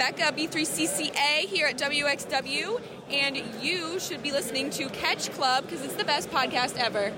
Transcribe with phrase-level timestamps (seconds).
[0.00, 5.94] Rebecca, B3CCA, here at WXW, and you should be listening to Catch Club because it's
[5.94, 7.12] the best podcast ever.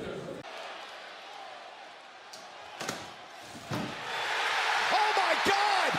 [4.90, 5.92] Oh my God!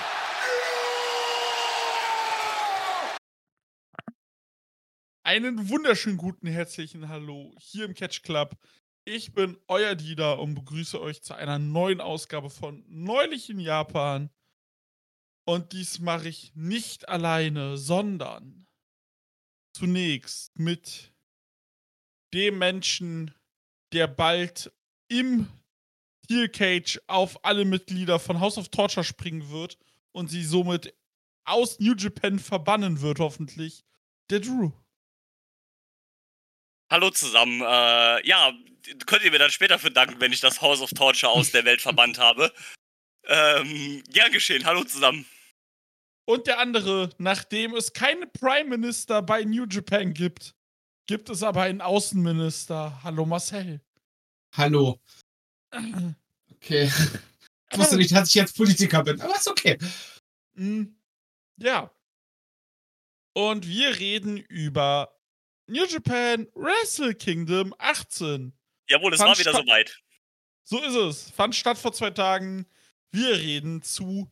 [5.23, 8.57] Einen wunderschönen guten herzlichen Hallo hier im Catch Club.
[9.05, 14.29] Ich bin euer Dieter und begrüße euch zu einer neuen Ausgabe von Neulich in Japan.
[15.45, 18.65] Und dies mache ich nicht alleine, sondern
[19.75, 21.13] zunächst mit
[22.33, 23.33] dem Menschen,
[23.91, 24.71] der bald
[25.09, 25.47] im
[26.23, 29.77] Steel Cage auf alle Mitglieder von House of Torture springen wird
[30.13, 30.95] und sie somit
[31.45, 33.83] aus New Japan verbannen wird, hoffentlich.
[34.29, 34.71] Der Drew.
[36.89, 37.59] Hallo zusammen.
[37.61, 38.53] Äh, ja,
[39.05, 41.65] könnt ihr mir dann später für danken, wenn ich das House of Torture aus der
[41.65, 42.53] Welt verbannt habe.
[43.25, 44.65] Ähm, gern geschehen.
[44.65, 45.25] Hallo zusammen.
[46.25, 50.55] Und der andere, nachdem es keinen Prime Minister bei New Japan gibt,
[51.05, 53.03] gibt es aber einen Außenminister.
[53.03, 53.81] Hallo Marcel.
[54.55, 55.01] Hallo.
[56.55, 56.89] Okay.
[57.71, 59.77] Ich wusste nicht, dass ich jetzt Politiker bin, aber ist okay.
[60.53, 60.83] Mm,
[61.57, 61.91] Ja.
[63.35, 65.19] Und wir reden über
[65.67, 68.53] New Japan Wrestle Kingdom 18.
[68.87, 69.99] Jawohl, es Fand war wieder soweit.
[70.63, 71.31] So ist es.
[71.31, 72.67] Fand statt vor zwei Tagen.
[73.11, 74.31] Wir reden zu,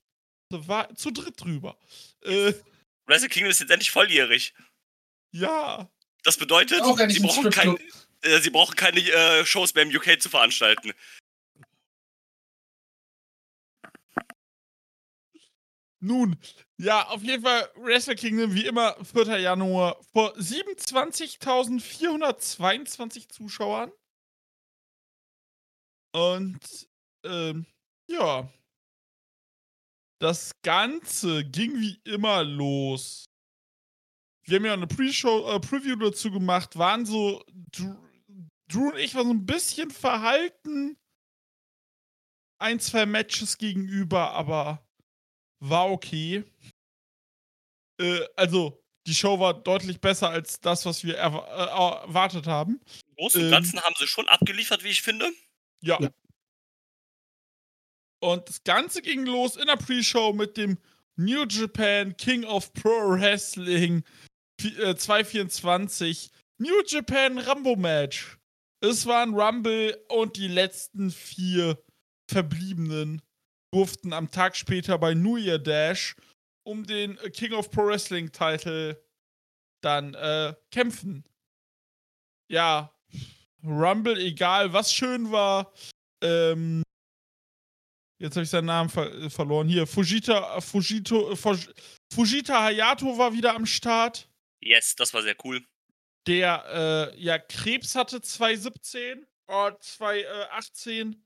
[0.52, 1.78] zu, zu dritt drüber.
[2.22, 2.54] Äh,
[3.06, 4.54] Wrestle Kingdom ist jetzt endlich volljährig.
[5.32, 5.90] ja.
[6.24, 7.76] Das bedeutet, sie brauchen, kein,
[8.22, 10.94] äh, sie brauchen keine äh, Shows mehr im UK zu veranstalten.
[16.04, 16.36] Nun,
[16.78, 19.38] ja, auf jeden Fall Wrestle Kingdom wie immer 4.
[19.38, 23.92] Januar vor 27.422 Zuschauern.
[26.12, 26.90] Und
[27.24, 27.68] ähm,
[28.08, 28.52] ja,
[30.22, 33.26] das Ganze ging wie immer los.
[34.46, 37.96] Wir haben ja eine Pre-Show, äh, Preview dazu gemacht, waren so, Drew,
[38.68, 40.98] Drew und ich waren so ein bisschen verhalten
[42.60, 44.86] ein, zwei Matches gegenüber, aber
[45.60, 46.44] war okay.
[48.00, 52.80] Äh, also, die Show war deutlich besser als das, was wir äh, erwartet haben.
[53.10, 53.52] Im Großen und Ähm.
[53.52, 55.32] Ganzen haben sie schon abgeliefert, wie ich finde.
[55.82, 56.00] Ja.
[56.00, 56.10] Ja.
[58.22, 60.78] Und das Ganze ging los in der Pre-Show mit dem
[61.18, 64.04] New Japan King of Pro Wrestling
[64.60, 68.38] vi- äh, 224 New Japan Rambo Match.
[68.84, 71.78] Es war ein Rumble und die letzten vier
[72.30, 73.22] Verbliebenen
[73.74, 76.16] durften am Tag später bei New Year Dash
[76.64, 79.04] um den King of Pro Wrestling Title
[79.84, 81.24] dann äh, kämpfen.
[82.52, 82.94] Ja,
[83.64, 85.74] Rumble, egal was schön war.
[86.24, 86.84] Ähm,
[88.22, 89.68] jetzt habe ich seinen Namen ver äh, verloren.
[89.68, 91.58] Hier, Fujita, äh, Fujito, äh, Fuj
[92.14, 94.30] Fujita Hayato war wieder am Start.
[94.62, 95.66] Yes, das war sehr cool.
[96.28, 101.26] Der äh, ja Krebs hatte 2017 oder 2018.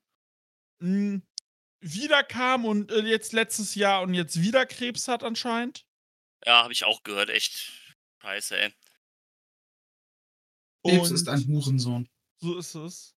[0.79, 1.21] Mh,
[1.81, 5.85] wieder kam und äh, jetzt letztes Jahr und jetzt wieder Krebs hat anscheinend.
[6.45, 7.29] Ja, habe ich auch gehört.
[7.29, 7.71] Echt
[8.21, 8.73] scheiße, ey.
[10.85, 12.07] Krebs Und- ist ein Hurensohn.
[12.37, 13.14] So ist es.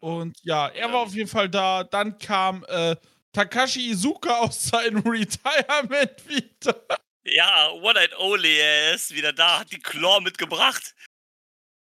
[0.00, 1.84] Und ja, er war auf jeden Fall da.
[1.84, 2.96] Dann kam äh,
[3.32, 6.84] Takashi Izuka aus seinem Retirement wieder.
[7.24, 10.94] Ja, One and Only, er ist wieder da, hat die Claw mitgebracht.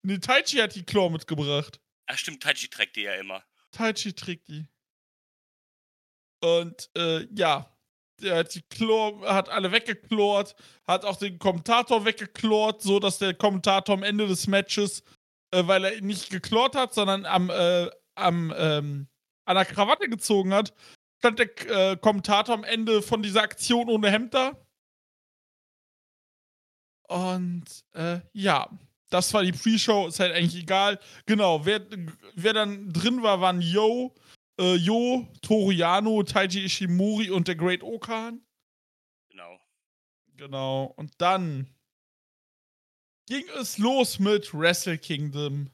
[0.04, 1.82] Nee, Taichi hat die Claw mitgebracht.
[2.06, 3.44] Ach stimmt, Taichi trägt die ja immer.
[3.72, 4.68] Taichi trägt die.
[6.42, 7.76] Und äh, ja,
[8.22, 10.56] der hat die Claw, hat alle weggeklort,
[10.88, 15.04] hat auch den Kommentator weggeklort, so dass der Kommentator am Ende des Matches,
[15.52, 19.08] äh, weil er ihn nicht geklort hat, sondern am, äh, am ähm,
[19.46, 20.74] an der Krawatte gezogen hat,
[21.20, 24.60] stand der äh, Kommentator am Ende von dieser Aktion ohne Hemd da.
[27.08, 28.70] Und äh, ja,
[29.10, 31.00] das war die Pre-Show, ist halt eigentlich egal.
[31.26, 31.82] Genau, wer,
[32.34, 34.16] wer dann drin war, waren Yo,
[34.60, 38.42] äh, Yo, Toru Yano, Taiji Ishimori und der Great Okan.
[39.30, 39.60] Genau.
[40.36, 41.75] Genau, und dann
[43.28, 45.72] ging es los mit Wrestle Kingdom.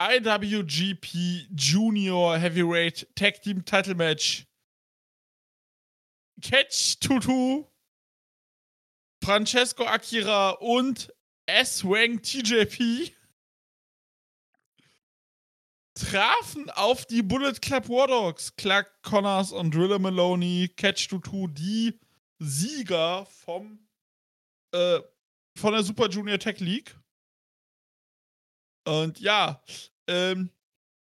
[0.00, 4.46] IWGP Junior Heavyweight Tag Team Title Match.
[6.42, 7.64] Catch Tutu,
[9.24, 11.10] Francesco Akira und
[11.46, 13.10] S-Wang TJP
[15.94, 18.54] trafen auf die Bullet Club War Dogs.
[18.56, 21.98] Clark Connors und Driller Maloney, Catch Tutu, die
[22.38, 23.85] Sieger vom
[24.76, 25.02] äh,
[25.58, 26.94] von der Super Junior Tech League.
[28.84, 29.62] Und ja,
[30.06, 30.50] ähm,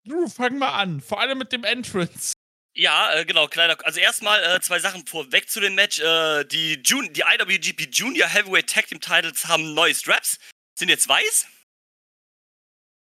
[0.06, 1.02] Drew, fang mal an.
[1.02, 2.34] Vor allem mit dem Entrance.
[2.76, 3.78] Ja, äh, genau, kleiner.
[3.84, 6.00] Also erstmal äh, zwei Sachen vorweg zu dem Match.
[6.00, 10.38] Äh, die, Jun die IWGP Junior Heavyweight Tag Team Titles haben neue Straps,
[10.76, 11.48] sind jetzt weiß.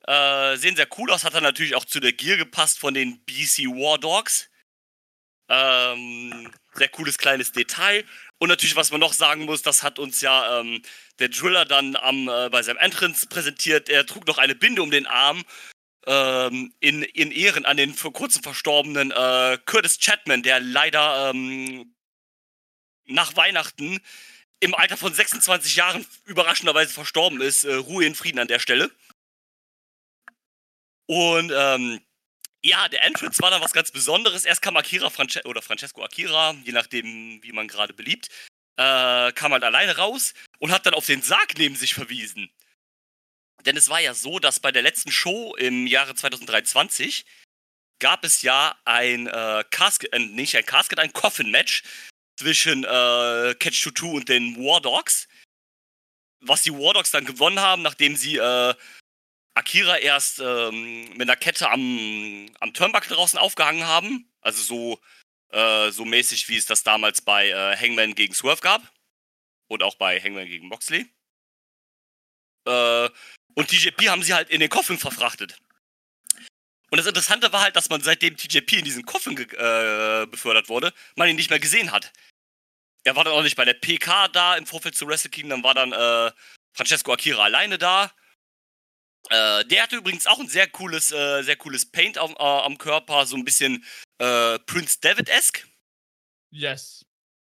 [0.07, 3.25] Äh, sehen sehr cool aus, hat dann natürlich auch zu der Gear gepasst von den
[3.25, 4.51] BC War Dogs.
[5.49, 8.05] Ähm, sehr cooles kleines Detail.
[8.39, 10.83] Und natürlich, was man noch sagen muss, das hat uns ja ähm,
[11.19, 13.89] der Driller dann am, äh, bei seinem Entrance präsentiert.
[13.89, 15.45] Er trug noch eine Binde um den Arm
[16.07, 21.95] ähm, in, in Ehren an den vor kurzem verstorbenen äh, Curtis Chapman, der leider ähm,
[23.07, 24.01] nach Weihnachten
[24.61, 27.65] im Alter von 26 Jahren überraschenderweise verstorben ist.
[27.65, 28.91] Äh, Ruhe in Frieden an der Stelle.
[31.07, 32.01] Und ähm,
[32.65, 34.45] ja, der Entrance war dann was ganz Besonderes.
[34.45, 38.29] Erst kam Akira Franche oder Francesco Akira, je nachdem, wie man gerade beliebt,
[38.77, 42.51] äh, kam halt alleine raus und hat dann auf den Sarg neben sich verwiesen.
[43.65, 47.25] Denn es war ja so, dass bei der letzten Show im Jahre 2023
[47.99, 51.83] gab es ja ein äh, Casket, äh, nicht ein Casket, ein Coffin-Match
[52.39, 55.29] zwischen äh, Catch 22 und den War Dogs.
[56.41, 58.75] Was die War Dogs dann gewonnen haben, nachdem sie äh,
[59.59, 64.31] Akira erst ähm, mit einer Kette am, am Turnbuckle draußen aufgehangen haben.
[64.41, 65.01] Also so,
[65.51, 68.83] äh, so mäßig, wie es das damals bei äh, Hangman gegen Swerve gab.
[69.67, 71.07] Und auch bei Hangman gegen Moxley.
[72.67, 73.11] Äh,
[73.55, 75.59] und TJP haben sie halt in den Coffin verfrachtet.
[76.91, 80.95] Und das Interessante war halt, dass man seitdem TJP in diesen Coffin äh, befördert wurde,
[81.17, 82.13] man ihn nicht mehr gesehen hat.
[83.05, 85.75] Er war dann auch nicht bei der PK da im Vorfeld zu Wrestle Kingdom, war
[85.75, 86.33] dann äh,
[86.73, 88.13] Francesco Akira alleine da.
[89.31, 92.79] Äh, der hatte übrigens auch ein sehr cooles, äh, sehr cooles Paint am, äh, am
[92.79, 93.85] Körper, so ein bisschen
[94.19, 95.67] äh, Prince David-esque.
[96.51, 97.05] Yes.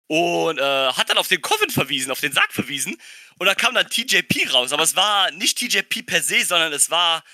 [0.08, 2.96] Und äh, hat dann auf den Coffin verwiesen, auf den Sarg verwiesen.
[3.38, 4.72] Und da kam dann TJP raus.
[4.72, 7.24] Aber es war nicht TJP per se, sondern es war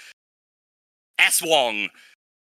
[1.17, 1.91] Aswong.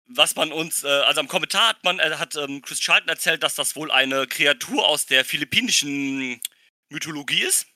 [0.08, 3.56] Was man uns, äh, also am Kommentar hat man, hat ähm, Chris Charlton erzählt, dass
[3.56, 6.42] das wohl eine Kreatur aus der philippinischen
[6.90, 7.68] Mythologie ist.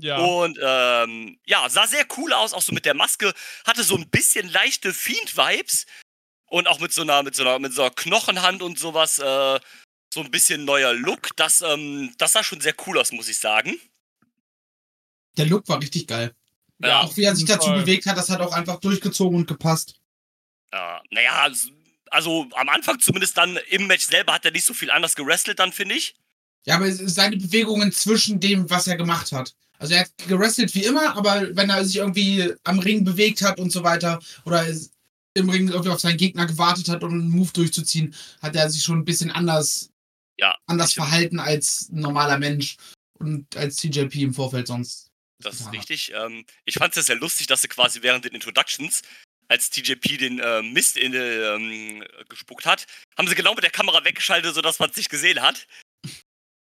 [0.00, 0.18] Ja.
[0.18, 3.32] Und ähm, ja, sah sehr cool aus, auch so mit der Maske,
[3.66, 5.86] hatte so ein bisschen leichte Fiend-Vibes
[6.46, 9.60] und auch mit so einer, mit so einer, mit so einer Knochenhand und sowas, äh,
[10.14, 11.30] so ein bisschen neuer Look.
[11.36, 13.74] Das, ähm, das sah schon sehr cool aus, muss ich sagen.
[15.36, 16.34] Der Look war richtig geil.
[16.80, 17.80] Ja, auch wie er sich dazu Fall.
[17.80, 19.94] bewegt hat, das hat auch einfach durchgezogen und gepasst.
[20.70, 21.50] Äh, naja,
[22.10, 25.58] also am Anfang zumindest dann im Match selber hat er nicht so viel anders gerestelt
[25.58, 26.14] dann, finde ich.
[26.64, 29.54] Ja, aber es- seine Bewegungen zwischen dem, was er gemacht hat.
[29.78, 33.58] Also er hat gerestelt wie immer, aber wenn er sich irgendwie am Ring bewegt hat
[33.58, 34.66] und so weiter oder
[35.34, 38.82] im Ring irgendwie auf seinen Gegner gewartet hat, um einen Move durchzuziehen, hat er sich
[38.82, 39.90] schon ein bisschen anders,
[40.38, 42.76] Ja, anders verhalten als ein normaler Mensch
[43.18, 45.08] und als TJP im Vorfeld sonst.
[45.40, 46.12] Das ist richtig.
[46.14, 49.02] Ähm, ich fand es ja sehr lustig, dass sie quasi während den Introductions,
[49.46, 52.86] als TJP den äh, Mist in, äh, ähm, gespuckt hat,
[53.16, 55.66] haben sie genau mit der Kamera weggeschaltet, sodass man es nicht gesehen hat.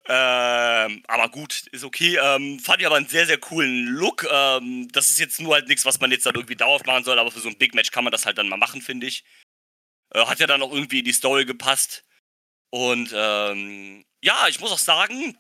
[0.08, 2.20] Ähm, aber gut, ist okay.
[2.22, 4.28] Ähm, fand ich aber einen sehr, sehr coolen Look.
[4.32, 7.18] Ähm, das ist jetzt nur halt nichts, was man jetzt dann irgendwie dauerhaft machen soll,
[7.18, 9.24] aber für so ein Big Match kann man das halt dann mal machen, finde ich.
[10.14, 12.04] Äh, hat ja dann auch irgendwie in die Story gepasst.
[12.70, 15.38] Und ähm, ja, ich muss auch sagen,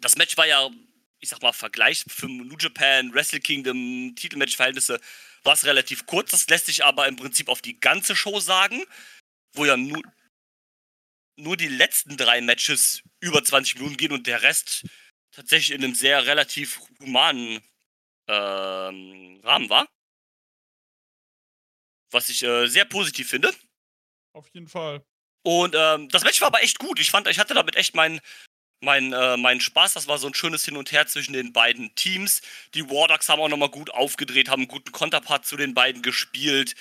[0.00, 0.70] das Match war ja
[1.24, 5.00] ich sag mal, Vergleich für New Japan, Wrestle Kingdom, Titelmatch-Verhältnisse,
[5.42, 6.30] war es relativ kurz.
[6.30, 8.84] Das lässt sich aber im Prinzip auf die ganze Show sagen,
[9.54, 10.02] wo ja nur,
[11.36, 14.84] nur die letzten drei Matches über 20 Minuten gehen und der Rest
[15.32, 17.60] tatsächlich in einem sehr relativ humanen
[18.28, 19.86] ähm, Rahmen war.
[22.10, 23.52] Was ich äh, sehr positiv finde.
[24.32, 25.04] Auf jeden Fall.
[25.42, 27.00] Und ähm, das Match war aber echt gut.
[27.00, 28.20] Ich fand, ich hatte damit echt meinen
[28.84, 29.94] mein, äh, meinen Spaß.
[29.94, 32.42] Das war so ein schönes Hin und Her zwischen den beiden Teams.
[32.74, 36.02] Die War Dogs haben auch nochmal gut aufgedreht, haben einen guten Konterpart zu den beiden
[36.02, 36.74] gespielt.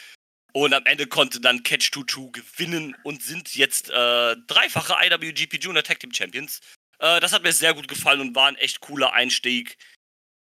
[0.55, 5.83] Und am Ende konnte dann Catch 22 gewinnen und sind jetzt äh, dreifache IWGP Junior
[5.83, 6.59] Tag Team Champions.
[6.99, 9.77] Äh, das hat mir sehr gut gefallen und war ein echt cooler Einstieg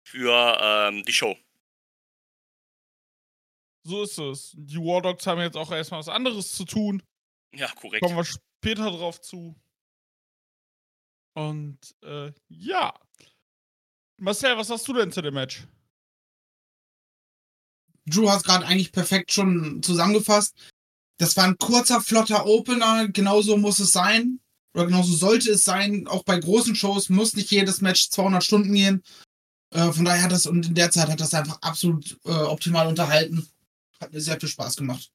[0.04, 1.38] für ähm, die Show.
[3.84, 4.52] So ist es.
[4.56, 7.02] Die War Dogs haben jetzt auch erstmal was anderes zu tun.
[7.54, 8.02] Ja, korrekt.
[8.02, 9.54] Kommen wir später drauf zu.
[11.34, 12.98] Und äh, ja.
[14.16, 15.64] Marcel, was hast du denn zu dem Match?
[18.06, 20.54] Drew hat es gerade eigentlich perfekt schon zusammengefasst.
[21.18, 23.08] Das war ein kurzer, flotter Opener.
[23.08, 24.40] Genauso muss es sein.
[24.74, 26.06] Oder genauso sollte es sein.
[26.08, 29.02] Auch bei großen Shows muss nicht jedes Match 200 Stunden gehen.
[29.70, 32.86] Äh, von daher hat das, und in der Zeit hat das einfach absolut äh, optimal
[32.86, 33.48] unterhalten.
[34.00, 35.10] Hat mir sehr viel Spaß gemacht.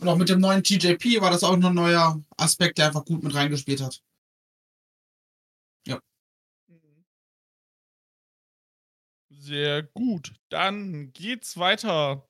[0.00, 3.04] Und auch mit dem neuen TJP war das auch noch ein neuer Aspekt, der einfach
[3.04, 4.00] gut mit reingespielt hat.
[9.40, 10.34] Sehr gut.
[10.50, 12.28] Dann geht's weiter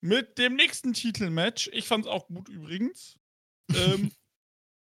[0.00, 1.68] mit dem nächsten Titelmatch.
[1.72, 3.18] Ich fand's auch gut übrigens.
[3.74, 4.12] ähm,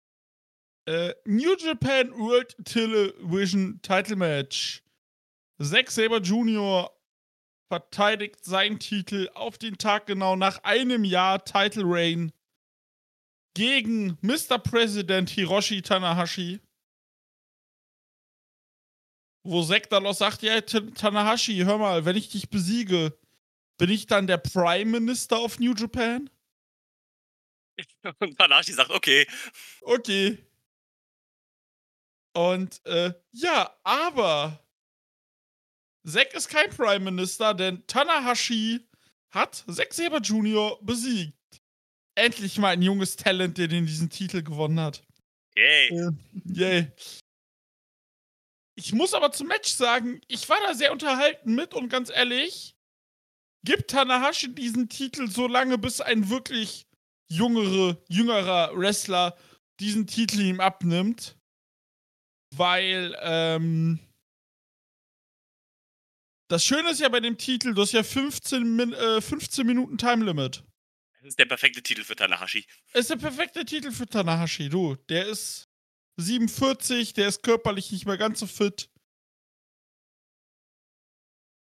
[0.86, 4.82] äh, New Japan World Television Title Match.
[5.58, 6.94] Zack Saber Jr.
[7.72, 12.32] verteidigt seinen Titel auf den Tag genau nach einem Jahr Title Reign
[13.54, 14.58] gegen Mr.
[14.58, 16.60] President Hiroshi Tanahashi.
[19.48, 23.16] Wo Zack dann auch sagt, ja, Tanahashi, hör mal, wenn ich dich besiege,
[23.78, 26.28] bin ich dann der Prime Minister of New Japan?
[28.18, 29.26] Und Tanahashi sagt, okay.
[29.82, 30.38] Okay.
[32.34, 34.66] Und äh, ja, aber
[36.04, 38.80] Zack ist kein Prime Minister, denn Tanahashi
[39.30, 40.78] hat Zack Saber Jr.
[40.82, 41.34] besiegt.
[42.16, 45.02] Endlich mal ein junges Talent, der den diesen Titel gewonnen hat.
[45.54, 45.88] Yay.
[45.88, 46.10] Äh,
[46.44, 46.92] yay.
[48.78, 52.76] Ich muss aber zum Match sagen, ich war da sehr unterhalten mit und ganz ehrlich,
[53.64, 56.86] gibt Tanahashi diesen Titel so lange, bis ein wirklich
[57.28, 59.36] jüngere, jüngerer Wrestler
[59.80, 61.36] diesen Titel ihm abnimmt.
[62.54, 63.98] Weil, ähm,
[66.48, 69.98] das Schöne ist ja bei dem Titel, du hast ja 15, Min äh, 15 Minuten
[69.98, 70.62] Time Limit.
[71.20, 72.64] Das ist der perfekte Titel für Tanahashi.
[72.92, 74.94] Das ist der perfekte Titel für Tanahashi, du.
[75.08, 75.68] Der ist
[76.16, 78.88] 47, der ist körperlich nicht mehr ganz so fit.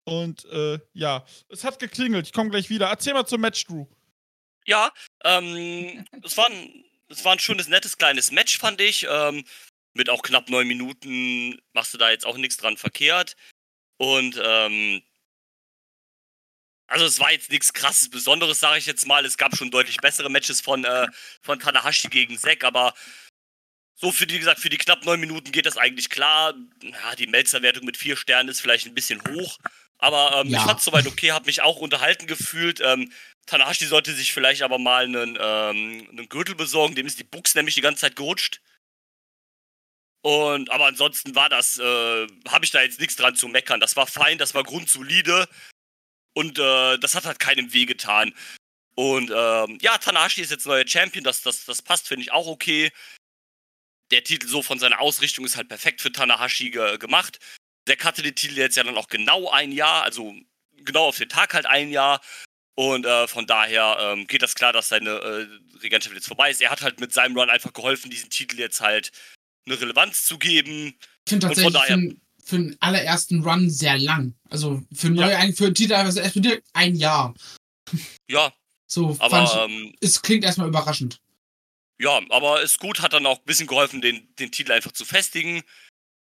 [0.03, 2.27] Und äh, ja, es hat geklingelt.
[2.27, 2.88] Ich komme gleich wieder.
[2.88, 3.86] Erzähl mal zum Match, Drew.
[4.65, 4.91] Ja,
[5.24, 9.05] ähm, es war, ein, es war ein schönes, nettes, kleines Match, fand ich.
[9.10, 9.45] Ähm,
[9.93, 13.36] mit auch knapp neun Minuten machst du da jetzt auch nichts dran verkehrt.
[13.98, 15.01] Und ähm,
[16.88, 19.25] also es war jetzt nichts krasses Besonderes, sage ich jetzt mal.
[19.25, 21.07] Es gab schon deutlich bessere Matches von, äh,
[21.41, 22.93] von Tanahashi gegen Zack, aber
[23.95, 26.53] so für die, wie gesagt, für die knapp neun Minuten geht das eigentlich klar.
[26.83, 29.60] Ja, die Melzerwertung mit vier Sternen ist vielleicht ein bisschen hoch.
[29.98, 30.60] Aber ähm, ja.
[30.60, 32.81] ich fand es soweit okay, habe mich auch unterhalten gefühlt.
[32.81, 33.12] Ähm,
[33.45, 37.53] Tanahashi sollte sich vielleicht aber mal einen, ähm, einen Gürtel besorgen, dem ist die Buchs
[37.53, 38.62] nämlich die ganze Zeit gerutscht.
[40.24, 43.79] Und aber ansonsten war das, äh, habe ich da jetzt nichts dran zu meckern.
[43.79, 45.48] Das war fein, das war grundsolide
[46.33, 48.33] und äh, das hat halt keinem weh getan.
[48.95, 52.48] Und ähm, ja, Tanahashi ist jetzt neuer Champion, das, das, das passt, finde ich auch
[52.48, 52.91] okay.
[54.12, 57.39] Der Titel so von seiner Ausrichtung ist halt perfekt für Tanahashi ge gemacht.
[57.88, 60.36] Zack hatte den Titel jetzt ja dann auch genau ein Jahr, also
[60.77, 62.22] genau auf den Tag halt ein Jahr.
[62.75, 66.62] Und äh, von daher ähm, geht das klar, dass seine äh, Regentschaft jetzt vorbei ist.
[66.62, 69.12] Er hat halt mit seinem Run einfach geholfen, diesen Titel jetzt halt
[69.65, 70.96] eine Relevanz zu geben.
[71.25, 74.36] Ich finde tatsächlich daher, für, für den allerersten Run sehr lang.
[74.50, 75.51] Also für, neue, ja.
[75.53, 76.39] für einen Titel einfach erst
[76.74, 77.34] ein Jahr.
[78.30, 78.53] Ja.
[78.88, 81.20] So, aber ich, ähm, es klingt erstmal überraschend.
[82.01, 85.05] Ja, aber ist gut, hat dann auch ein bisschen geholfen, den, den Titel einfach zu
[85.05, 85.62] festigen.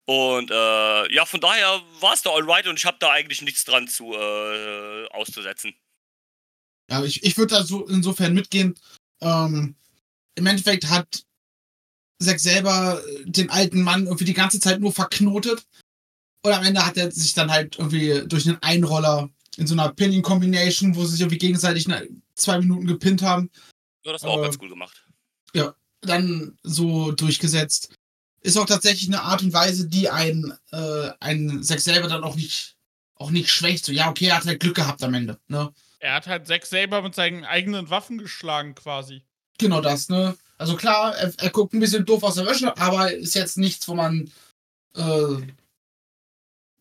[0.06, 3.66] Und äh, ja, von daher war es da alright und ich habe da eigentlich nichts
[3.66, 5.74] dran zu äh, auszusetzen.
[6.92, 8.78] Ja, ich, ich würde da so insofern mitgehen.
[9.22, 9.76] Ähm,
[10.36, 11.26] Im Endeffekt hat
[12.22, 15.66] Zack selber den alten Mann irgendwie die ganze Zeit nur verknotet.
[16.46, 19.92] Und am Ende hat er sich dann halt irgendwie durch einen Einroller in so einer
[19.94, 21.88] Pinning-Combination, wo sie sich irgendwie gegenseitig
[22.36, 23.50] zwei Minuten gepinnt haben.
[24.06, 25.03] Ja, das war äh, auch ganz cool gemacht.
[25.54, 27.96] Ja, dann so durchgesetzt
[28.44, 32.36] ist auch tatsächlich eine Art und Weise, die ein, äh, ein Zack selber dann auch
[32.36, 32.76] nicht,
[33.16, 33.86] auch nicht schwächt.
[33.86, 35.74] So, ja, okay, er hat halt Glück gehabt am Ende, ne?
[36.00, 39.24] Er hat halt Zack selber mit seinen eigenen Waffen geschlagen, quasi.
[39.58, 40.38] Genau das, ne?
[40.58, 43.88] Also klar, er, er guckt ein bisschen doof aus der Wäsche, aber ist jetzt nichts,
[43.88, 44.30] wo man
[44.96, 45.38] äh,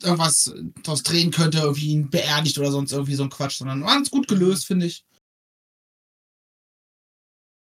[0.02, 0.52] irgendwas
[0.82, 4.26] draus drehen könnte, irgendwie ihn beerdigt oder sonst irgendwie so ein Quatsch, sondern ganz gut
[4.26, 5.04] gelöst, finde ich.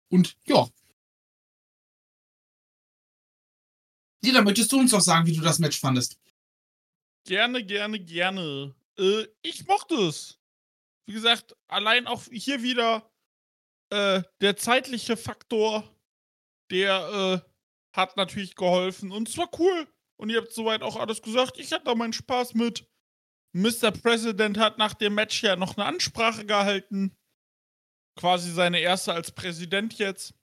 [0.08, 0.66] Und ja,
[4.24, 6.18] Dieter, möchtest du uns doch sagen, wie du das Match fandest?
[7.24, 8.74] Gerne, gerne, gerne.
[8.98, 10.38] Äh, ich mochte es.
[11.06, 13.10] Wie gesagt, allein auch hier wieder
[13.90, 15.88] äh, der zeitliche Faktor,
[16.70, 19.10] der äh, hat natürlich geholfen.
[19.10, 19.88] Und es war cool.
[20.16, 21.58] Und ihr habt soweit auch alles gesagt.
[21.58, 22.86] Ich hatte da meinen Spaß mit.
[23.52, 23.90] Mr.
[23.90, 27.16] President hat nach dem Match ja noch eine Ansprache gehalten.
[28.16, 30.34] Quasi seine erste als Präsident jetzt.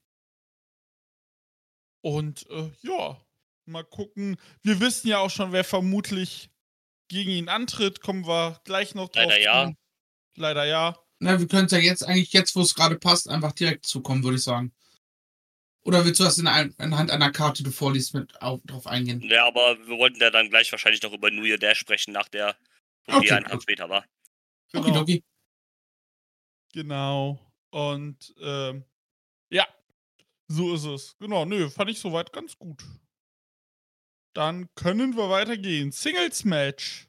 [2.01, 3.21] Und äh, ja,
[3.67, 4.37] Mal gucken.
[4.63, 6.49] Wir wissen ja auch schon, wer vermutlich
[7.09, 8.01] gegen ihn antritt.
[8.01, 9.25] Kommen wir gleich noch drauf.
[9.27, 9.73] Leider ja.
[10.35, 10.97] Leider ja.
[11.19, 14.23] Na, wir können es ja jetzt eigentlich, jetzt wo es gerade passt, einfach direkt zukommen,
[14.23, 14.71] würde ich sagen.
[15.83, 18.85] Oder willst du das in ein, anhand einer Karte, die du vorliest, mit auf, drauf
[18.87, 19.21] eingehen?
[19.21, 22.27] Ja, aber wir wollten ja dann gleich wahrscheinlich noch über New Year Dash sprechen, nach
[22.27, 22.55] der
[23.07, 24.05] okay, die einen Tag später war.
[24.71, 25.01] Genau.
[25.01, 25.23] Okay,
[26.73, 27.39] Genau.
[27.71, 28.83] Und ähm,
[29.49, 29.65] ja,
[30.47, 31.15] so ist es.
[31.19, 32.83] Genau, nö, fand ich soweit ganz gut.
[34.37, 35.91] Dann können wir weitergehen.
[35.91, 37.07] Singles Match.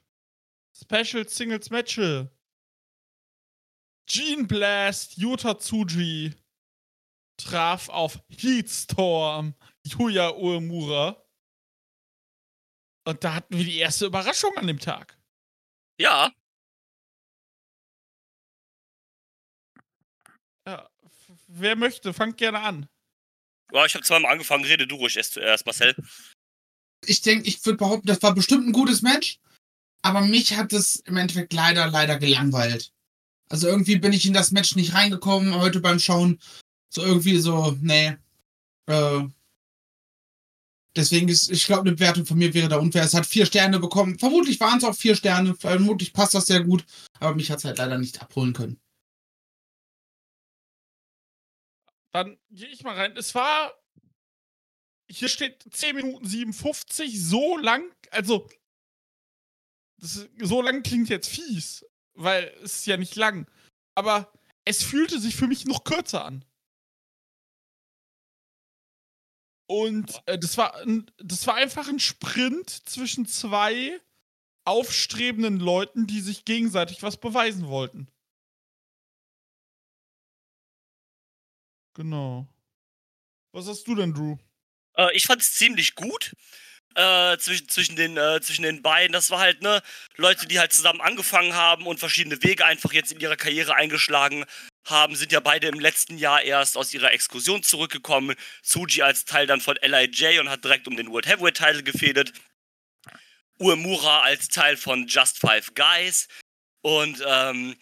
[0.75, 1.97] Special Singles Match.
[4.07, 6.33] Gene Blast, Yuta Tsuji
[7.37, 9.53] traf auf Heatstorm,
[9.85, 11.23] Yuya Uemura.
[13.05, 15.15] Und da hatten wir die erste Überraschung an dem Tag.
[15.99, 16.33] Ja,
[20.65, 20.89] Ja,
[21.47, 22.89] wer möchte, fangt gerne an.
[23.71, 25.95] ja ich habe zweimal angefangen, rede du ruhig erst zuerst, Marcel.
[27.05, 29.39] Ich denke, ich würde behaupten, das war bestimmt ein gutes Match.
[30.01, 32.93] Aber mich hat es im Endeffekt leider, leider gelangweilt.
[33.49, 36.39] Also irgendwie bin ich in das Match nicht reingekommen heute beim Schauen.
[36.89, 38.15] So irgendwie so, nee.
[38.87, 39.23] Äh,
[40.95, 43.03] deswegen ist, ich glaube, eine Bewertung von mir wäre da unfair.
[43.03, 44.17] Es hat vier Sterne bekommen.
[44.19, 45.55] Vermutlich waren es auch vier Sterne.
[45.55, 46.85] Vermutlich passt das sehr gut.
[47.19, 48.79] Aber mich hat es halt leider nicht abholen können.
[52.11, 53.15] Dann gehe ich mal rein.
[53.17, 53.73] Es war.
[55.11, 57.83] Hier steht 10 Minuten 57, so lang.
[58.11, 58.47] Also.
[60.01, 63.47] Ist, so lang klingt jetzt fies, weil es ist ja nicht lang.
[63.95, 64.31] Aber
[64.65, 66.45] es fühlte sich für mich noch kürzer an.
[69.67, 73.99] Und äh, das, war ein, das war einfach ein Sprint zwischen zwei
[74.65, 78.07] aufstrebenden Leuten, die sich gegenseitig was beweisen wollten.
[81.95, 82.47] Genau.
[83.51, 84.37] Was hast du denn, Drew?
[84.99, 86.33] Äh, ich fand es ziemlich gut.
[86.95, 89.13] Äh, zwischen, zwischen, den, äh, zwischen den beiden.
[89.13, 89.81] Das war halt, ne,
[90.17, 94.43] Leute, die halt zusammen angefangen haben und verschiedene Wege einfach jetzt in ihrer Karriere eingeschlagen
[94.87, 98.35] haben, sind ja beide im letzten Jahr erst aus ihrer Exkursion zurückgekommen.
[98.63, 102.33] Tsuji als Teil dann von LIJ und hat direkt um den World Heavyweight Title gefädet.
[103.59, 106.27] Uemura als Teil von Just Five Guys.
[106.81, 107.75] Und ähm,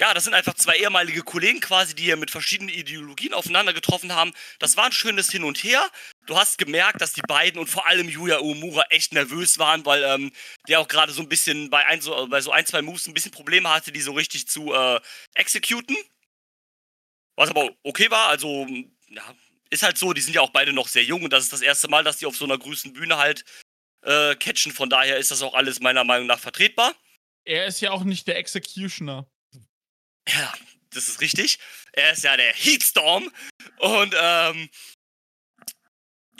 [0.00, 4.14] ja, das sind einfach zwei ehemalige Kollegen quasi, die hier mit verschiedenen Ideologien aufeinander getroffen
[4.14, 4.32] haben.
[4.58, 5.86] Das war ein schönes Hin und Her.
[6.24, 10.02] Du hast gemerkt, dass die beiden und vor allem Yuya Uemura echt nervös waren, weil
[10.02, 10.32] ähm,
[10.68, 13.12] der auch gerade so ein bisschen bei, ein, so, bei so ein, zwei Moves ein
[13.12, 15.00] bisschen Probleme hatte, die so richtig zu äh,
[15.34, 15.96] executen.
[17.36, 18.66] Was aber okay war, also
[19.10, 19.34] ja,
[19.68, 21.60] ist halt so, die sind ja auch beide noch sehr jung und das ist das
[21.60, 23.44] erste Mal, dass die auf so einer größten Bühne halt
[24.00, 24.72] äh, catchen.
[24.72, 26.94] Von daher ist das auch alles meiner Meinung nach vertretbar.
[27.44, 29.28] Er ist ja auch nicht der Executioner.
[30.28, 30.52] Ja,
[30.90, 31.58] das ist richtig.
[31.92, 33.30] Er ist ja der Heatstorm.
[33.78, 34.68] Und ähm,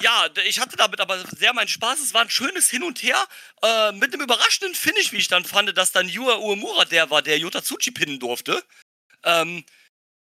[0.01, 2.01] ja, ich hatte damit aber sehr meinen Spaß.
[2.01, 3.27] Es war ein schönes Hin und Her.
[3.63, 7.23] Äh, mit einem überraschenden Finish, wie ich dann fand, dass dann Yua Uemura der war,
[7.23, 8.65] der Yota Tsuchi pinnen durfte.
[9.25, 9.65] Ähm,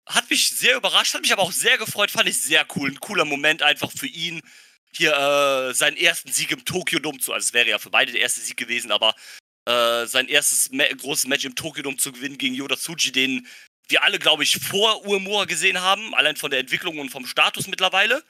[0.07, 2.89] hat mich sehr überrascht, hat mich aber auch sehr gefreut, fand ich sehr cool.
[2.89, 4.41] Ein cooler Moment einfach für ihn,
[4.91, 7.31] hier äh, seinen ersten Sieg im Tokyo Dome zu.
[7.33, 9.13] Also es wäre ja für beide der erste Sieg gewesen, aber
[9.65, 13.47] äh, sein erstes Ma großes Match im Tokyo Dome zu gewinnen gegen Yoda Tsuji, den
[13.87, 17.67] wir alle, glaube ich, vor Uemura gesehen haben, allein von der Entwicklung und vom Status
[17.67, 18.23] mittlerweile.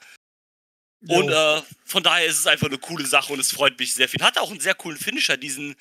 [1.08, 1.56] Und Jo.
[1.58, 4.22] äh, von daher ist es einfach eine coole Sache und es freut mich sehr viel.
[4.22, 5.74] Hat auch einen sehr coolen Finisher, diesen,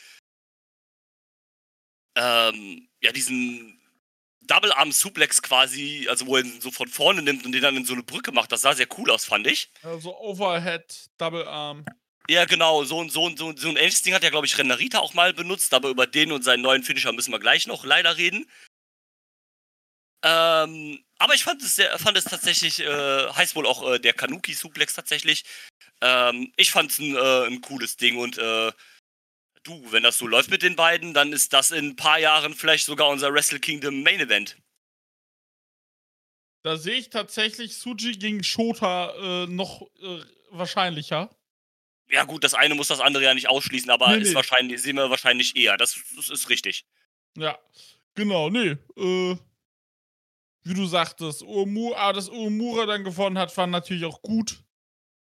[2.16, 3.80] ähm, ja, diesen
[4.42, 7.78] Double Arm Suplex quasi, also wo er ihn so von vorne nimmt und den dann
[7.78, 8.52] in so eine Brücke macht.
[8.52, 9.70] Das sah sehr cool aus, fand ich.
[9.84, 11.86] Also Overhead, Double Arm.
[12.30, 15.00] Ja, genau, so, ein- so, so, so ein ähnliches Ding hat ja, glaube ich, Renarita
[15.00, 18.18] auch mal benutzt, aber über den und seinen neuen Finisher müssen wir gleich noch leider
[18.18, 18.50] reden.
[20.24, 24.14] Ähm, aber ich fand es, sehr, fand es tatsächlich, äh, heißt wohl auch äh, der
[24.14, 25.44] Kanuki-Suplex tatsächlich.
[26.02, 28.72] Ähm, ich fand es ein, äh, ein cooles Ding und äh,
[29.64, 32.54] du, wenn das so läuft mit den beiden, dann ist das in ein paar Jahren
[32.54, 34.58] vielleicht sogar unser Wrestle Kingdom Main Event.
[36.64, 41.36] Da sehe ich tatsächlich Suji gegen Shota äh, noch äh, wahrscheinlicher.
[42.12, 44.36] Ja gut, das eine muss das andere ja nicht ausschließen, aber Nee, ist nee.
[44.36, 45.78] wahrscheinlich, sehen wir wahrscheinlich eher.
[45.78, 46.86] Das, das ist richtig.
[47.38, 47.58] Ja,
[48.16, 48.76] genau, nee.
[48.98, 49.38] Äh,
[50.64, 54.62] wie du sagtest, Uemura, aber dass Uemura dann gewonnen hat, war natürlich auch gut.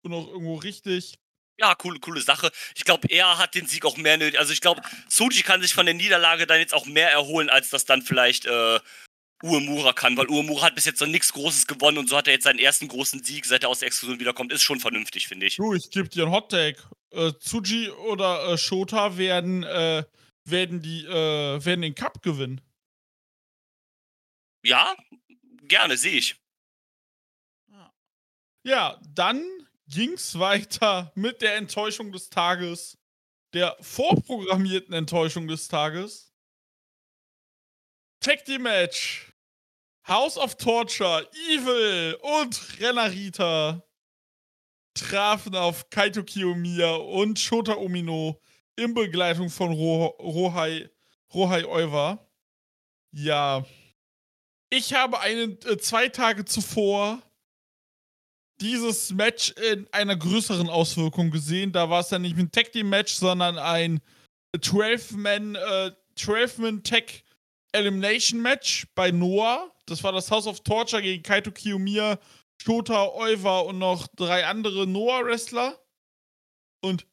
[0.03, 1.19] Und auch irgendwo richtig.
[1.59, 2.51] Ja, coole, coole Sache.
[2.75, 4.39] Ich glaube, er hat den Sieg auch mehr nötig.
[4.39, 7.71] Also ich glaube, Soji kann sich von der Niederlage dann jetzt auch mehr erholen, als
[7.71, 8.81] das dann vielleicht äh,
[9.45, 12.33] Uemura kann, weil Uemura hat bis jetzt noch nichts Großes gewonnen und so hat er
[12.33, 14.53] jetzt seinen ersten großen Sieg, seit er aus der Exklusion wiederkommt.
[14.53, 15.57] Ist schon vernünftig, finde ich.
[15.57, 16.83] Du, ich gebe dir einen Hottake.
[17.11, 20.05] Äh, Tsuji oder äh, Shota werden, äh,
[20.45, 22.63] werden, die, äh, werden den Cup gewinnen.
[24.65, 24.97] Ja,
[25.69, 26.37] gerne, sehe ich.
[28.67, 29.45] Ja, dann
[29.89, 32.97] ging's weiter mit der Enttäuschung des Tages.
[33.53, 36.33] Der vorprogrammierten Enttäuschung des Tages.
[38.21, 39.34] Tag Team Match.
[40.07, 43.83] House of Torture, Evil und Renarita
[44.95, 48.41] trafen auf Kaito Kiyomiya und Shota Omino
[48.77, 50.91] in Begleitung von Ro Rohai,
[51.33, 52.19] Rohai Oiwa.
[53.13, 53.65] Ja.
[54.71, 57.23] Ich habe einen, äh, zwei Tage zuvor
[58.61, 61.73] dieses Match in einer größeren Auswirkung gesehen.
[61.73, 64.01] Da war es ja nicht ein Tag Team Match, sondern ein
[64.57, 67.05] 12-Man äh, 12 Tag
[67.73, 69.74] Elimination Match bei Noah.
[69.87, 72.19] Das war das House of Torture gegen Kaito Kiyomiya,
[72.61, 75.79] Shota, Oiva und noch drei andere Noah-Wrestler.
[76.81, 77.07] Und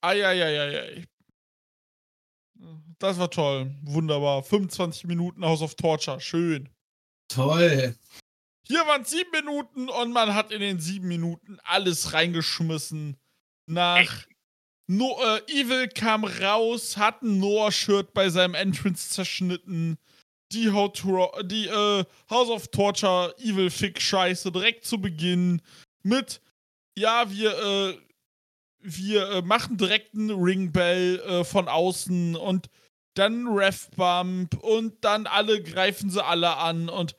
[0.00, 1.04] eieieiei.
[2.98, 3.74] Das war toll.
[3.82, 4.42] Wunderbar.
[4.42, 6.20] 25 Minuten House of Torture.
[6.20, 6.68] Schön.
[7.28, 7.94] Toll.
[8.66, 13.16] Hier waren es sieben Minuten und man hat in den sieben Minuten alles reingeschmissen.
[13.66, 14.26] Nach
[14.86, 19.98] no äh, Evil kam raus, hat ein Noah-Shirt bei seinem Entrance zerschnitten.
[20.56, 25.60] Die, die äh, House of Torture Evil Fick Scheiße direkt zu Beginn
[26.02, 26.40] mit
[26.98, 27.98] ja, wir äh,
[28.80, 32.70] wir äh, machen direkt einen Ringbell äh, von außen und
[33.14, 37.16] dann Ref Bump und dann alle greifen sie alle an und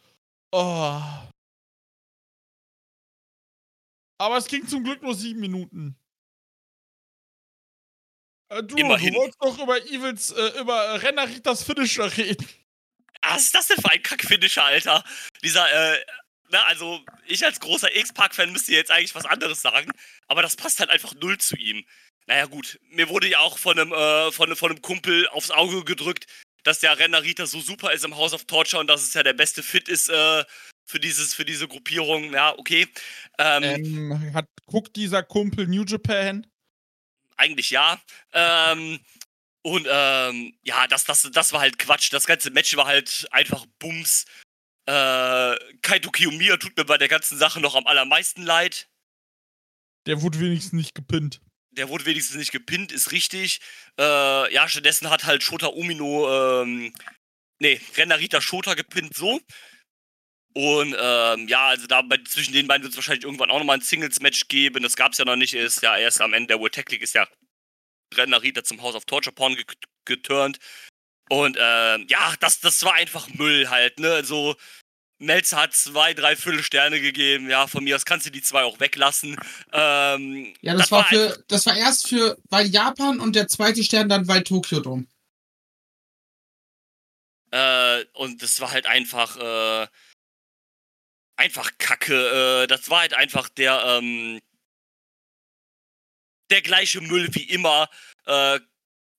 [0.51, 1.01] oh.
[4.19, 5.95] Aber es ging zum Glück nur sieben Minuten.
[8.49, 9.13] Äh, du, Immerhin.
[9.13, 12.47] du wolltest doch über Evils, äh, über Renaritas Finisher reden.
[13.29, 15.03] Was ist das denn für ein Kack-Finisher, Alter?
[15.43, 16.03] Dieser, äh,
[16.49, 19.91] na, also ich als großer X-Park-Fan müsste jetzt eigentlich was anderes sagen,
[20.27, 21.85] aber das passt halt einfach null zu ihm.
[22.25, 25.83] Naja, gut, mir wurde ja auch von einem, äh, von, von einem Kumpel aufs Auge
[25.83, 26.25] gedrückt,
[26.63, 29.33] dass der Renarita so super ist im House of Torture und dass es ja der
[29.33, 30.43] beste Fit ist äh,
[30.85, 32.33] für, dieses, für diese Gruppierung.
[32.33, 32.87] Ja, okay.
[33.37, 36.45] Ähm, Ähm, hat, guckt dieser Kumpel New Japan?
[37.37, 38.01] Eigentlich ja.
[38.33, 38.99] Ähm,
[39.67, 42.13] und ähm, ja, das, das, das war halt Quatsch.
[42.13, 44.23] Das ganze Match war halt einfach Bums.
[44.85, 48.87] Äh, Kaito Kiyomiya tut mir bei der ganzen Sache noch am allermeisten leid.
[50.05, 51.41] Der wurde wenigstens nicht gepinnt.
[51.71, 53.59] Der wurde wenigstens nicht gepinnt, ist richtig.
[53.99, 56.93] Äh, ja, stattdessen hat halt Shota Umino, ähm,
[57.59, 59.41] nee, Renarita Shota gepinnt, so.
[60.53, 63.79] Und ähm, ja, also da bei, zwischen den beiden wird es wahrscheinlich irgendwann auch nochmal
[63.79, 64.81] ein Singles-Match geben.
[64.83, 65.53] Das gab es ja noch nicht.
[65.53, 67.27] Ist ja erst am Ende der World Tactic ist ja
[68.13, 69.65] Renarita zum House of Torture Porn ge
[70.05, 70.59] geturnt.
[71.29, 74.11] Und ähm, ja, das, das war einfach Müll halt, ne?
[74.11, 74.55] Also
[75.19, 77.49] Melzer hat zwei, drei Viertelsterne gegeben.
[77.49, 79.35] Ja, von mir aus kannst du die zwei auch weglassen.
[79.73, 84.09] Ähm, Ja, das, war für, das war erst für, weil Japan und der zweite Stern
[84.09, 85.07] dann weil Tokio Dome.
[87.51, 89.87] Äh, und das war halt einfach, äh,
[91.35, 92.63] einfach Kacke.
[92.63, 94.39] Äh, das war halt einfach der, ähm,
[96.49, 97.89] der gleiche Müll wie immer.
[98.25, 98.59] Äh,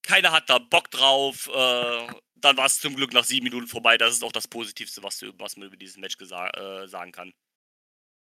[0.02, 1.48] keiner hat da Bock drauf.
[1.48, 3.98] Äh, dann war es zum Glück nach sieben Minuten vorbei.
[3.98, 7.32] Das ist auch das Positivste, was, du, was man über dieses Match äh, sagen kann.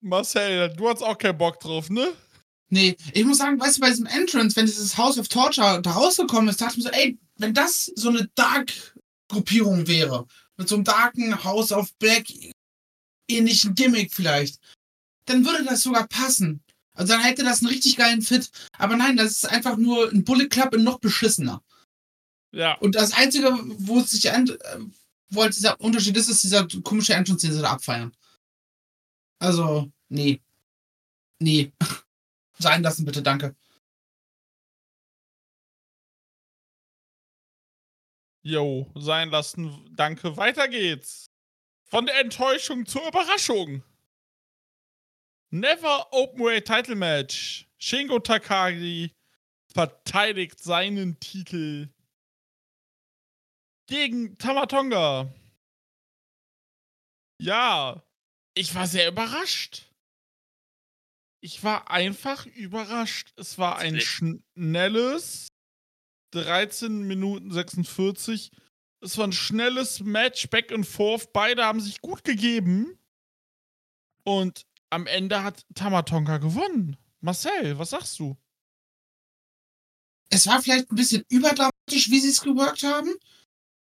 [0.01, 2.13] Marcel, du hast auch keinen Bock drauf, ne?
[2.69, 5.91] Nee, ich muss sagen, weißt du, bei diesem Entrance, wenn dieses House of Torture da
[5.93, 10.77] rausgekommen ist, dachte ich mir so, ey, wenn das so eine Dark-Gruppierung wäre, mit so
[10.77, 12.25] einem darken House of Black
[13.29, 14.59] ähnlichen Gimmick vielleicht,
[15.27, 16.62] dann würde das sogar passen.
[16.95, 18.51] Also dann hätte das einen richtig geilen Fit.
[18.79, 21.63] Aber nein, das ist einfach nur ein Bullet Club in noch beschissener.
[22.53, 22.75] Ja.
[22.79, 24.79] Und das Einzige, wo es sich an, äh,
[25.31, 28.15] wo halt dieser Unterschied ist, ist dieser komische Entrance, den sie da abfeiern.
[29.39, 30.43] Also, nee.
[31.41, 31.73] Nee.
[32.59, 33.57] Sein lassen, bitte, danke.
[38.45, 40.37] Jo, sein lassen, danke.
[40.37, 41.27] Weiter geht's.
[41.85, 43.85] Von der Enttäuschung zur Überraschung.
[45.55, 47.69] Never Openweight Title Match.
[47.77, 49.13] Shingo Takagi
[49.67, 51.91] verteidigt seinen Titel
[53.87, 55.31] gegen Tamatonga.
[57.39, 58.03] Ja,
[58.55, 59.93] ich war sehr überrascht.
[61.43, 63.35] Ich war einfach überrascht.
[63.37, 65.49] Es war ein schnelles
[66.31, 68.53] 13 Minuten 46.
[69.01, 71.35] Es war ein schnelles Match, back and forth.
[71.35, 72.99] Beide haben sich gut gegeben.
[74.25, 76.97] Und am Ende hat Tamatonga gewonnen.
[77.21, 78.37] Marcel, was sagst du?
[80.31, 83.15] Es war vielleicht ein bisschen überdramatisch, wie sie es geworkt haben.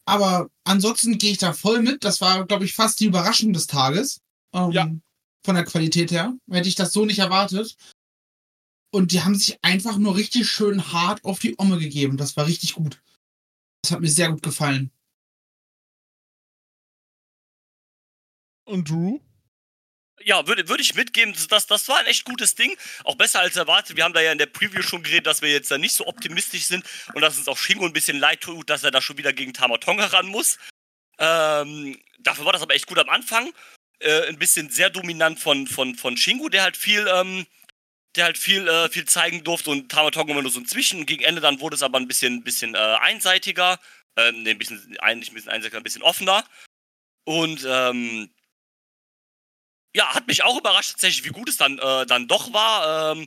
[0.09, 2.05] Aber ansonsten gehe ich da voll mit.
[2.05, 4.21] Das war, glaube ich, fast die Überraschung des Tages.
[4.53, 4.90] Ähm, Ja.
[5.45, 6.37] Von der Qualität her.
[6.51, 7.77] Hätte ich das so nicht erwartet.
[8.92, 12.16] Und die haben sich einfach nur richtig schön hart auf die Omme gegeben.
[12.16, 13.03] Das war richtig gut.
[13.83, 14.90] Das hat mir sehr gut gefallen.
[18.64, 19.21] Und Drew?
[20.24, 22.76] Ja, würde würd ich mitgeben, das, das war ein echt gutes Ding.
[23.05, 23.96] Auch besser als erwartet.
[23.96, 26.07] Wir haben da ja in der Preview schon geredet, dass wir jetzt da nicht so
[26.07, 29.18] optimistisch sind und dass uns auch Shingo ein bisschen leid tut, dass er da schon
[29.18, 30.59] wieder gegen Tamatonga ran muss.
[31.18, 33.52] Ähm, dafür war das aber echt gut am Anfang.
[34.00, 37.46] Äh, ein bisschen sehr dominant von, von, von Shingo, der halt viel, ähm,
[38.16, 41.07] der halt viel, äh, viel zeigen durfte und Tamatonga immer nur so ein Zwischen.
[41.07, 43.79] Gegen Ende dann wurde es aber ein bisschen, bisschen äh, einseitiger.
[44.16, 46.44] Äh, nee, ein bisschen, eigentlich ein bisschen einseitiger, ein bisschen offener.
[47.24, 48.31] Und ähm,
[49.97, 53.13] ja, hat mich auch überrascht tatsächlich, wie gut es dann, äh, dann doch war.
[53.13, 53.27] Ähm,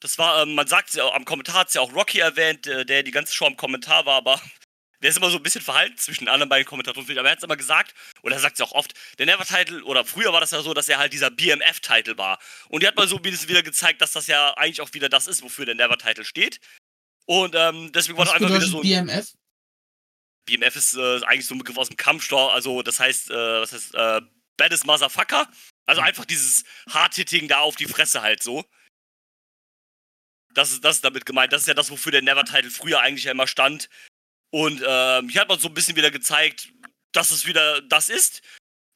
[0.00, 2.86] das war, ähm, man sagt ja, am Kommentar hat es ja auch Rocky erwähnt, äh,
[2.86, 4.40] der die ganze Show am Kommentar war, aber
[5.02, 7.38] der ist immer so ein bisschen verhalten zwischen den anderen beiden Kommentatoren, aber er hat
[7.38, 10.52] es immer gesagt, oder er sagt es auch oft, der Never-Title, oder früher war das
[10.52, 12.38] ja so, dass er halt dieser BMF-Title war.
[12.68, 15.10] Und die hat mal so ein bisschen wieder gezeigt, dass das ja eigentlich auch wieder
[15.10, 16.60] das ist, wofür der Never-Title steht.
[17.26, 18.82] Und ähm, deswegen war das einfach wieder so ein.
[18.82, 19.34] BMF?
[20.46, 23.72] BMF ist äh, eigentlich so ein Begriff aus dem Kampfsport, also das heißt, äh, was
[23.72, 24.22] heißt, äh,
[24.56, 25.48] Baddest Motherfucker.
[25.86, 28.64] Also einfach dieses Hard-Hitting da auf die Fresse halt so.
[30.52, 31.52] Das ist, das ist damit gemeint.
[31.52, 33.88] Das ist ja das, wofür der Never-Title früher eigentlich ja immer stand.
[34.50, 36.72] Und ähm, hier hat man so ein bisschen wieder gezeigt,
[37.12, 38.42] dass es wieder das ist.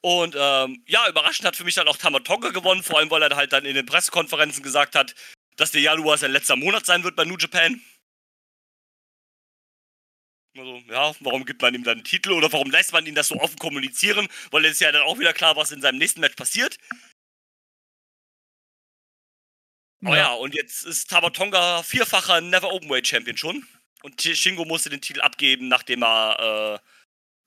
[0.03, 3.37] Und ähm, ja, überraschend hat für mich dann auch Tamatonga gewonnen, vor allem weil er
[3.37, 5.14] halt dann in den Pressekonferenzen gesagt hat,
[5.57, 7.83] dass der Januar sein letzter Monat sein wird bei New Japan.
[10.57, 13.29] Also, ja, warum gibt man ihm dann einen Titel oder warum lässt man ihn das
[13.29, 14.29] so offen kommunizieren?
[14.51, 16.77] Weil es ist ja dann auch wieder klar, was in seinem nächsten Match passiert.
[20.03, 20.11] Oh ja.
[20.11, 23.67] Oh ja, und jetzt ist Tabatonga vierfacher Never Openweight Champion schon.
[24.03, 26.87] Und Shingo musste den Titel abgeben, nachdem er äh,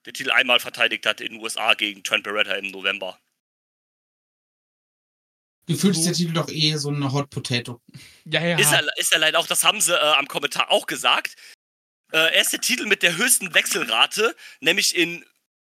[0.06, 3.18] den Titel einmal verteidigt hat in den USA gegen Trent Beretta im November.
[5.66, 7.80] Gefühlt ist der Titel doch eh so eine Hot Potato.
[8.26, 8.58] Ja, ja.
[8.58, 11.36] Ist er, ist er leider auch, das haben sie äh, am Kommentar auch gesagt.
[12.14, 15.24] Äh, er ist der Titel mit der höchsten Wechselrate, nämlich in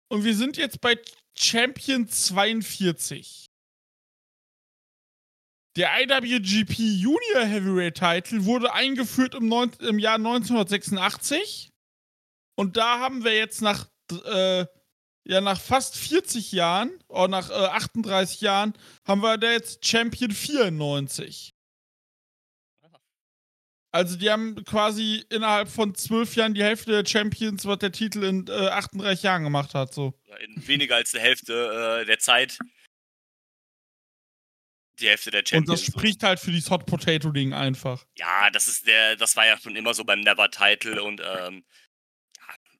[0.09, 0.99] und wir sind jetzt bei
[1.35, 3.48] Champion 42.
[5.79, 11.71] Der IWGP Junior Heavyweight Title wurde eingeführt im, neun, im Jahr 1986
[12.57, 13.89] und da haben wir jetzt nach
[14.25, 14.67] äh,
[15.25, 18.73] ja nach fast 40 Jahren oder nach äh, 38 Jahren
[19.07, 21.55] haben wir da jetzt Champion 94.
[23.93, 28.25] Also die haben quasi innerhalb von zwölf Jahren die Hälfte der Champions, was der Titel
[28.25, 29.95] in äh, 38 Jahren gemacht hat.
[29.95, 30.13] So.
[30.41, 32.59] In weniger als der Hälfte äh, der Zeit.
[35.01, 35.69] Die Hälfte der Champions.
[35.69, 38.05] Und das spricht halt für dieses Hot Potato Ding einfach.
[38.17, 41.65] Ja, das ist der, das war ja schon immer so beim Never Title und ähm,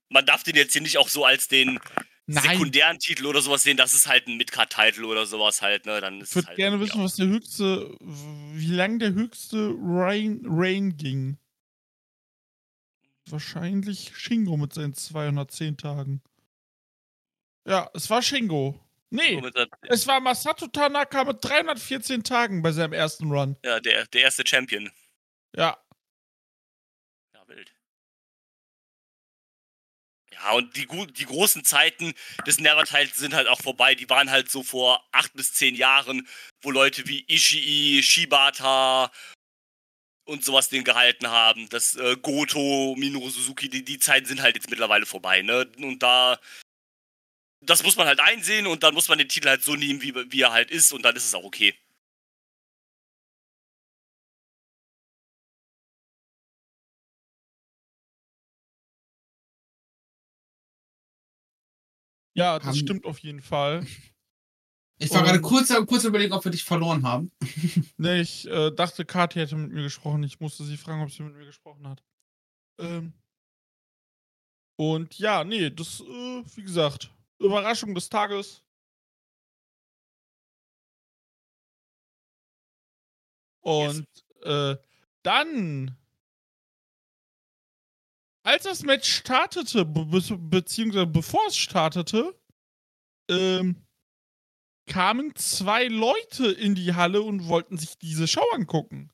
[0.09, 1.79] man darf den jetzt hier nicht auch so als den
[2.27, 2.43] Nein.
[2.43, 6.01] sekundären Titel oder sowas sehen, das ist halt ein Midcard-Titel oder sowas halt, ne?
[6.01, 10.97] Dann ich würde halt gerne wissen, was der höchste, wie lang der höchste Rain, Rain
[10.97, 11.39] ging.
[13.31, 16.23] Wahrscheinlich Shingo mit seinen 210 Tagen.
[17.67, 18.79] Ja, es war Shingo.
[19.11, 19.41] Nee,
[19.89, 23.57] es war Masato Tanaka mit 314 Tagen bei seinem ersten Run.
[23.65, 24.91] Ja, der, der erste Champion.
[25.57, 25.79] Ja.
[30.41, 32.15] Ja, und die, die großen Zeiten
[32.47, 33.95] des Never-Titles sind halt auch vorbei.
[33.95, 36.29] Die waren halt so vor acht bis zehn Jahren,
[36.63, 39.11] wo Leute wie Ishii, Shibata
[40.27, 41.69] und sowas den gehalten haben.
[41.71, 45.67] Das äh, Goto, Minoru Suzuki, die, die Zeiten sind halt jetzt mittlerweile vorbei, ne?
[45.79, 46.39] Und da.
[47.61, 50.15] Das muss man halt einsehen und dann muss man den Titel halt so nehmen, wie,
[50.15, 51.75] wie er halt ist und dann ist es auch okay.
[62.35, 63.85] Ja, das haben, stimmt auf jeden Fall.
[65.01, 67.31] Ich war gerade kurz, kurz überlegen, ob wir dich verloren haben.
[67.99, 70.25] nee, ich äh, dachte, Kathi hätte mit mir gesprochen.
[70.25, 72.03] Ich musste sie fragen, ob sie mit mir gesprochen hat.
[72.81, 73.13] Ähm.
[74.77, 78.63] Und ja, nee, das, äh, wie gesagt, Überraschung des Tages.
[83.61, 84.07] Und
[84.45, 84.77] yes.
[84.77, 84.77] äh,
[85.23, 85.97] dann
[88.49, 90.07] als das Match startete, be
[90.39, 92.35] beziehungsweise bevor es startete,
[93.29, 93.85] ähm,
[94.87, 99.11] kamen zwei Leute in die Halle und wollten sich diese Show angucken.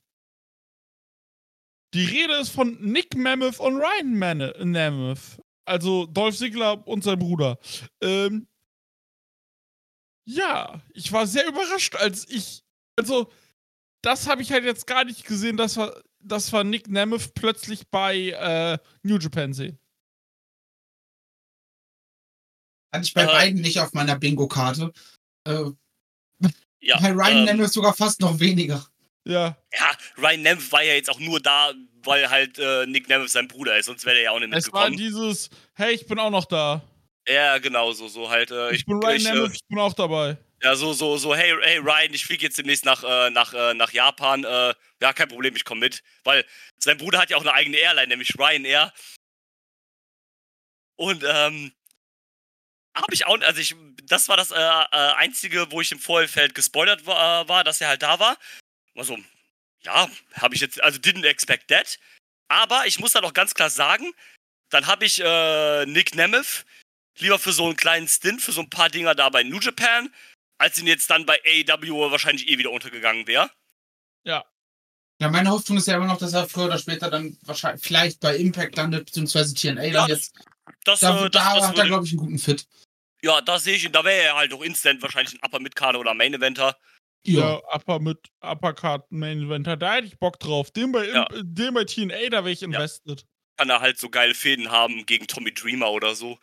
[1.94, 4.18] Die Rede ist von Nick Mammoth und Ryan
[4.70, 5.40] Mammoth.
[5.64, 7.58] Also Dolph Ziggler und sein Bruder.
[8.02, 8.46] Ähm,
[10.26, 12.62] ja, ich war sehr überrascht, als ich.
[12.96, 13.30] Also,
[14.02, 17.88] das habe ich halt jetzt gar nicht gesehen, dass wir dass wir Nick Nemeth plötzlich
[17.88, 19.78] bei äh, New Japan sehen.
[22.92, 24.92] Hatte ich bei äh, beiden nicht auf meiner Bingo-Karte.
[25.46, 25.70] Äh,
[26.80, 28.86] ja, bei Ryan ähm, Nemeth sogar fast noch weniger.
[29.24, 29.56] Ja.
[29.72, 33.48] Ja, Ryan Nemeth war ja jetzt auch nur da, weil halt äh, Nick Nemeth sein
[33.48, 34.84] Bruder ist, sonst wäre er ja auch nicht mitgekommen.
[34.84, 36.82] Es war dieses, hey, ich bin auch noch da.
[37.26, 38.50] Ja, genau, so, so halt.
[38.50, 40.36] Äh, ich, ich, bin Ryan ich, Nemeth, äh, ich bin auch dabei.
[40.62, 43.74] Ja, so, so, so, hey, hey Ryan, ich fliege jetzt demnächst nach, äh, nach, äh,
[43.74, 44.44] nach Japan.
[44.44, 46.02] Äh, ja, kein Problem, ich komme mit.
[46.22, 46.44] Weil
[46.78, 48.92] sein Bruder hat ja auch eine eigene Airline, nämlich Ryanair.
[50.96, 51.72] Und, ähm,
[52.94, 56.54] habe ich auch, also ich, das war das äh, äh, einzige, wo ich im Vorfeld
[56.54, 58.36] gespoilert war, äh, war, dass er halt da war.
[58.96, 59.18] Also,
[59.82, 61.98] ja, habe ich jetzt, also didn't expect that.
[62.48, 64.12] Aber ich muss da noch ganz klar sagen,
[64.70, 66.64] dann habe ich äh, Nick Nemeth
[67.18, 70.12] lieber für so einen kleinen Stint, für so ein paar Dinger da bei New Japan,
[70.58, 73.50] als ihn jetzt dann bei AEW wahrscheinlich eh wieder untergegangen wäre.
[74.24, 74.44] Ja.
[75.20, 78.20] Ja, meine Hoffnung ist ja immer noch, dass er früher oder später dann wahrscheinlich vielleicht
[78.20, 80.34] bei Impact landet, beziehungsweise TNA Ja, dann jetzt.
[80.84, 82.66] Das, Da, äh, das, da das hat er, glaube ich, einen guten Fit.
[83.22, 83.92] ja, da sehe ich ihn.
[83.92, 86.76] Da wäre er halt auch instant wahrscheinlich ein Upper Midcarder oder Main Eventer.
[87.26, 90.70] Ja, Upper mit Uppercard Main Eventer, da hätte ich Bock drauf.
[90.70, 91.26] Den bei, Ja.
[91.42, 93.24] den bei TNA, da wäre ich invested.
[93.56, 96.38] Kann er halt so geile Fäden haben gegen Tommy Dreamer oder so.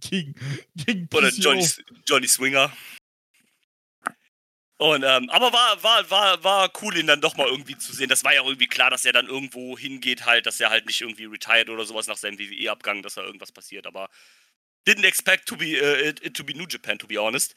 [0.00, 0.34] Gegen,
[0.76, 1.30] gegen Oder.
[1.30, 1.66] Johnny,
[2.06, 2.72] Johnny Swinger.
[4.80, 8.08] Und, ähm, aber war, war, war, war cool, ihn dann doch mal irgendwie zu sehen.
[8.08, 11.00] Das war ja irgendwie klar, dass er dann irgendwo hingeht, halt, dass er halt nicht
[11.00, 13.88] irgendwie retired oder sowas nach seinem WWE-Abgang, dass da irgendwas passiert.
[13.88, 14.08] Aber
[14.86, 17.56] didn't expect to be, äh, it, it to be New Japan, to be honest.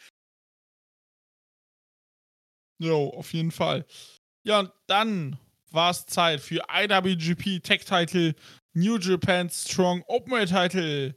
[2.81, 3.85] Jo, auf jeden Fall.
[4.43, 5.37] Ja, und dann
[5.69, 8.33] war es Zeit für IWGP Tech Title
[8.73, 11.15] New Japan Strong Openweight Title.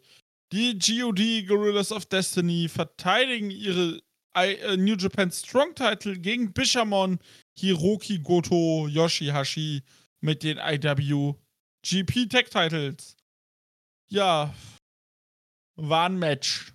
[0.53, 4.00] Die GOD Gorillas of Destiny verteidigen ihre
[4.37, 7.18] I äh, New Japan Strong Title gegen Bishamon,
[7.59, 9.83] Hiroki Goto, Yoshihashi
[10.20, 13.16] mit den IWGP Tech Titles.
[14.11, 14.55] Ja,
[15.77, 16.72] war ein Match.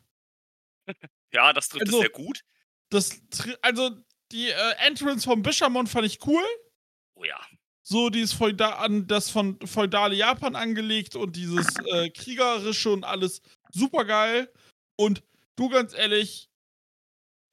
[1.31, 2.43] Ja, das trifft Also- es sehr gut.
[2.89, 3.21] Das,
[3.61, 3.95] also
[4.31, 6.43] die äh, Entrance von Bishamon fand ich cool.
[7.15, 7.39] Oh ja.
[7.83, 13.41] so dieses Feuda an das von feudale Japan angelegt und dieses äh, kriegerische und alles
[13.71, 14.51] super geil.
[14.95, 15.23] Und
[15.55, 16.49] du ganz ehrlich,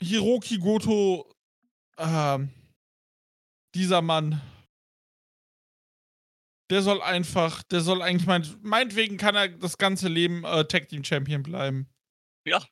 [0.00, 1.32] Hiroki Goto,
[1.98, 2.50] ähm,
[3.74, 4.40] dieser Mann,
[6.70, 10.88] der soll einfach, der soll eigentlich mein, meinetwegen kann er das ganze Leben äh, Tag
[10.88, 11.88] Team Champion bleiben.
[12.44, 12.62] Ja.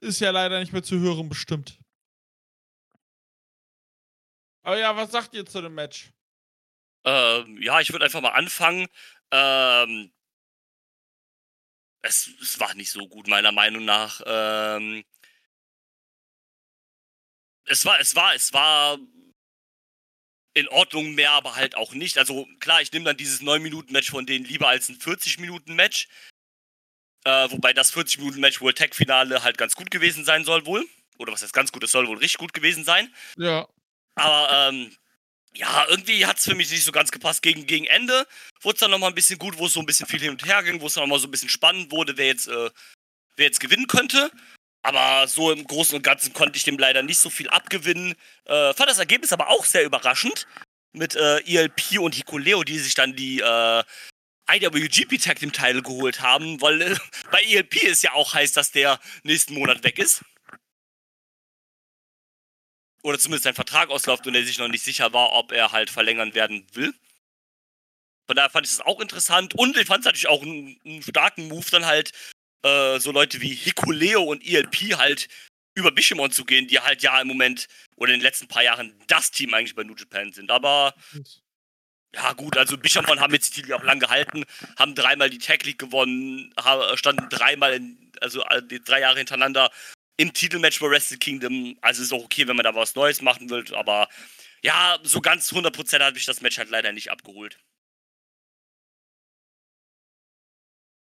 [0.00, 1.78] Ist ja leider nicht mehr zu hören bestimmt.
[4.62, 6.10] Aber ja, was sagt ihr zu dem Match?
[7.04, 8.86] Ähm, ja, ich würde einfach mal anfangen.
[9.30, 10.12] Ähm,
[12.02, 14.20] es, es war nicht so gut, meiner Meinung nach.
[14.24, 15.04] Ähm,
[17.64, 18.98] es war, es war, es war
[20.54, 22.18] in Ordnung mehr, aber halt auch nicht.
[22.18, 26.08] Also klar, ich nehme dann dieses 9-Minuten-Match von denen lieber als ein 40-Minuten-Match.
[27.24, 30.86] Äh, wobei das 40-Minuten-Match World Tag-Finale halt ganz gut gewesen sein soll wohl.
[31.18, 33.14] Oder was heißt ganz gut, es soll wohl richtig gut gewesen sein.
[33.36, 33.68] Ja.
[34.14, 34.96] Aber ähm,
[35.54, 37.42] ja, irgendwie hat es für mich nicht so ganz gepasst.
[37.42, 38.26] Gegen, gegen Ende
[38.62, 40.44] wurde es dann nochmal ein bisschen gut, wo es so ein bisschen viel hin und
[40.46, 42.70] her ging, wo es dann nochmal so ein bisschen spannend wurde, wer jetzt, äh,
[43.36, 44.30] wer jetzt gewinnen könnte.
[44.82, 48.14] Aber so im Großen und Ganzen konnte ich dem leider nicht so viel abgewinnen.
[48.46, 50.46] Äh, fand das Ergebnis aber auch sehr überraschend.
[50.92, 53.84] Mit äh, ELP und Hikuleo, die sich dann die äh,
[54.56, 56.96] IWGP Tag Team Title geholt haben, weil äh,
[57.30, 60.22] bei ELP ist ja auch heiß, dass der nächsten Monat weg ist.
[63.02, 65.88] Oder zumindest sein Vertrag ausläuft und er sich noch nicht sicher war, ob er halt
[65.88, 66.92] verlängern werden will.
[68.26, 71.02] Von daher fand ich das auch interessant und ich fand es natürlich auch einen, einen
[71.02, 72.12] starken Move, dann halt
[72.62, 75.28] äh, so Leute wie Hikuleo und ELP halt
[75.74, 78.94] über Bishimon zu gehen, die halt ja im Moment oder in den letzten paar Jahren
[79.08, 80.50] das Team eigentlich bei New Japan sind.
[80.50, 80.94] Aber
[82.14, 84.44] ja, gut, also Bishamon haben jetzt die Titel auch lang gehalten,
[84.76, 86.52] haben dreimal die Tag League gewonnen,
[86.94, 89.70] standen dreimal, in, also äh, drei Jahre hintereinander
[90.16, 91.76] im Titelmatch bei Wrestle Kingdom.
[91.80, 94.08] Also ist auch okay, wenn man da was Neues machen will, aber
[94.62, 97.58] ja, so ganz 100% hat mich das Match halt leider nicht abgeholt.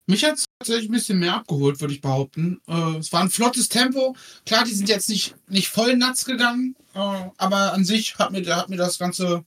[0.07, 2.61] Mich hat es tatsächlich ein bisschen mehr abgeholt, würde ich behaupten.
[2.67, 4.15] Äh, es war ein flottes Tempo.
[4.45, 8.43] Klar, die sind jetzt nicht, nicht voll nuts gegangen, äh, aber an sich hat mir,
[8.55, 9.45] hat mir das Ganze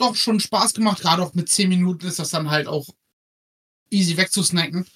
[0.00, 1.02] doch schon Spaß gemacht.
[1.02, 2.88] Gerade auch mit 10 Minuten ist das dann halt auch
[3.90, 4.86] easy wegzusnacken.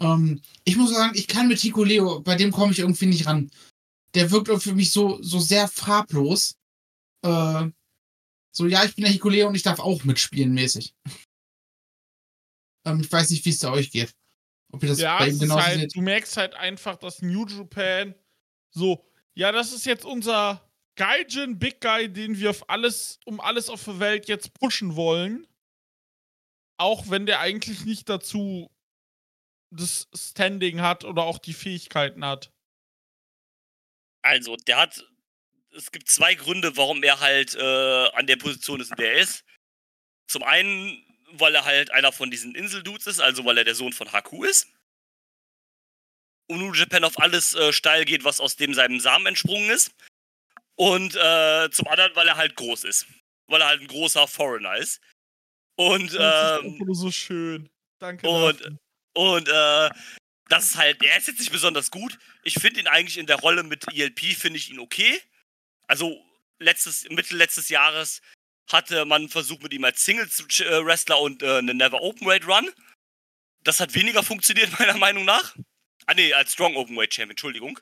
[0.00, 3.26] Ähm, ich muss sagen, ich kann mit Tico Leo, bei dem komme ich irgendwie nicht
[3.26, 3.50] ran.
[4.14, 6.56] Der wirkt auch für mich so, so sehr farblos.
[7.24, 7.70] Äh,
[8.54, 10.94] so, ja, ich bin der Hikuleo und ich darf auch mitspielen, mäßig.
[12.84, 14.14] Ähm, ich weiß nicht, wie es da euch geht.
[14.72, 15.94] Ob ihr das Ja, bei ihm ist genauso halt, seht.
[15.94, 18.14] du merkst halt einfach, dass New Japan
[18.70, 23.68] so, ja, das ist jetzt unser Gaijin Big Guy, den wir auf alles, um alles
[23.68, 25.46] auf der Welt jetzt pushen wollen.
[26.76, 28.70] Auch wenn der eigentlich nicht dazu
[29.70, 32.52] das Standing hat oder auch die Fähigkeiten hat.
[34.22, 35.08] Also, der hat.
[35.74, 39.20] Es gibt zwei Gründe, warum er halt äh, an der Position ist, in der er
[39.20, 39.44] ist.
[40.26, 43.94] Zum einen, weil er halt einer von diesen Inseldudes ist, also weil er der Sohn
[43.94, 44.68] von Haku ist.
[46.48, 49.92] Und New Japan auf alles äh, steil geht, was aus dem seinem Samen entsprungen ist.
[50.82, 53.06] Und äh, zum anderen, weil er halt groß ist.
[53.46, 55.00] Weil er halt ein großer Foreigner ist.
[55.76, 57.70] Und, Das ist ähm, nur so schön.
[58.00, 58.28] Danke.
[58.28, 58.78] und- dafür.
[59.14, 59.90] und äh,
[60.48, 62.18] das ist halt, er ist jetzt nicht besonders gut.
[62.42, 65.20] Ich finde ihn eigentlich in der Rolle mit ELP, finde ich ihn okay.
[65.86, 66.20] Also
[66.58, 68.20] letztes, Mitte letztes Jahres
[68.70, 72.68] hatte man versucht mit ihm als Singles-Wrestler und äh, einen Never Openweight Run.
[73.62, 75.56] Das hat weniger funktioniert, meiner Meinung nach.
[76.06, 77.78] Ah, nee, als Strong Openweight Champion, Entschuldigung.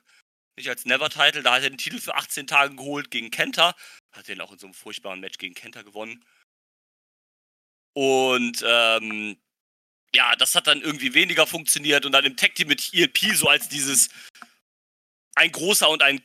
[0.57, 1.43] Nicht als Never-Title.
[1.43, 3.75] Da hat er den Titel für 18 Tage geholt gegen Kenta.
[4.11, 6.23] Hat den auch in so einem furchtbaren Match gegen Kenta gewonnen.
[7.93, 9.37] Und ähm,
[10.13, 12.05] ja, das hat dann irgendwie weniger funktioniert.
[12.05, 14.09] Und dann im Tag Team mit ELP so als dieses
[15.35, 16.21] ein großer und ein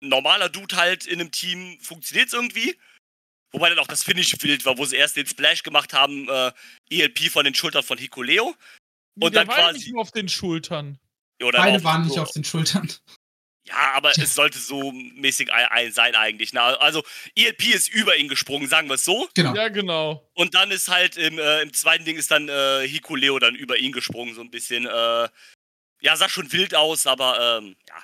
[0.00, 2.78] normaler Dude halt in einem Team funktioniert es irgendwie.
[3.52, 6.52] Wobei dann auch das Finish wild war, wo sie erst den Splash gemacht haben, äh,
[6.90, 8.54] ELP von den Schultern von Hikuleo.
[9.18, 9.78] Und Der dann war quasi.
[9.78, 10.98] nicht nur auf den Schultern.
[11.42, 12.92] Oder Beide waren nicht so, auf den Schultern.
[13.70, 16.52] Ja, aber es sollte so mäßig ein, sein eigentlich.
[16.52, 16.80] Na, ne?
[16.80, 17.04] also
[17.36, 19.28] ELP ist über ihn gesprungen, sagen wir es so.
[19.34, 19.54] Genau.
[19.54, 20.28] Ja, genau.
[20.34, 23.78] Und dann ist halt im, äh, im zweiten Ding ist dann äh, Hikuleo dann über
[23.78, 24.86] ihn gesprungen, so ein bisschen.
[24.86, 25.28] Äh,
[26.02, 28.02] ja, sah schon wild aus, aber ähm, ja.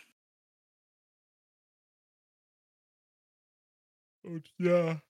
[4.22, 5.02] Und ja.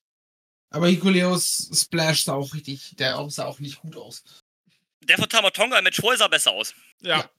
[0.70, 4.24] Aber Hikuleos Splash sah auch richtig, der sah auch nicht gut aus.
[5.02, 6.74] Der von Tamatonga im Match vorher sah besser aus.
[7.02, 7.18] Ja.
[7.18, 7.30] ja.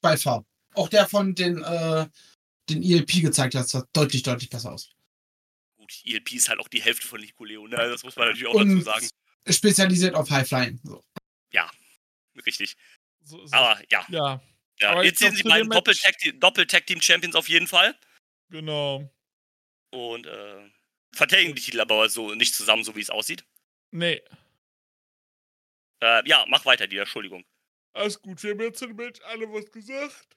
[0.00, 0.44] Bei Farb.
[0.74, 2.06] Auch der von den, äh,
[2.68, 4.90] den ELP gezeigt hat, sah deutlich, deutlich besser aus.
[5.76, 7.76] Gut, ELP ist halt auch die Hälfte von Nicoleo, ne?
[7.76, 9.08] Das muss man natürlich auch Und dazu sagen.
[9.48, 10.80] Spezialisiert auf Highflying.
[10.82, 11.04] So.
[11.52, 11.70] Ja,
[12.44, 12.76] richtig.
[13.22, 13.54] So, so.
[13.54, 14.04] Aber ja.
[14.08, 14.42] Ja.
[14.80, 17.94] ja Aber jetzt sehen sie beiden Doppel-Tag-Team-Champions auf jeden Fall.
[18.50, 19.08] Genau.
[19.90, 20.70] Und äh,
[21.12, 23.44] verteidigen die Titel aber so nicht zusammen, so wie es aussieht.
[23.92, 24.22] Nee.
[26.02, 27.44] Äh, ja, mach weiter, die Entschuldigung.
[27.92, 30.35] Alles gut, wir haben jetzt im Match alle was gesagt.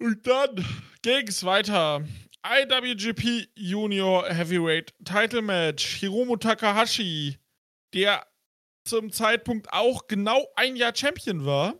[0.00, 0.64] Und dann
[1.02, 2.06] ging es weiter.
[2.42, 5.96] IWGP Junior Heavyweight Title Match.
[5.96, 7.36] Hiromu Takahashi,
[7.92, 8.26] der
[8.84, 11.74] zum Zeitpunkt auch genau ein Jahr Champion war,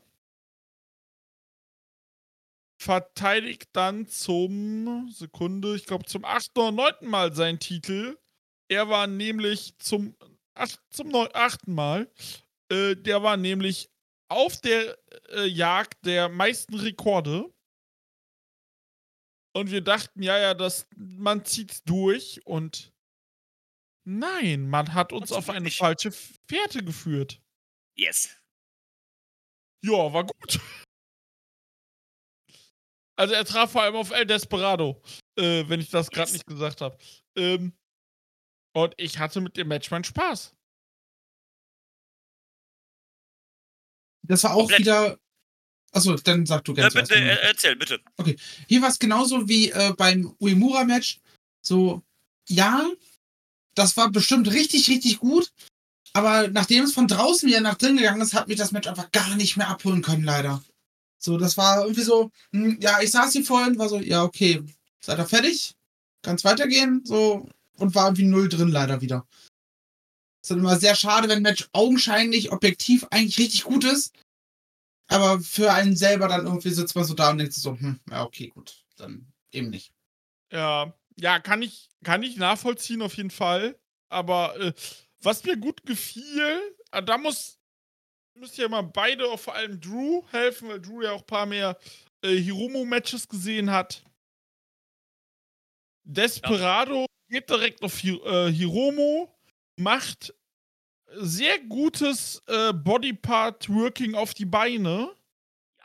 [2.78, 8.18] verteidigt dann zum Sekunde, ich glaube zum achten oder neunten Mal seinen Titel.
[8.68, 10.14] Er war nämlich zum,
[10.54, 12.12] ach, zum achten Mal.
[12.70, 13.90] Äh, der war nämlich
[14.28, 14.98] auf der
[15.30, 17.50] äh, Jagd der meisten Rekorde.
[19.52, 22.92] Und wir dachten, ja, ja, das, man zieht durch und
[24.04, 26.12] nein, man hat uns auf eine falsche
[26.48, 27.42] Fährte geführt.
[27.96, 28.36] Yes.
[29.84, 30.60] Ja, war gut.
[33.18, 35.02] Also er traf vor allem auf El Desperado,
[35.36, 36.32] äh, wenn ich das gerade yes.
[36.32, 36.96] nicht gesagt habe.
[37.36, 37.76] Ähm,
[38.74, 40.56] und ich hatte mit dem Match meinen Spaß.
[44.22, 44.80] Das war auch Komplett.
[44.80, 45.18] wieder
[45.92, 46.92] Achso, dann sag du gerne.
[46.94, 48.00] Ja, bitte, äh, erzähl, bitte.
[48.16, 48.36] Okay.
[48.68, 51.20] Hier war es genauso wie äh, beim Uemura-Match.
[51.62, 52.02] So,
[52.48, 52.88] ja,
[53.74, 55.52] das war bestimmt richtig, richtig gut.
[56.12, 59.10] Aber nachdem es von draußen wieder nach drin gegangen ist, hat mich das Match einfach
[59.12, 60.62] gar nicht mehr abholen können, leider.
[61.18, 64.62] So, das war irgendwie so, hm, ja, ich saß hier vorhin, war so, ja, okay,
[65.00, 65.74] seid ihr fertig?
[66.22, 67.02] Kann's weitergehen?
[67.04, 69.26] So, und war irgendwie null drin, leider wieder.
[70.42, 74.14] Es ist immer sehr schade, wenn ein Match augenscheinlich objektiv eigentlich richtig gut ist,
[75.10, 78.24] aber für einen selber dann irgendwie sitzt man so da und denkt so, hm, ja,
[78.24, 79.92] okay, gut, dann eben nicht.
[80.52, 83.76] Ja, ja, kann ich, kann ich nachvollziehen auf jeden Fall.
[84.08, 84.72] Aber äh,
[85.20, 86.60] was mir gut gefiel,
[86.92, 87.58] äh, da muss,
[88.34, 91.46] müsst ihr mal beide, auch vor allem Drew, helfen, weil Drew ja auch ein paar
[91.46, 91.76] mehr
[92.22, 94.04] äh, Hiromo-Matches gesehen hat.
[96.04, 97.06] Desperado ja.
[97.28, 99.36] geht direkt auf Hi äh, Hiromo,
[99.76, 100.34] macht
[101.14, 105.10] sehr gutes äh, Bodypart-Working auf die Beine.
[105.78, 105.84] Ja.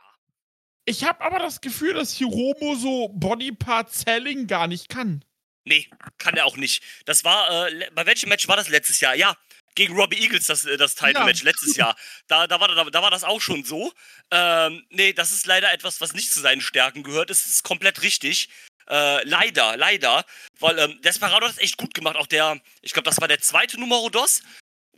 [0.84, 5.24] Ich habe aber das Gefühl, dass Hiromo so Bodypart-Selling gar nicht kann.
[5.64, 6.82] Nee, kann er auch nicht.
[7.06, 9.16] Das war, äh, bei welchem Match war das letztes Jahr?
[9.16, 9.36] Ja,
[9.74, 11.50] gegen Robbie Eagles das, äh, das Title-Match ja.
[11.50, 11.96] letztes Jahr.
[12.28, 13.92] Da, da, war, da, da war das auch schon so.
[14.30, 17.30] Ähm, nee, das ist leider etwas, was nicht zu seinen Stärken gehört.
[17.30, 18.48] Es ist komplett richtig.
[18.88, 20.24] Äh, leider, leider.
[20.60, 22.16] Weil ähm, Desperado hat es echt gut gemacht.
[22.16, 24.42] Auch der, ich glaube, das war der zweite Numero Dos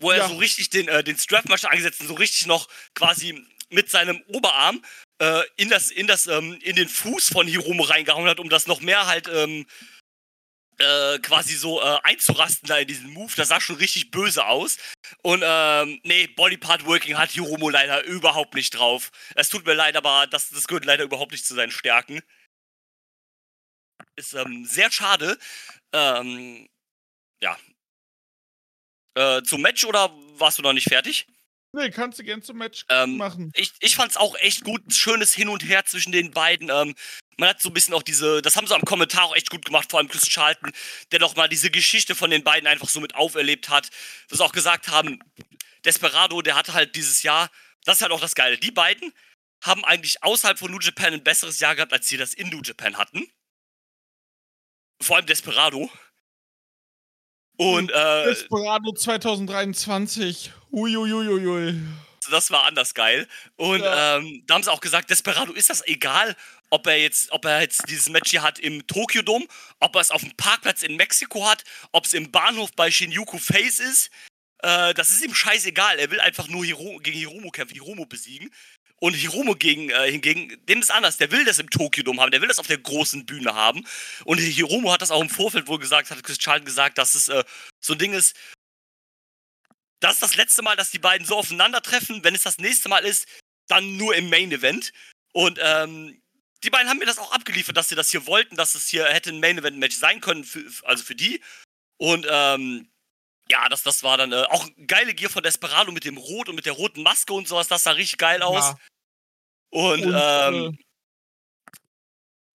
[0.01, 0.28] wo er ja.
[0.28, 4.82] so richtig den, äh, den Strapmatch angesetzt und so richtig noch quasi mit seinem Oberarm
[5.20, 8.66] äh, in das, in das, ähm, in den Fuß von Hiromo reingehauen hat, um das
[8.66, 9.66] noch mehr halt ähm,
[10.78, 13.32] äh, quasi so äh, einzurasten da in diesen Move.
[13.36, 14.78] Das sah schon richtig böse aus.
[15.22, 19.11] Und ähm, nee, Bodypart Working hat Hiromo leider überhaupt nicht drauf.
[19.34, 22.20] Es tut mir leid, aber das, das gehört leider überhaupt nicht zu seinen Stärken.
[24.16, 25.38] Ist ähm, sehr schade.
[25.92, 26.68] Ähm,
[27.40, 27.57] ja,
[29.18, 31.26] äh, zum Match oder warst du noch nicht fertig?
[31.72, 33.52] Nee, kannst du gern zum Match ähm, machen.
[33.54, 34.80] Ich, ich fand's auch echt gut.
[34.92, 36.70] Schönes Hin und Her zwischen den beiden.
[36.70, 36.94] Ähm,
[37.36, 39.64] man hat so ein bisschen auch diese, das haben sie am Kommentar auch echt gut
[39.64, 40.72] gemacht, vor allem Chris Charlton,
[41.12, 43.90] der doch mal diese Geschichte von den beiden einfach so mit auferlebt hat.
[44.30, 45.18] Was auch gesagt haben,
[45.84, 47.50] Desperado, der hatte halt dieses Jahr,
[47.84, 48.56] das ist halt auch das Geile.
[48.56, 49.12] Die beiden
[49.62, 52.62] haben eigentlich außerhalb von New Japan ein besseres Jahr gehabt, als sie das in New
[52.62, 53.26] Japan hatten.
[55.00, 55.90] Vor allem Desperado.
[57.59, 60.52] Und äh, Desperado 2023.
[60.72, 61.74] Uiuiuiui.
[62.30, 63.26] das war anders geil.
[63.56, 64.16] Und Ja.
[64.18, 66.36] ähm, da haben sie auch gesagt, Desperado ist das egal,
[66.70, 69.46] ob er jetzt, ob er jetzt dieses Match hier hat im Tokyo Dome,
[69.80, 73.38] ob er es auf dem Parkplatz in Mexiko hat, ob es im Bahnhof bei Shinjuku
[73.38, 74.11] Face ist.
[74.62, 75.98] Äh, das ist ihm scheißegal.
[75.98, 78.50] Er will einfach nur Hiro gegen Hiromu kämpfen, Hiromu besiegen.
[79.01, 81.16] Und Hiromu gegen, äh, hingegen, dem ist anders.
[81.18, 82.30] Der will das im Tokyo Dome haben.
[82.32, 83.86] Der will das auf der großen Bühne haben.
[84.24, 87.28] Und Hiromu hat das auch im Vorfeld wohl gesagt, hat Chris Charlton gesagt, dass es
[87.28, 87.44] äh,
[87.80, 88.36] so ein Ding ist.
[90.01, 92.24] Das ist das letzte Mal, dass die beiden so aufeinandertreffen.
[92.24, 93.26] Wenn es das nächste Mal ist,
[93.68, 94.92] dann nur im Main Event.
[95.32, 96.20] Und ähm,
[96.64, 99.07] die beiden haben mir das auch abgeliefert, dass sie das hier wollten, dass es hier
[99.07, 101.40] hätte ein Main Event Match sein können, für, also für die.
[101.99, 102.88] Und ähm,
[103.51, 106.57] ja, das, das war dann äh, auch geile Gier von Desperado mit dem Rot und
[106.57, 107.68] mit der roten Maske und sowas.
[107.68, 108.64] Das sah richtig geil aus.
[108.64, 108.78] Ja.
[109.70, 110.84] Und, Und, ähm, äh,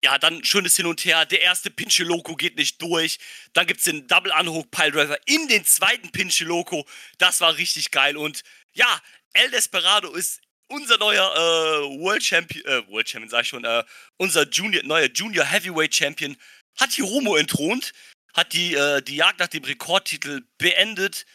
[0.03, 1.25] ja, dann schönes Hin und Her.
[1.25, 3.19] Der erste Pinche Loco geht nicht durch.
[3.53, 6.85] Dann gibt's den Double Unhook Piledriver in den zweiten Pinche Loco.
[7.17, 8.17] Das war richtig geil.
[8.17, 9.01] Und ja,
[9.33, 13.83] El Desperado ist unser neuer äh, World Champion, äh, World Champion sag ich schon, äh,
[14.17, 16.35] unser Junior, neuer Junior Heavyweight Champion.
[16.79, 17.93] Hat Hiromo entthront,
[18.33, 21.25] hat die, äh, die Jagd nach dem Rekordtitel beendet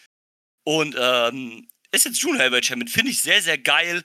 [0.64, 2.88] und ähm, ist jetzt Junior Heavyweight Champion.
[2.88, 4.04] Finde ich sehr, sehr geil.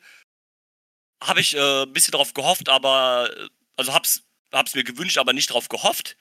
[1.23, 5.33] Habe ich äh, ein bisschen drauf gehofft, aber äh, also hab's hab's mir gewünscht, aber
[5.33, 6.17] nicht drauf gehofft.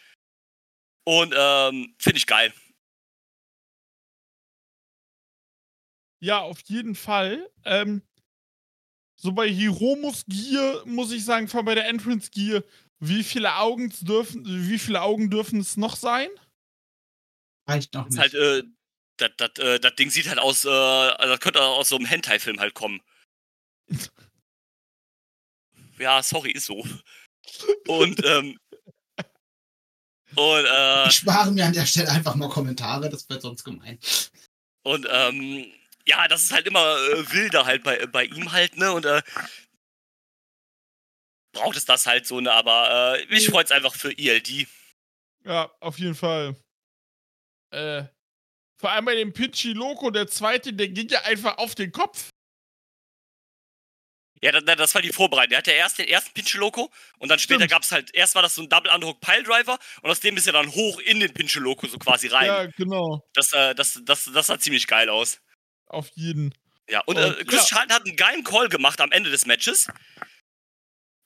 [1.05, 2.53] Und ähm, finde ich geil.
[6.21, 7.51] Ja, auf jeden Fall.
[7.65, 8.03] Ähm,
[9.17, 12.65] so bei Hiromus Gier muss ich sagen, vor bei der Entrance Gier,
[13.01, 16.29] wie viele Augen dürfen, wie viele Augen dürfen es noch sein?
[17.67, 18.21] Reicht noch Ist nicht.
[18.21, 18.63] halt, äh,
[19.19, 22.07] das, das, äh, das Ding sieht halt aus, äh, also das könnte aus so einem
[22.07, 23.01] Hentai-Film halt kommen.
[25.99, 26.85] Ja, sorry, ist so.
[27.87, 28.59] Und, ähm,
[30.35, 33.99] und, äh, ich spare mir an der Stelle einfach mal Kommentare, das wird sonst gemein.
[34.83, 35.67] und, ähm,
[36.07, 39.23] ja, das ist halt immer äh, wilder halt bei, bei ihm halt, ne, und, äh,
[41.53, 44.67] braucht es das halt so, ne, aber, äh, mich freut's einfach für ELD.
[45.45, 46.57] Ja, auf jeden Fall.
[47.73, 48.05] Äh,
[48.79, 52.31] vor allem bei dem Pinchy Loco, der zweite, der ging ja einfach auf den Kopf.
[54.43, 55.51] Ja, das, das war die Vorbereitung.
[55.51, 58.43] Der hatte erst den ersten Pinche Loco und dann später gab es halt, erst war
[58.43, 61.21] das so ein Double Underhook Pile Driver und aus dem ist er dann hoch in
[61.21, 62.47] den Pinche Loco so quasi rein.
[62.47, 63.25] Ja, genau.
[63.35, 65.41] Das, äh, das, das, das sah ziemlich geil aus.
[65.87, 66.53] Auf jeden.
[66.89, 67.77] Ja, und, Und, äh, Chris ja.
[67.77, 69.87] Charlton hat einen geilen Call gemacht am Ende des Matches.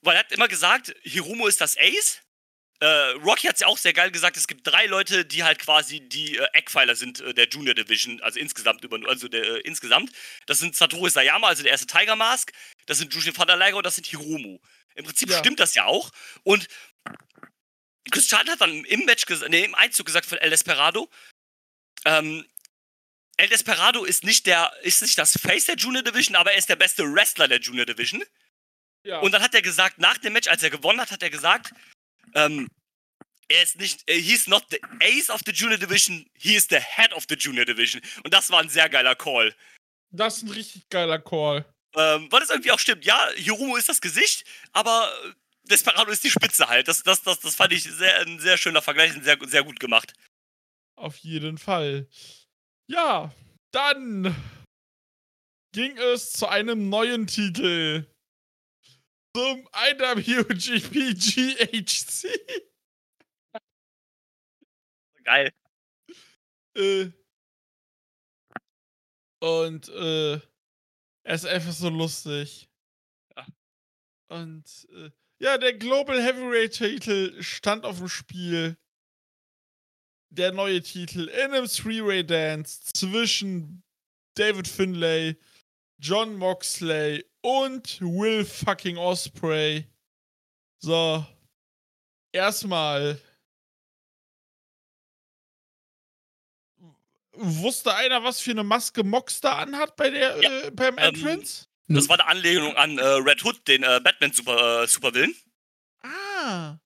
[0.01, 2.21] Weil er hat immer gesagt, Hiromo ist das Ace.
[2.79, 2.85] Äh,
[3.23, 5.99] Rocky hat es ja auch sehr geil gesagt, es gibt drei Leute, die halt quasi
[5.99, 10.11] die äh, Eckpfeiler sind äh, der Junior Division, also insgesamt über, also der, äh, insgesamt.
[10.45, 12.51] Das sind Satoru Sayama, also der erste Tiger Mask,
[12.85, 14.59] das sind Jushin Liger und das sind Hiromu.
[14.93, 15.39] Im Prinzip Ja.
[15.39, 16.11] stimmt das ja auch.
[16.43, 16.67] Und
[18.11, 21.09] Chris Charlton hat dann im Match, nee, im Einzug gesagt von El Desperado,
[22.05, 22.45] ähm,
[23.37, 26.69] El Desperado ist nicht der, ist nicht das Face der Junior Division, aber er ist
[26.69, 28.23] der beste Wrestler der Junior Division.
[29.03, 29.19] Ja.
[29.19, 31.71] Und dann hat er gesagt, nach dem Match, als er gewonnen hat, hat er gesagt,
[32.37, 32.67] ähm,
[33.49, 37.13] er ist nicht, he's not the ace of the Junior Division, he is the head
[37.13, 38.01] of the Junior Division.
[38.23, 39.55] Und das war ein sehr geiler Call.
[40.11, 41.65] das ist ein richtig geiler Call.
[41.95, 43.05] Ähm, weil es irgendwie auch stimmt.
[43.05, 45.31] Ja, Hiromu ist das Gesicht, aber äh,
[45.69, 46.87] Desperado ist die Spitze halt.
[46.87, 49.79] Das, das, das, das fand ich sehr, ein sehr schöner Vergleich und sehr, sehr gut
[49.79, 50.13] gemacht.
[50.95, 52.07] Auf jeden Fall.
[52.87, 53.33] Ja,
[53.71, 54.35] dann
[55.73, 58.05] ging es zu einem neuen Titel.
[59.37, 62.27] Zum IWGP GHC.
[65.23, 65.53] Geil.
[66.75, 67.11] Äh,
[69.39, 70.39] und äh,
[71.23, 72.67] er ist einfach so lustig.
[73.35, 73.45] Ja.
[74.29, 78.75] Und äh, ja, der Global Heavyweight Titel stand auf dem Spiel.
[80.33, 83.83] Der neue Titel in einem Three-Way Dance zwischen
[84.33, 85.37] David Finlay,
[85.99, 89.87] John Moxley und Will fucking Osprey.
[90.79, 91.25] So.
[92.33, 93.21] Erstmal.
[97.31, 101.15] Wusste einer, was für eine Maske Mox da anhat bei der, Ja, äh, beim ähm,
[101.15, 101.67] Entrance?
[101.87, 105.33] Das war eine Anlehnung an äh, Red Hood, den äh, Batman-Super äh, Supervillain.
[106.01, 106.77] Ah.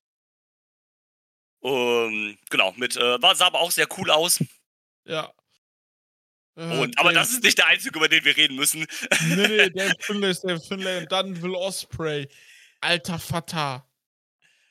[1.64, 4.43] Ähm, genau, mit, äh, war, sah aber auch sehr cool aus.
[5.05, 5.34] Ja.
[6.55, 8.85] Äh, Und, aber das ist nicht der einzige, über den wir reden müssen.
[9.27, 12.27] Nee, nee, David Finlay ist David Finlay und dann Will Osprey.
[12.81, 13.87] Alter Vater.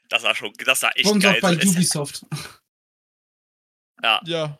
[0.09, 1.35] Das sah schon, das sah echt Kommt geil.
[1.35, 2.25] doch bei Ubisoft.
[4.03, 4.59] Ja.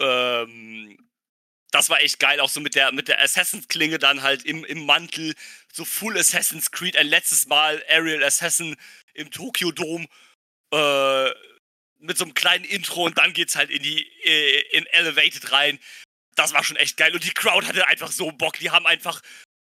[0.00, 0.98] ähm,
[1.70, 4.86] das war echt geil, auch so mit der, mit der Assassin's-Klinge dann halt im, im
[4.86, 5.34] Mantel,
[5.72, 8.76] so Full Assassin's Creed, ein letztes Mal Ariel Assassin
[9.14, 10.06] im Tokyo Dome,
[10.72, 11.30] äh,
[11.98, 15.78] mit so einem kleinen Intro und dann geht's halt in die äh, in Elevated rein.
[16.34, 18.58] Das war schon echt geil und die Crowd hatte einfach so Bock.
[18.58, 19.20] Die haben einfach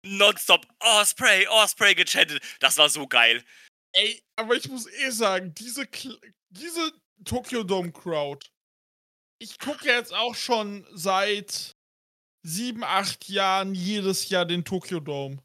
[0.06, 2.42] nonstop Osprey, Osprey gechattet.
[2.60, 3.44] Das war so geil.
[3.92, 6.20] Ey, aber ich muss eh sagen, diese, Kl-
[6.50, 6.92] diese
[7.24, 8.46] Tokyo Dome Crowd,
[9.42, 11.74] ich gucke jetzt auch schon seit
[12.46, 15.42] sieben, acht Jahren jedes Jahr den Tokyo Dome.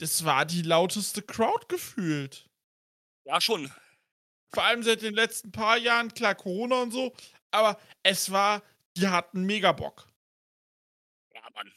[0.00, 2.46] Das war die lauteste Crowd gefühlt.
[3.26, 3.72] Ja, schon.
[4.52, 7.14] Vor allem seit den letzten paar Jahren, klar, Corona und so,
[7.50, 8.62] aber es war,
[8.96, 10.08] die hatten mega Bock.
[11.34, 11.72] Ja, Mann.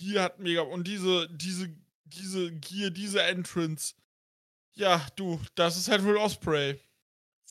[0.00, 3.94] Die hatten mega Und diese, diese, diese Gear, diese Entrance.
[4.72, 6.80] Ja, du, das ist halt wohl Osprey.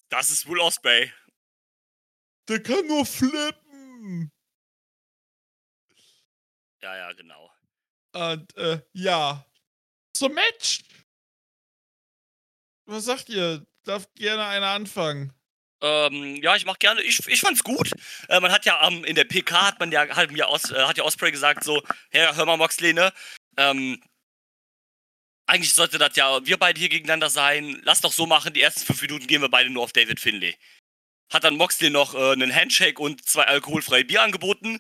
[0.10, 1.12] Das ist wohl Osprey.
[2.48, 4.32] Der kann nur flippen.
[6.82, 7.52] Ja, ja, genau.
[8.14, 9.46] Und äh, ja.
[10.14, 10.82] Zum Match.
[12.90, 13.64] Was sagt ihr?
[13.84, 15.32] Darf gerne einer anfangen.
[15.82, 17.02] Ähm, ja, ich mach gerne.
[17.04, 17.92] Ich, ich fand's gut.
[18.28, 20.84] Äh, man hat ja ähm, in der PK hat man ja hat mir Os, äh,
[20.84, 23.14] hat ja Osprey gesagt so, hey, hör mal Moxley, ne?
[23.58, 24.02] Ähm,
[25.46, 27.80] eigentlich sollte das ja wir beide hier gegeneinander sein.
[27.84, 28.54] Lass doch so machen.
[28.54, 30.56] Die ersten fünf Minuten gehen wir beide nur auf David Finlay.
[31.32, 34.80] Hat dann Moxley noch äh, einen Handshake und zwei alkoholfreie Bier angeboten.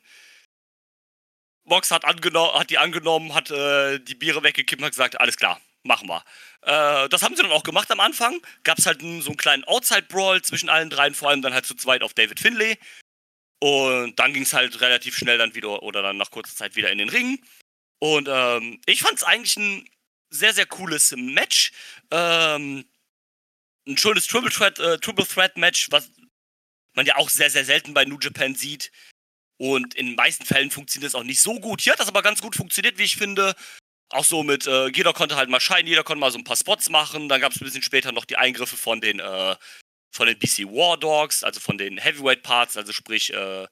[1.63, 5.61] Mox hat, hat die angenommen, hat äh, die Biere weggekippt und hat gesagt, alles klar,
[5.83, 6.23] machen wir.
[6.61, 8.41] Äh, das haben sie dann auch gemacht am Anfang.
[8.63, 11.75] Gab es halt so einen kleinen Outside-Brawl zwischen allen dreien, vor allem dann halt zu
[11.75, 12.77] zweit auf David Finlay.
[13.59, 16.91] Und dann ging es halt relativ schnell dann wieder oder dann nach kurzer Zeit wieder
[16.91, 17.43] in den Ring.
[17.99, 19.87] Und ähm, ich fand es eigentlich ein
[20.29, 21.71] sehr, sehr cooles Match.
[22.11, 22.85] Ähm,
[23.87, 26.09] ein schönes Triple Threat, äh, Triple Threat Match, was
[26.93, 28.91] man ja auch sehr, sehr selten bei New Japan sieht.
[29.57, 31.81] Und in den meisten Fällen funktioniert es auch nicht so gut.
[31.81, 33.55] Hier hat das aber ganz gut funktioniert, wie ich finde.
[34.11, 36.55] Auch so mit, äh, jeder konnte halt mal scheinen, jeder konnte mal so ein paar
[36.55, 37.29] Spots machen.
[37.29, 39.55] Dann gab es ein bisschen später noch die Eingriffe von den, äh,
[40.11, 43.67] von den BC War Dogs, also von den Heavyweight Parts, also sprich äh,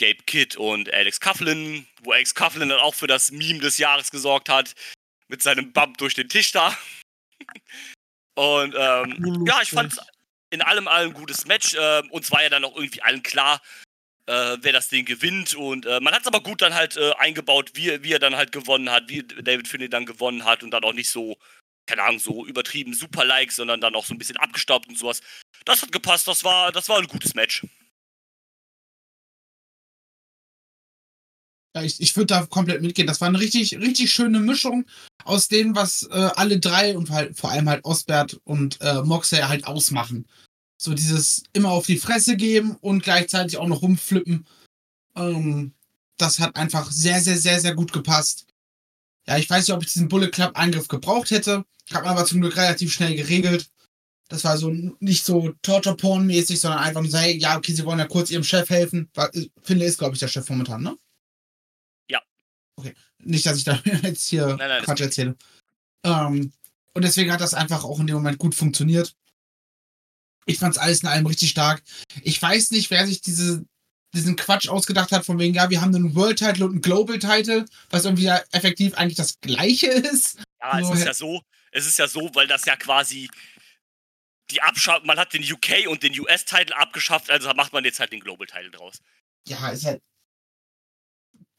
[0.00, 4.10] Gabe Kidd und Alex Coughlin, wo Alex Coughlin dann auch für das Meme des Jahres
[4.10, 4.74] gesorgt hat,
[5.28, 6.76] mit seinem Bump durch den Tisch da.
[8.34, 9.94] und ähm, ja, ich fand
[10.50, 11.74] in allem ein gutes Match.
[11.74, 13.60] Äh, uns war ja dann auch irgendwie allen klar,
[14.26, 15.54] äh, wer das Ding gewinnt.
[15.54, 18.36] Und äh, man hat es aber gut dann halt äh, eingebaut, wie, wie er dann
[18.36, 21.36] halt gewonnen hat, wie David Finney dann gewonnen hat und dann auch nicht so,
[21.86, 25.20] keine Ahnung, so übertrieben super like, sondern dann auch so ein bisschen abgestaubt und sowas.
[25.64, 27.62] Das hat gepasst, das war, das war ein gutes Match.
[31.76, 33.08] Ja, ich, ich würde da komplett mitgehen.
[33.08, 34.86] Das war eine richtig, richtig schöne Mischung
[35.24, 39.40] aus dem, was äh, alle drei und halt, vor allem halt Osbert und äh, Moxley
[39.40, 40.26] halt ausmachen.
[40.76, 44.46] So dieses immer auf die Fresse geben und gleichzeitig auch noch rumflippen.
[45.16, 45.72] Ähm,
[46.16, 48.46] das hat einfach sehr, sehr, sehr, sehr gut gepasst.
[49.26, 51.64] Ja, ich weiß nicht, ob ich diesen Bullet Club Eingriff gebraucht hätte.
[51.92, 53.70] Hat man aber zum Glück relativ schnell geregelt.
[54.28, 54.70] Das war so
[55.00, 58.06] nicht so Torture Porn mäßig, sondern einfach nur so, hey, ja, okay, sie wollen ja
[58.06, 59.10] kurz ihrem Chef helfen.
[59.62, 60.96] Finde ist, glaube ich, der Chef momentan, ne?
[62.08, 62.20] Ja.
[62.76, 62.94] Okay.
[63.18, 65.36] Nicht, dass ich da jetzt hier Nein, nein, Quatsch erzähle.
[66.04, 66.52] Ähm,
[66.94, 69.14] und deswegen hat das einfach auch in dem Moment gut funktioniert.
[70.46, 71.82] Ich fand's alles in allem richtig stark.
[72.22, 73.64] Ich weiß nicht, wer sich diese,
[74.14, 77.18] diesen Quatsch ausgedacht hat, von wegen, ja, wir haben einen World Title und einen Global
[77.18, 80.38] Title, was irgendwie ja effektiv eigentlich das gleiche ist.
[80.60, 81.42] Ja, es So, ist hä- ja so,
[81.72, 83.28] es ist ja so, weil das ja quasi
[84.50, 88.12] die Abschaffung, man hat den UK und den US-Title abgeschafft, also macht man jetzt halt
[88.12, 88.98] den Global-Title draus.
[89.48, 90.02] Ja, ist halt.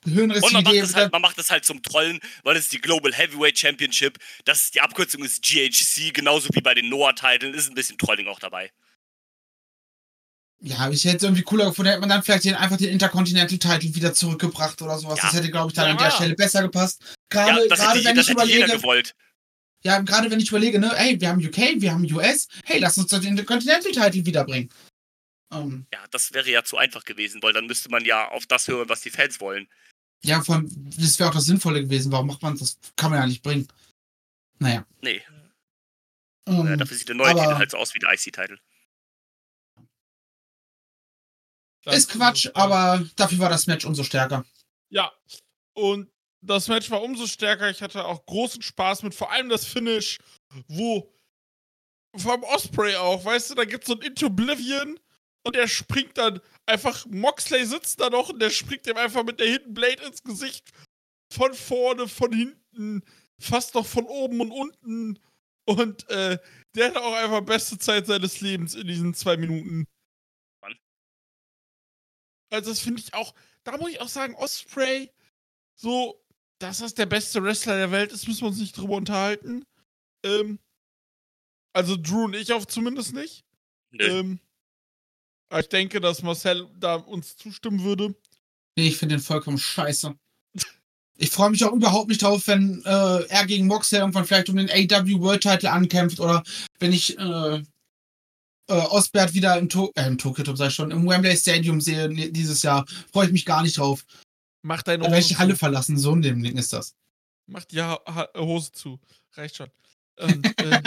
[0.05, 2.73] Und Hirnrissige man macht, das halt, man macht das halt zum Trollen, weil es ist
[2.73, 7.53] die Global Heavyweight Championship, das ist die Abkürzung ist GHC, genauso wie bei den Noah-Titeln,
[7.53, 8.71] ist ein bisschen Trolling auch dabei.
[10.61, 13.57] Ja, ich hätte es irgendwie cooler gefunden, hätte man dann vielleicht den, einfach den Intercontinental
[13.59, 15.17] Title wieder zurückgebracht oder sowas.
[15.19, 15.25] Ja.
[15.25, 16.05] Das hätte, glaube ich, dann an Ja.
[16.05, 17.01] der Stelle besser gepasst.
[17.33, 19.15] Ja, Gerade, das gerade hätte, wenn das ich hätte jeder überlege, gewollt.
[19.83, 22.97] ja, gerade wenn ich überlege, ne, ey, wir haben UK, wir haben US, hey, lass
[22.97, 24.69] uns doch den Intercontinental Title wiederbringen.
[25.53, 28.67] Ähm, Ja, das wäre ja zu einfach gewesen, weil dann müsste man ja auf das
[28.67, 29.67] hören, was die Fans wollen.
[30.23, 32.11] Ja, vor allem, das wäre auch das Sinnvolle gewesen.
[32.11, 32.79] Warum macht man das?
[32.95, 33.67] Kann man ja nicht bringen.
[34.59, 34.85] Naja.
[35.01, 35.21] Nee,
[36.47, 38.59] Ähm, äh, dafür sieht der neue aber- Titel halt so aus wie der IC-Titel.
[41.85, 42.55] Ist Quatsch, es.
[42.55, 44.43] aber dafür war das Match umso stärker.
[44.89, 45.11] Ja.
[45.73, 46.09] Und
[46.41, 47.69] das Match war umso stärker.
[47.69, 50.19] Ich hatte auch großen Spaß mit vor allem das Finish,
[50.67, 51.11] wo
[52.15, 54.99] vom Osprey auch, weißt du, da gibt's so ein Into Oblivion
[55.45, 59.39] und der springt dann einfach, Moxley sitzt da noch und der springt ihm einfach mit
[59.39, 60.69] der Hidden Blade ins Gesicht.
[61.31, 63.03] Von vorne, von hinten,
[63.39, 65.19] fast noch von oben und unten.
[65.65, 66.37] Und äh,
[66.75, 69.85] der hat auch einfach beste Zeit seines Lebens in diesen zwei Minuten.
[70.61, 70.75] Mann.
[72.51, 73.33] Also das finde ich auch,
[73.63, 75.11] da muss ich auch sagen, Osprey,
[75.75, 76.23] so,
[76.59, 79.65] dass das der beste Wrestler der Welt ist, müssen wir uns nicht drüber unterhalten.
[80.23, 80.59] Ähm,
[81.73, 83.43] Also Drew und ich auf zumindest nicht.
[83.91, 84.05] Nö.
[84.05, 84.39] Ähm,
[85.51, 88.15] ich denke, dass Marcel da uns zustimmen würde.
[88.77, 90.15] Nee, ich finde den vollkommen scheiße.
[91.17, 94.57] Ich freue mich auch überhaupt nicht drauf, wenn äh, er gegen Moxley irgendwann vielleicht um
[94.57, 96.43] den AW World Title ankämpft oder
[96.79, 97.63] wenn ich äh,
[98.67, 102.09] äh, Osbert wieder im, to äh, im Tokyo, sag ich schon, im Wembley Stadium sehe
[102.09, 102.85] ne- dieses Jahr.
[103.13, 104.05] Freue ich mich gar nicht drauf.
[104.61, 105.97] Mach deine Hose die Halle verlassen.
[105.97, 106.95] So ein Ding ist das.
[107.45, 108.99] Mach die ha ha Hose zu.
[109.33, 109.69] Reicht schon.
[110.17, 110.81] Ähm, äh,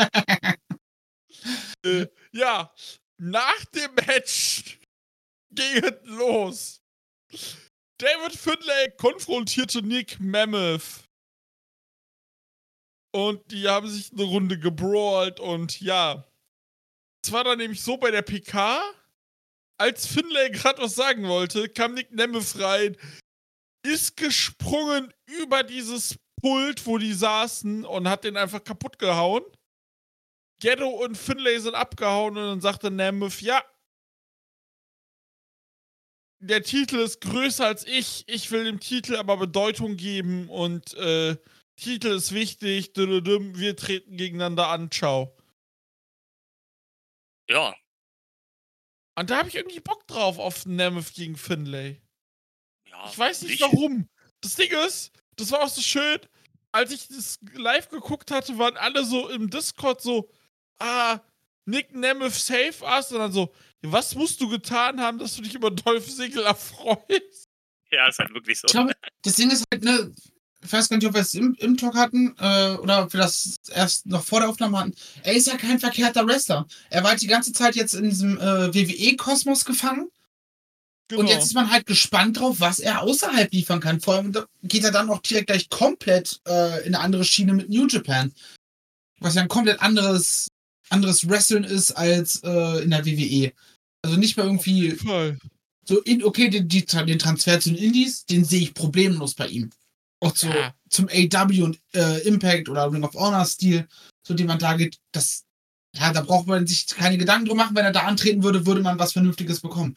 [2.03, 2.73] äh, ja,
[3.19, 4.79] nach dem Match
[5.51, 6.83] ging es los.
[7.99, 11.05] David Finlay konfrontierte Nick Mammoth.
[13.13, 16.25] Und die haben sich eine Runde gebrawlt und ja.
[17.25, 18.81] Es war dann nämlich so bei der PK,
[19.79, 22.97] als Finlay gerade was sagen wollte, kam Nick Nemeth rein,
[23.85, 29.43] ist gesprungen über dieses Pult, wo die saßen und hat den einfach kaputt gehauen.
[30.61, 33.63] Ghetto und Finlay sind abgehauen und dann sagte Nemeth, ja,
[36.41, 38.25] der Titel ist größer als ich.
[38.29, 41.37] Ich will dem Titel aber Bedeutung geben und äh,
[41.77, 42.93] Titel ist wichtig.
[42.95, 44.91] Wir treten gegeneinander an.
[44.91, 45.37] Ciao.
[47.49, 47.75] Ja.
[49.17, 52.01] Und da habe ich irgendwie Bock drauf auf Nemeth gegen Finlay.
[52.87, 53.09] ja.
[53.11, 54.09] Ich weiß nicht warum.
[54.41, 56.21] Das Ding ist, das war auch so schön,
[56.71, 60.31] als ich das live geguckt hatte, waren alle so im Discord so,
[60.79, 61.21] ah,
[61.67, 63.53] Nick Nemeth save us und dann so,
[63.83, 67.49] was musst du getan haben, dass du dich über Dolph Ziggler freust?
[67.91, 68.67] Ja, ist halt wirklich so.
[68.67, 70.13] Ich glaube, das Ding ist halt, ne,
[70.63, 73.21] ich weiß gar nicht, ob wir es im, im Talk hatten äh, oder ob wir
[73.21, 74.95] das erst noch vor der Aufnahme hatten.
[75.23, 76.67] Er ist ja kein verkehrter Wrestler.
[76.91, 80.11] Er war halt die ganze Zeit jetzt in diesem äh, WWE-Kosmos gefangen.
[81.09, 81.23] Genau.
[81.23, 84.01] Und jetzt ist man halt gespannt drauf, was er außerhalb liefern kann.
[84.01, 87.71] Vor allem geht er dann auch direkt gleich komplett äh, in eine andere Schiene mit
[87.71, 88.33] New Japan.
[89.21, 90.49] Was ja ein komplett anderes,
[90.91, 93.53] anderes Wrestling ist als äh, in der WWE.
[94.03, 95.39] Also nicht mehr irgendwie Voll.
[95.85, 99.49] so in, okay, den, die, den Transfer zu den Indies, den sehe ich problemlos bei
[99.49, 99.71] ihm.
[100.21, 100.75] Auch zu, Ja.
[100.89, 103.87] zum AW und äh, Impact oder Ring of Honor Stil,
[104.27, 105.45] so den man da geht, das,
[105.97, 108.81] ja, da braucht man sich keine Gedanken drum machen, wenn er da antreten würde, würde
[108.83, 109.97] man was Vernünftiges bekommen.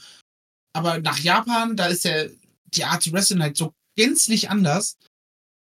[0.74, 2.26] Aber nach Japan, da ist ja
[2.66, 4.98] die Art zu wrestlen halt so gänzlich anders.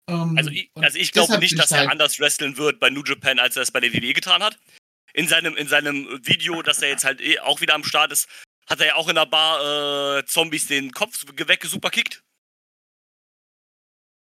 [0.09, 3.03] Ähm, Also ich, also ich glaube nicht, dass er halt- anders wresteln wird bei New
[3.05, 4.59] Japan, als er es bei der WWE getan hat.
[5.15, 8.29] In seinem, in seinem Video, dass er jetzt halt eh auch wieder am Start ist,
[8.69, 12.23] hat er ja auch in der Bar äh, Zombies den Kopf weggesuperkickt.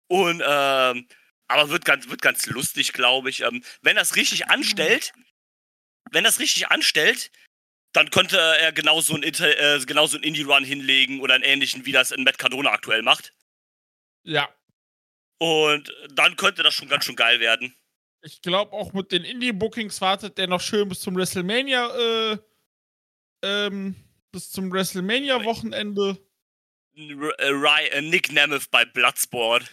[0.09, 1.09] Und, ähm,
[1.49, 3.41] aber wird ganz, wird ganz lustig, glaube ich.
[3.41, 5.13] Ähm, wenn er es richtig anstellt,
[6.13, 7.33] wenn es richtig anstellt,
[7.93, 11.93] dann könnte er genauso einen, Inter- äh, genauso einen Indie-Run hinlegen oder einen ähnlichen, wie
[11.93, 13.35] das in Matt Cardona aktuell macht.
[14.23, 14.55] Ja.
[15.39, 17.75] Und dann könnte das schon ganz schön geil werden.
[18.27, 22.39] Ich glaube auch mit den Indie-Bookings wartet der noch schön bis zum WrestleMania, äh,
[23.45, 23.95] ähm,
[24.33, 26.19] bis zum WrestleMania-Wochenende.
[26.97, 29.71] Äh, äh, Nick Nemeth bei Bloodsport.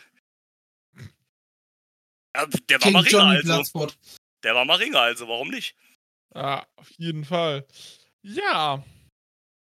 [2.69, 3.47] Der war King mal Ringer, also.
[3.47, 3.97] Bloodsport.
[4.43, 5.75] Der war mal Ringer, also warum nicht?
[6.35, 7.65] Ja, auf jeden Fall.
[8.21, 8.85] Ja.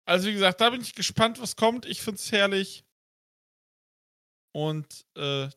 [0.07, 1.87] Also wie gesagt, da bin ich gespannt, was kommt.
[1.87, 2.85] Ich find's herrlich.
[4.51, 5.51] Und äh,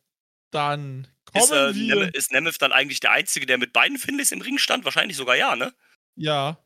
[0.56, 1.96] dann kommen Ist, äh, wir.
[1.96, 4.86] Nem ist Nemeth dann eigentlich der Einzige, der mit beiden Finleys im Ring stand?
[4.86, 5.74] Wahrscheinlich sogar ja, ne?
[6.16, 6.58] ja,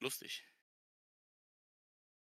[0.00, 0.44] Lustig.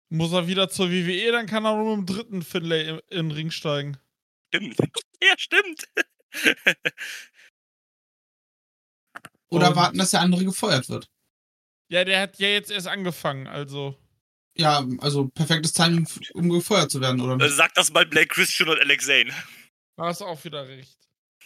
[0.10, 3.30] muss er wieder zur WWE, dann kann er nur mit dem dritten Finlay in, in
[3.30, 3.98] den Ring steigen.
[4.54, 4.78] Stimmt.
[5.22, 5.88] ja, stimmt.
[9.50, 11.10] Oder Und- warten, dass der andere gefeuert wird.
[11.90, 13.98] Ja, der hat ja jetzt erst angefangen, also.
[14.58, 17.56] Ja, also perfektes Timing, um gefeuert zu werden, oder nicht?
[17.56, 19.32] Sag das mal Blake Christian und Alex Zane.
[19.98, 20.98] Da hast du auch wieder recht.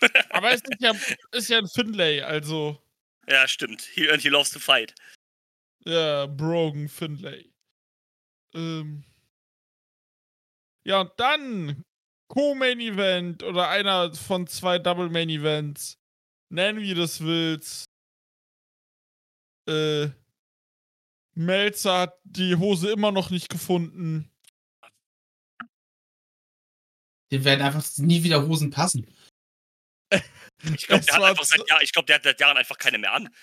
[0.30, 0.94] Aber es ist ja,
[1.32, 2.82] ist ja ein Finlay, also.
[3.28, 3.82] Ja, stimmt.
[3.82, 4.96] He, and he loves to fight.
[5.86, 7.52] Ja, Brogan Finlay.
[8.54, 9.04] Ähm.
[10.84, 11.84] Ja, und dann
[12.30, 15.98] Co-Main Event oder einer von zwei Double Main Events.
[16.50, 17.86] Nenn wie du es willst.
[19.68, 20.10] Äh.
[21.34, 24.30] Melzer hat die Hose immer noch nicht gefunden.
[27.32, 29.08] Den werden einfach nie wieder Hosen passen.
[30.64, 33.14] Ich glaube, Es der, hat seit ich glaub, der hat seit Jahren einfach keine mehr
[33.14, 33.34] an.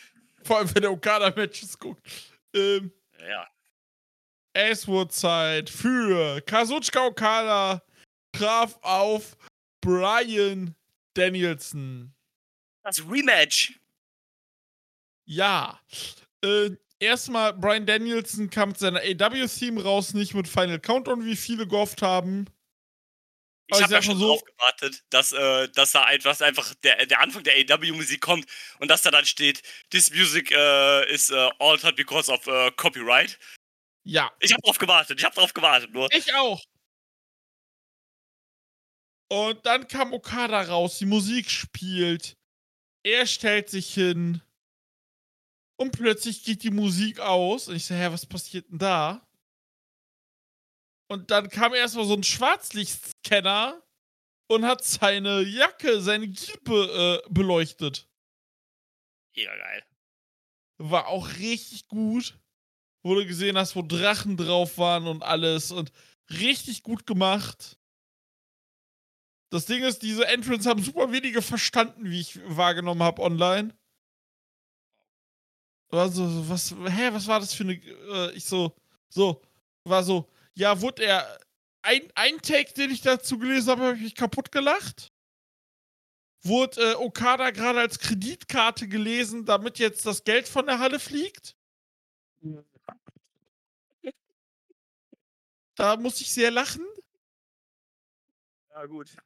[0.45, 2.01] Vor allem, wenn er Okada-Matches guckt.
[2.55, 2.93] Ähm.
[3.29, 3.49] Ja.
[4.53, 7.83] Ashwood-Zeit für Kazuchika Okada
[8.33, 9.37] traf auf
[9.81, 10.77] Brian
[11.15, 12.15] Danielson.
[12.85, 13.81] Das Rematch.
[15.25, 15.81] Ja.
[16.43, 21.67] Äh, erstmal, Brian Danielson kam mit seiner AW-Theme raus, nicht mit Final Countdown, wie viele
[21.67, 22.47] gehofft haben.
[23.71, 27.21] Ich habe ja schon so, drauf gewartet, dass, äh, dass da einfach, einfach der, der
[27.21, 28.47] Anfang der AW-Musik kommt
[28.79, 33.39] und dass da dann steht, this music äh, is äh, altered because of äh, copyright.
[34.05, 36.09] ja, Ich habe drauf gewartet, ich habe drauf gewartet nur.
[36.13, 36.63] ich auch.
[39.31, 42.39] Und dann kam Okada raus, die Musik spielt.
[43.03, 44.41] Er stellt sich hin.
[45.81, 47.69] Und plötzlich geht die Musik aus.
[47.69, 49.27] Und ich so, hä, was passiert denn da?
[51.09, 53.83] Und dann kam erstmal so ein Schwarzlichtscanner
[54.49, 58.09] und hat seine Jacke, seine Giebe äh, beleuchtet.
[59.37, 59.85] Mega geil.
[60.79, 62.39] War auch richtig gut.
[63.05, 65.71] Wo du gesehen hast, wo Drachen drauf waren und alles.
[65.71, 65.93] Und
[66.29, 67.79] richtig gut gemacht.
[69.51, 73.78] Das Ding ist, diese Entrance haben super wenige verstanden, wie ich wahrgenommen habe online.
[75.91, 78.77] War so, was, hä, was war das für eine, äh, ich so,
[79.09, 79.41] so,
[79.85, 81.39] war so, ja, wurde er,
[81.83, 85.13] ein, ein Take, den ich dazu gelesen habe, habe ich mich kaputt gelacht.
[86.43, 91.57] Wurde äh, Okada gerade als Kreditkarte gelesen, damit jetzt das Geld von der Halle fliegt?
[95.75, 96.85] Da muss ich sehr lachen.
[98.71, 99.17] Ja, gut.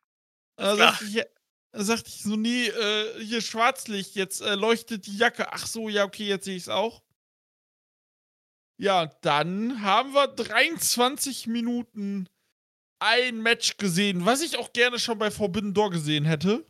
[0.56, 0.76] Klar.
[0.76, 1.24] sagte ich, ja-
[1.72, 5.52] da sagte ich so, nee, äh, hier Schwarzlicht, jetzt äh, leuchtet die Jacke.
[5.52, 7.02] Ach so, ja, okay, jetzt sehe ich es auch.
[8.78, 12.28] Ja, dann haben wir 23 Minuten
[12.98, 16.66] ein Match gesehen, was ich auch gerne schon bei Forbidden Door gesehen hätte.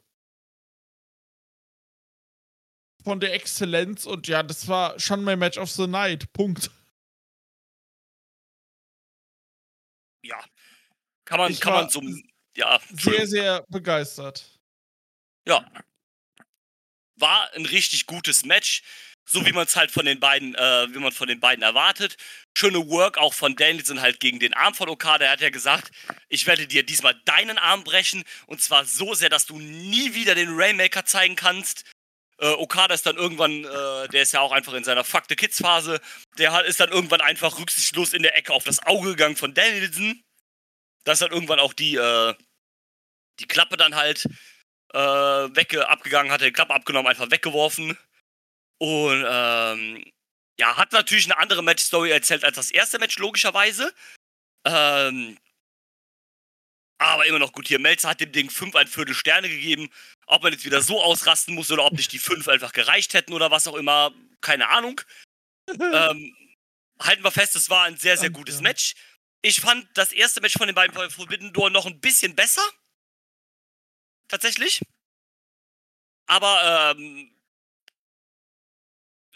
[3.02, 6.32] Von der Exzellenz und ja, das war schon mein Match of the Night.
[6.32, 6.70] Punkt.
[10.24, 10.42] Ja.
[11.24, 12.00] Kann man, Ich kann man so.
[12.54, 14.61] Ja, Sehr, sehr begeistert.
[15.46, 15.70] Ja.
[17.16, 18.82] War ein richtig gutes Match.
[19.24, 22.16] So wie man es halt von den beiden, äh, wie man von den beiden erwartet.
[22.56, 25.26] Schöne Work auch von Danielson halt gegen den Arm von Okada.
[25.26, 25.92] Er hat ja gesagt,
[26.28, 28.24] ich werde dir diesmal deinen Arm brechen.
[28.46, 31.84] Und zwar so sehr, dass du nie wieder den Rainmaker zeigen kannst.
[32.38, 35.36] Äh, Okada ist dann irgendwann, äh, der ist ja auch einfach in seiner Fuck the
[35.36, 36.00] Kids Phase.
[36.38, 39.54] Der hat, ist dann irgendwann einfach rücksichtslos in der Ecke auf das Auge gegangen von
[39.54, 40.20] Danielson.
[41.04, 42.34] Da ist dann irgendwann auch die, äh,
[43.38, 44.28] die Klappe dann halt
[44.92, 44.98] äh,
[45.56, 47.96] wegge abgegangen, hat die Klappe abgenommen, einfach weggeworfen.
[48.78, 50.04] Und ähm,
[50.58, 53.92] ja, hat natürlich eine andere Match-Story erzählt als das erste Match, logischerweise.
[54.64, 55.38] Ähm,
[56.98, 57.78] aber immer noch gut hier.
[57.78, 59.90] Melzer hat dem Ding 5 ein Viertel Sterne gegeben.
[60.26, 63.32] Ob man jetzt wieder so ausrasten muss oder ob nicht die 5 einfach gereicht hätten
[63.32, 65.00] oder was auch immer, keine Ahnung.
[65.68, 66.36] ähm,
[67.00, 68.60] halten wir fest, es war ein sehr, sehr gutes.
[68.60, 68.94] Match.
[69.42, 72.62] Ich fand das erste Match von den beiden von Forbidden Door noch ein bisschen besser.
[74.32, 74.80] Tatsächlich.
[76.26, 77.30] Aber ähm,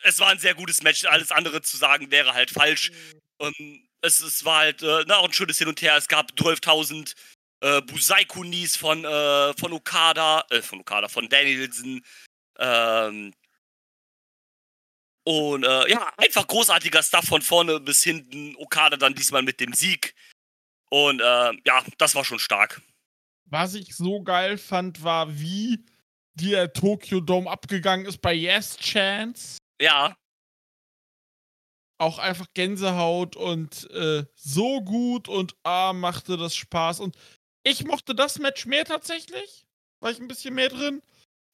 [0.04, 1.04] es war ein sehr gutes Match.
[1.04, 2.90] Alles andere zu sagen wäre halt falsch.
[3.38, 5.98] Ähm, es, es war halt äh, na, auch ein schönes Hin und Her.
[5.98, 7.14] Es gab 12.000
[7.60, 12.02] äh, Busai-Kunis von, äh, von Okada, äh, von Okada, von Danielson.
[12.58, 13.34] Ähm,
[15.24, 18.56] und äh, ja, einfach großartiger Stuff von vorne bis hinten.
[18.56, 20.14] Okada dann diesmal mit dem Sieg.
[20.88, 22.80] Und äh, ja, das war schon stark.
[23.46, 25.84] Was ich so geil fand, war, wie
[26.34, 29.58] der Tokyo Dome abgegangen ist bei Yes Chance.
[29.80, 30.16] Ja,
[31.98, 37.00] Auch einfach Gänsehaut und äh, so gut und ah, machte das Spaß.
[37.00, 37.16] Und
[37.62, 39.66] ich mochte das Match mehr tatsächlich.
[40.00, 41.02] War ich ein bisschen mehr drin.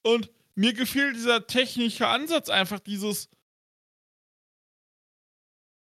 [0.03, 3.29] Und mir gefiel dieser technische Ansatz einfach, dieses,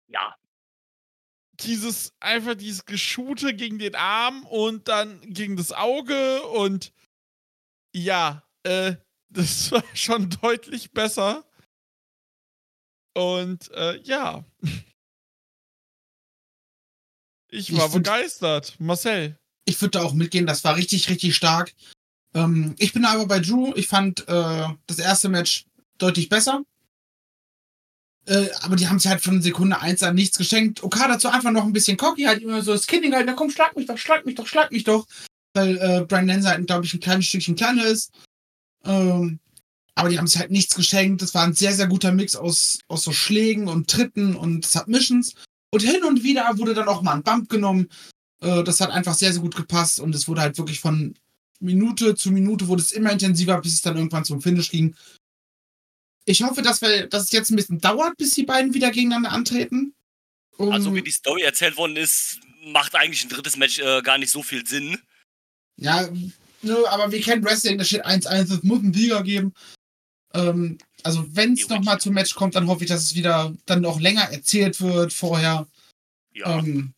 [0.08, 0.36] ja,
[1.62, 6.94] dieses, einfach dieses Geschute gegen den Arm und dann gegen das Auge und
[7.96, 8.96] ja, äh,
[9.30, 11.44] das war schon deutlich besser.
[13.16, 14.46] Und äh, ja.
[17.50, 18.76] Ich Ich war find- begeistert.
[18.80, 19.38] Marcel.
[19.66, 21.74] Ich würde da auch mitgehen, das war richtig, richtig stark.
[22.34, 23.74] Ähm, ich bin aber bei Drew.
[23.76, 25.66] Ich fand äh, das erste Match
[25.98, 26.64] deutlich besser.
[28.28, 30.84] Äh, aber die haben sich halt von Sekunde 1 an nichts geschenkt.
[30.84, 33.50] Okada dazu einfach noch ein bisschen cocky, halt immer so das Kinning halt, na komm,
[33.50, 35.08] schlag mich doch, schlag mich doch, schlag mich doch.
[35.54, 38.12] Weil äh, Brian Lenzer halt, glaube ich, ein kleines Stückchen kleiner ist.
[38.84, 39.40] Ähm,
[39.96, 41.22] aber die haben sich halt nichts geschenkt.
[41.22, 45.34] Das war ein sehr, sehr guter Mix aus, aus so Schlägen und Tritten und Submissions.
[45.72, 47.88] Und hin und wieder wurde dann auch mal ein Bump genommen.
[48.42, 51.16] Äh, das hat einfach sehr, sehr gut gepasst und es wurde halt wirklich von
[51.60, 54.96] Minute zu Minute wurde es immer intensiver, bis es dann irgendwann zum Finish ging.
[56.28, 59.32] Ich hoffe, dass, wir, dass es jetzt ein bisschen dauert, bis die beiden wieder gegeneinander
[59.32, 59.96] antreten.
[60.58, 64.18] Um, also wie die Story erzählt worden ist, macht eigentlich ein drittes Match äh, gar
[64.18, 64.98] nicht so viel Sinn.
[65.78, 66.10] ja,
[66.62, 69.54] ne, aber wir kennen Wrestling, da steht 1-1, es muss einen Sieger geben.
[70.34, 73.86] Ähm, also wenn es nochmal zum Match kommt, dann hoffe ich, dass es wieder dann
[73.86, 75.68] auch länger erzählt wird vorher.
[76.34, 76.60] Ja.
[76.60, 76.94] Ähm,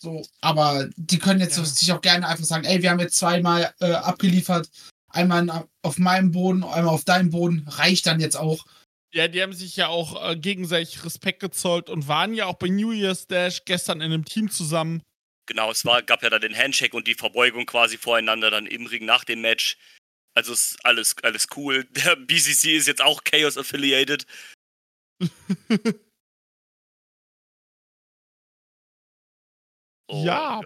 [0.00, 1.64] So, aber die können jetzt Ja.
[1.64, 4.68] sich auch gerne einfach sagen, ey, wir haben jetzt zweimal äh, abgeliefert,
[5.08, 5.52] einmal in-
[5.82, 8.66] auf meinem Boden, einmal auf deinem Boden, reicht dann jetzt auch.
[9.12, 12.68] Ja, die haben sich ja auch äh, gegenseitig Respekt gezollt und waren ja auch bei
[12.68, 15.02] New Year's Dash gestern in einem Team zusammen.
[15.46, 18.84] Genau, es war, gab ja da den Handshake und die Verbeugung quasi voreinander dann im
[18.84, 19.78] Ring nach dem Match.
[20.34, 21.84] Also ist alles, alles cool.
[21.90, 24.26] Der BCC ist jetzt auch Chaos affiliated.
[30.06, 30.60] Und, ja.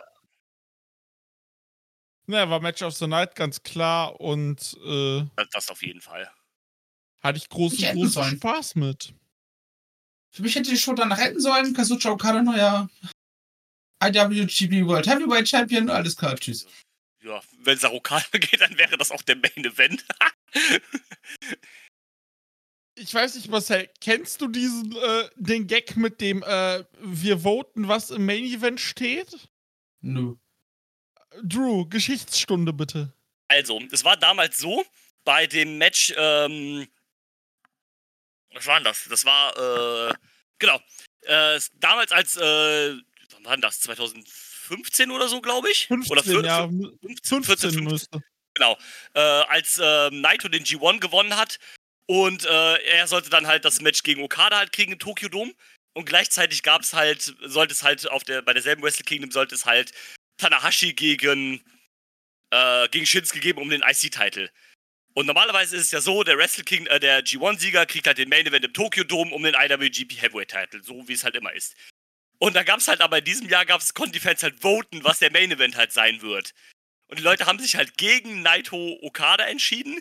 [2.26, 6.30] Na, war Match of the Night ganz klar und äh, Das, das auf jeden Fall.
[7.20, 8.36] hatte ich großen, großen sollen.
[8.36, 9.14] Spaß mit.
[10.30, 11.74] Für mich hätte die Show danach retten sollen.
[11.74, 12.88] Kazucha Okada, neuer
[14.02, 15.90] IWGP World Heavyweight Champion.
[15.90, 16.66] Alles klar, tschüss.
[17.22, 20.04] Ja, wenn es Okada geht, dann wäre das auch der Main Event.
[22.94, 27.88] Ich weiß nicht, Marcel, kennst du diesen, äh, den Gag mit dem, äh, wir voten,
[27.88, 29.48] was im Main Event steht?
[30.02, 30.34] Nö.
[31.42, 33.12] Drew, Geschichtsstunde bitte.
[33.48, 34.84] Also, es war damals so,
[35.24, 36.86] bei dem Match, ähm,
[38.54, 39.04] was war denn das?
[39.08, 40.14] Das war, äh,
[40.58, 40.80] genau,
[41.22, 42.94] äh, damals als, äh,
[43.30, 43.80] wann war denn das?
[43.80, 45.86] 2015 oder so, glaube ich?
[45.86, 48.22] 15, oder vier- ja, 15, 15 14, 15, müsste.
[48.54, 48.78] genau.
[49.14, 51.58] Äh, als äh, Naito den G1 gewonnen hat
[52.06, 55.54] und äh, er sollte dann halt das Match gegen Okada halt kriegen im Tokyo Dome
[55.94, 59.54] und gleichzeitig gab es halt, sollte es halt auf der, bei derselben Wrestle Kingdom sollte
[59.54, 59.92] es halt
[60.43, 61.62] Tanahashi gegen,
[62.51, 64.51] äh, gegen Shinsuke geben um den IC-Title.
[65.14, 68.28] Und normalerweise ist es ja so, der Wrestle King, äh, der G1-Sieger kriegt halt den
[68.28, 71.53] Main Event im Tokyo Dome um den IWGP Heavyweight Title, so wie es halt immer
[71.53, 71.76] ist.
[72.38, 75.05] Und da gab es halt aber in diesem Jahr gab's, konnten die Fans halt voten,
[75.05, 76.55] was der Main Event halt sein wird.
[77.07, 80.01] Und die Leute haben sich halt gegen Naito Okada entschieden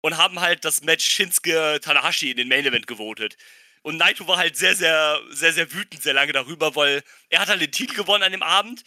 [0.00, 3.36] und haben halt das Match Shinsuke Tanahashi in den Main Event gewotet.
[3.82, 7.48] Und Naito war halt sehr, sehr, sehr, sehr wütend sehr lange darüber, weil er hat
[7.48, 8.84] halt den Titel gewonnen an dem Abend.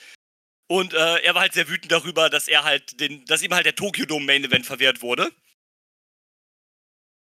[0.67, 3.65] Und äh, er war halt sehr wütend darüber, dass er halt den, dass ihm halt
[3.65, 5.31] der Tokyo Dome Main Event verwehrt wurde.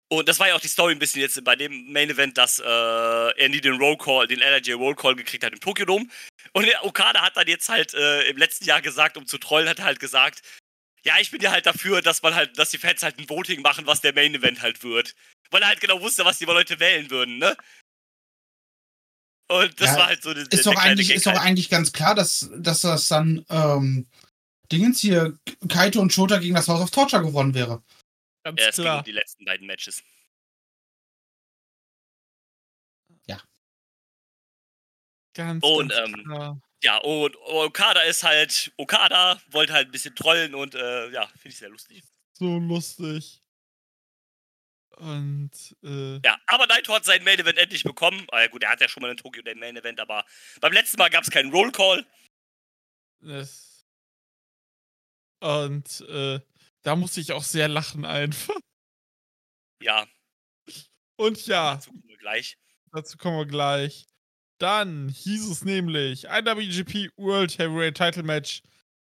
[0.09, 2.59] Und das war ja auch die Story ein bisschen jetzt bei dem Main Event, dass
[2.59, 6.07] äh, er nie den Roll Call, den LRJ Roll Call gekriegt hat im Tokyo Dome.
[6.53, 9.79] Und Okada hat dann jetzt halt äh, im letzten Jahr gesagt, um zu trollen, hat
[9.79, 10.41] er halt gesagt,
[11.03, 13.61] ja, ich bin ja halt dafür, dass man halt, dass die Fans halt ein Voting
[13.61, 15.13] machen, was der Main Event halt wird.
[15.51, 17.55] Weil er halt genau wusste, was die Leute wählen würden, ne?
[19.49, 21.41] Und das Ja, war halt so der, Ist doch, eigentlich, ist doch halt.
[21.41, 24.07] eigentlich ganz klar, dass, dass das dann ähm,
[24.71, 25.37] Dingens hier,
[25.69, 27.81] Kaito und Shota gegen das House of Torture gewonnen wäre.
[28.43, 28.99] Ganz Ja, es ging klar.
[28.99, 30.03] um die letzten beiden Matches.
[35.37, 36.59] Ganz, Und, ganz ähm, klar.
[36.81, 41.49] Ja, und Okada ist halt, Okada wollte halt ein bisschen trollen und äh, ja, finde
[41.49, 42.03] ich sehr lustig.
[42.33, 43.39] So lustig.
[44.97, 48.25] Und, äh, Ja, aber Naito hat sein Main Event endlich bekommen.
[48.31, 50.25] Ah, ja, gut, er hat ja schon mal in Tokio den Main Event, aber
[50.59, 52.05] beim letzten Mal gab es keinen Roll Call.
[53.21, 53.85] es.
[55.39, 56.39] Und, äh,
[56.83, 58.55] da musste ich auch sehr lachen einfach.
[59.83, 60.07] Ja,
[61.17, 62.57] Und ja, dazu kommen wir gleich.
[62.91, 64.05] dazu kommen wir gleich.
[64.59, 68.63] Dann hieß es nämlich IWGP World Heavyweight Title Match.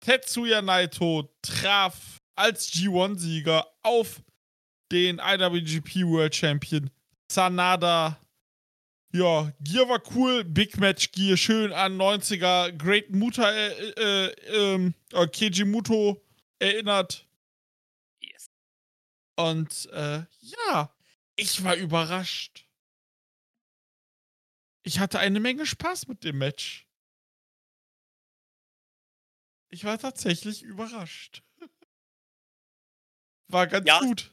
[0.01, 4.23] Tetsuya Naito traf als G1-Sieger auf
[4.93, 6.91] den IWGP World Champion
[7.31, 8.19] Sanada.
[9.15, 14.95] Ja, Gear war cool, Big Match Gear schön an 90er Great Muta, äh, äh, ähm,
[15.13, 16.23] äh, Keiji Muto
[16.59, 17.27] erinnert.
[18.21, 18.51] Yes.
[19.37, 20.95] Und äh, ja,
[21.37, 22.67] ich war überrascht.
[24.83, 26.87] Ich hatte eine Menge Spaß mit dem Match.
[29.69, 31.43] Ich war tatsächlich überrascht.
[33.49, 34.01] War ganz Ja.
[34.01, 34.33] gut.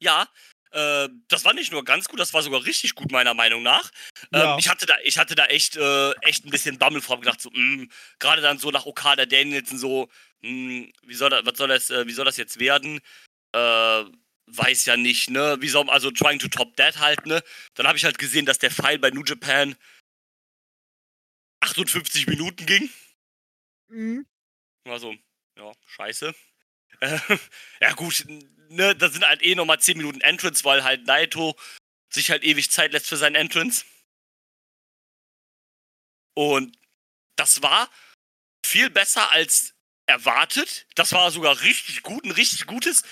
[0.00, 0.28] Ja,
[0.72, 3.90] äh, das war nicht nur ganz gut, das war sogar richtig gut, meiner Meinung nach.
[4.32, 4.54] Ja.
[4.54, 7.22] Ähm, ich, hatte da, ich hatte da echt, äh, echt ein bisschen Bammel vor, hab
[7.22, 7.86] gedacht, so, mh,
[8.18, 10.08] gerade dann so nach Okada Danielson so,
[10.42, 13.00] mh, wie soll das, was soll das, äh, wie soll das jetzt werden?
[13.52, 14.04] Äh,
[14.48, 15.56] weiß ja nicht, ne?
[15.60, 17.42] Wie soll, also trying to top that halt, ne?
[17.74, 19.76] Dann habe ich halt gesehen, dass der Pfeil bei New Japan
[21.60, 22.90] 58 Minuten ging.
[23.88, 24.26] Mhm.
[24.84, 25.14] Also,
[25.58, 26.34] ja, scheiße.
[27.00, 27.18] Äh,
[27.80, 28.24] ja, gut,
[28.68, 31.56] ne, da sind halt eh nochmal 10 Minuten Entrance, weil halt Naito
[32.10, 33.84] sich halt ewig Zeit lässt für seinen Entrance.
[36.34, 36.76] Und
[37.36, 37.90] das war
[38.64, 39.74] viel besser als
[40.06, 40.86] erwartet.
[40.94, 43.02] Das war sogar richtig gut, ein richtig gutes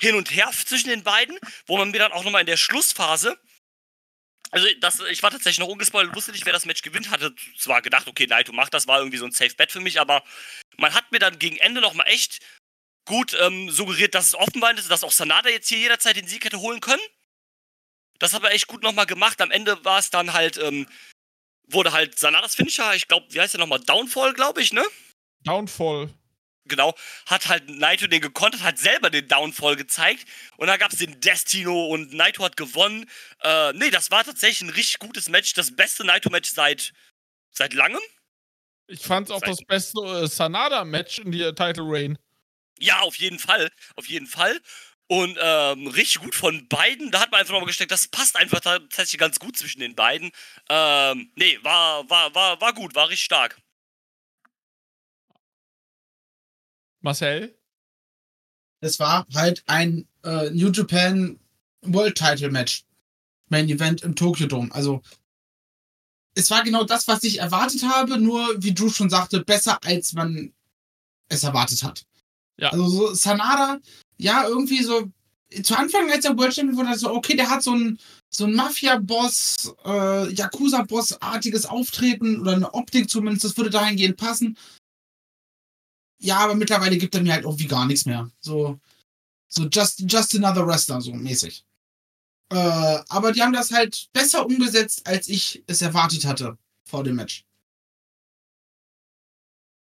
[0.00, 3.38] Hin und Her zwischen den beiden, wo man mir dann auch nochmal in der Schlussphase.
[4.50, 7.10] Also, das, ich war tatsächlich noch ungespoilt, wusste nicht, wer das Match gewinnt.
[7.10, 10.00] Hatte zwar gedacht, okay, Naito macht das, war irgendwie so ein Safe Bet für mich,
[10.00, 10.22] aber
[10.76, 12.40] man hat mir dann gegen Ende nochmal echt
[13.06, 16.44] gut ähm, suggeriert, dass es offen war, dass auch Sanada jetzt hier jederzeit den Sieg
[16.44, 17.02] hätte holen können.
[18.18, 19.40] Das hat er echt gut nochmal gemacht.
[19.40, 20.86] Am Ende war es dann halt ähm,
[21.68, 23.80] wurde halt Sanadas Finisher, ich glaube, wie heißt der nochmal?
[23.80, 24.84] Downfall, glaube ich, ne?
[25.44, 26.10] Downfall.
[26.68, 26.94] Genau,
[27.26, 30.26] hat halt Naito den gekontert, hat selber den Downfall gezeigt
[30.56, 33.08] und dann gab es den Destino und Naito hat gewonnen.
[33.40, 36.92] Äh, nee, das war tatsächlich ein richtig gutes Match, das beste Naito-Match seit,
[37.52, 38.00] seit langem.
[38.88, 42.18] Ich fand es auch das beste äh, Sanada-Match in der Title Reign.
[42.78, 44.60] Ja, auf jeden Fall, auf jeden Fall.
[45.08, 47.10] Und ähm, richtig gut von beiden.
[47.10, 50.32] Da hat man einfach nochmal gesteckt, das passt einfach tatsächlich ganz gut zwischen den beiden.
[50.68, 53.56] Ähm, nee, war, war, war, war gut, war richtig stark.
[57.00, 57.56] Marcel?
[58.80, 61.38] Es war halt ein äh, New Japan
[61.82, 62.84] World Title Match.
[63.48, 64.74] Main Event im Tokyo Dome.
[64.74, 65.02] Also,
[66.34, 70.12] es war genau das, was ich erwartet habe, nur, wie Drew schon sagte, besser, als
[70.12, 70.52] man
[71.28, 72.04] es erwartet hat.
[72.58, 72.70] Ja.
[72.70, 73.80] Also, so Sanada,
[74.18, 75.10] ja, irgendwie so,
[75.62, 77.98] zu Anfang, als er World Champion wurde, so, okay, der hat so ein,
[78.30, 84.56] so ein Mafia-Boss, äh, Yakuza-Boss-artiges Auftreten oder eine Optik zumindest, das würde dahingehend passen.
[86.18, 88.30] Ja, aber mittlerweile gibt er mir halt irgendwie gar nichts mehr.
[88.40, 88.80] So,
[89.48, 91.64] so just, just another wrestler, so mäßig.
[92.50, 96.56] Äh, aber die haben das halt besser umgesetzt, als ich es erwartet hatte
[96.88, 97.44] vor dem Match.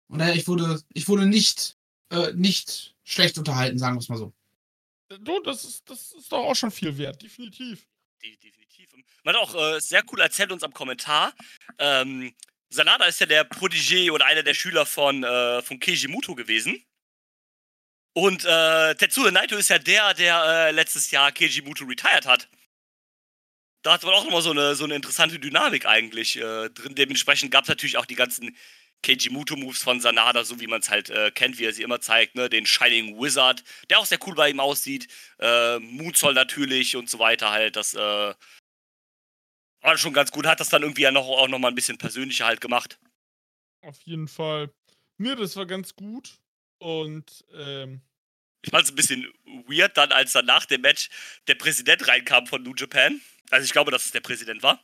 [0.10, 1.78] Und daher, ich wurde, ich wurde nicht,
[2.14, 4.34] äh, nicht schlecht unterhalten, sagen wir es mal so.
[5.20, 7.86] Du, das ist, das ist doch auch schon viel wert, definitiv.
[8.22, 8.64] Definitiv.
[9.24, 11.34] Man hat auch äh, sehr cool erzählt uns am Kommentar.
[11.78, 12.34] Ähm,
[12.70, 16.84] Sanada ist ja der Protégé oder einer der Schüler von, äh, von Keiji Muto gewesen.
[18.14, 22.50] Und äh, Tetsuya Naito ist ja der, der äh, letztes Jahr Keiji Muto retired hat.
[23.82, 26.96] Da hat man auch nochmal so eine, so eine interessante Dynamik eigentlich äh, drin.
[26.96, 28.56] Dementsprechend gab es natürlich auch die ganzen
[29.04, 32.02] Keiji Muto-Moves von Sanada, so wie man es halt äh, kennt, wie er sie immer
[32.02, 32.36] zeigt.
[32.36, 32.50] Ne?
[32.50, 35.08] Den Shining Wizard, der auch sehr cool bei ihm aussieht.
[35.40, 37.76] Äh, Moonsault natürlich und so weiter halt.
[37.76, 38.34] Das äh,
[39.82, 40.48] war schon ganz gut.
[40.48, 43.00] Hat das dann irgendwie ja noch, auch nochmal ein bisschen persönlicher halt gemacht.
[43.82, 44.74] Auf jeden Fall.
[45.18, 46.40] Mir, das war ganz gut.
[46.80, 48.02] Und, ähm.
[48.62, 49.28] Ich fand es ein bisschen
[49.68, 51.10] weird dann, als dann nach dem Match
[51.48, 53.22] der Präsident reinkam von New Japan.
[53.52, 54.82] Also ich glaube, dass es der Präsident war.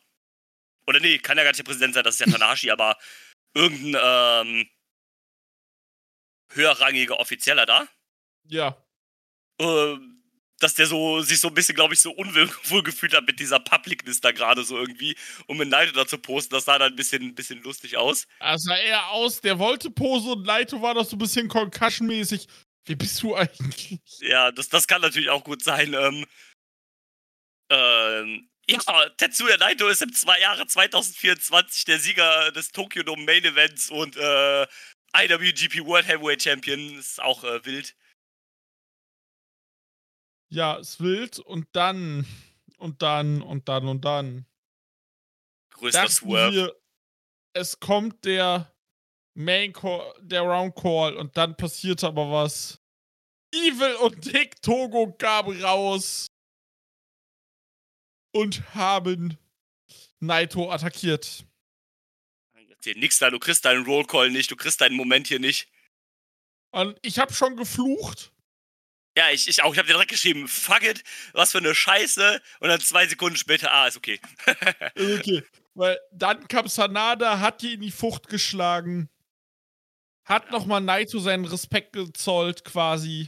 [0.86, 2.98] Oder nee, kann ja gar nicht der Präsident sein, das ist ja Tanahashi, aber
[3.54, 4.70] irgendein ähm,
[6.54, 7.88] höherrangiger Offizieller da.
[8.46, 8.84] Ja.
[9.60, 10.20] Ähm,
[10.60, 13.60] dass der so sich so ein bisschen, glaube ich, so unwohl gefühlt hat mit dieser
[13.60, 15.16] Publicness da gerade so irgendwie,
[15.48, 16.54] um mit Naito da zu posten.
[16.54, 18.28] Das sah dann ein bisschen, ein bisschen lustig aus.
[18.40, 22.48] Das sah eher aus, der wollte Pose und Naito war doch so ein bisschen Concussion-mäßig.
[22.86, 24.00] Wie bist du eigentlich?
[24.20, 25.94] Ja, das, das kann natürlich auch gut sein.
[25.94, 26.26] Ähm,
[27.70, 33.44] ähm, ja, Tetsuya Naito ist im zwei Jahre 2024 der Sieger des Tokyo Dome Main
[33.44, 34.68] Events und äh,
[35.16, 36.98] IWGP World Heavyweight Champion.
[36.98, 37.96] Ist auch äh, wild.
[40.52, 42.26] Ja, ist wild und dann
[42.78, 44.46] und dann und dann und dann.
[45.72, 46.76] Größter Swerve.
[47.54, 48.74] es kommt der
[49.36, 52.80] Main Call, der Round Call und dann passiert aber was.
[53.52, 56.28] Evil und Dick Togo gaben raus
[58.32, 59.38] und haben
[60.20, 61.46] Naito attackiert.
[62.86, 65.68] Dir nix da, du kriegst deinen Roll Call nicht, du kriegst deinen Moment hier nicht.
[66.72, 68.32] Und ich hab schon geflucht.
[69.18, 69.74] Ja, ich, ich auch.
[69.74, 71.04] Ich habe direkt geschrieben, fuck it,
[71.34, 72.42] was für eine Scheiße.
[72.60, 74.20] Und dann zwei Sekunden später, ah, ist okay.
[74.96, 75.44] okay.
[75.74, 79.10] Weil dann kam Sanada, hat die in die Fucht geschlagen,
[80.24, 80.52] hat ja.
[80.52, 83.28] nochmal Naito seinen Respekt gezollt quasi.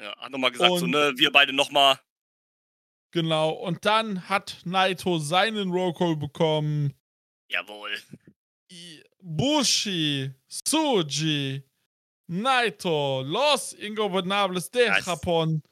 [0.00, 1.98] Ja, hat nochmal gesagt, und, so, ne, wir beide nochmal.
[3.12, 6.94] Genau, und dann hat Naito seinen Rollcall bekommen.
[7.48, 7.92] Jawohl.
[9.20, 11.62] Bushi, Suji,
[12.26, 15.62] Naito, Los Ingobernables de ja, Japón.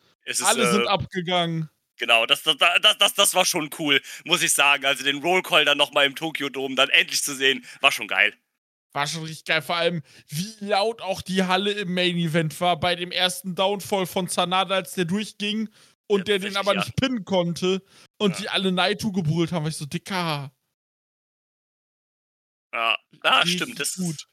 [0.44, 1.70] Alle äh, sind abgegangen.
[1.96, 4.84] Genau, das, das, das, das, das war schon cool, muss ich sagen.
[4.84, 8.34] Also den Rollcall dann nochmal im Tokyo Dome dann endlich zu sehen, war schon geil.
[8.92, 12.78] War schon richtig geil, vor allem wie laut auch die Halle im Main Event war
[12.78, 15.68] bei dem ersten Downfall von Sanada, als der durchging
[16.10, 17.84] und der den aber nicht pinnen konnte
[18.18, 18.40] und ja.
[18.40, 20.52] die alle Naito gebrüllt haben, war ich so, dicker.
[22.72, 24.26] Ja, ah, stimmt, das gut.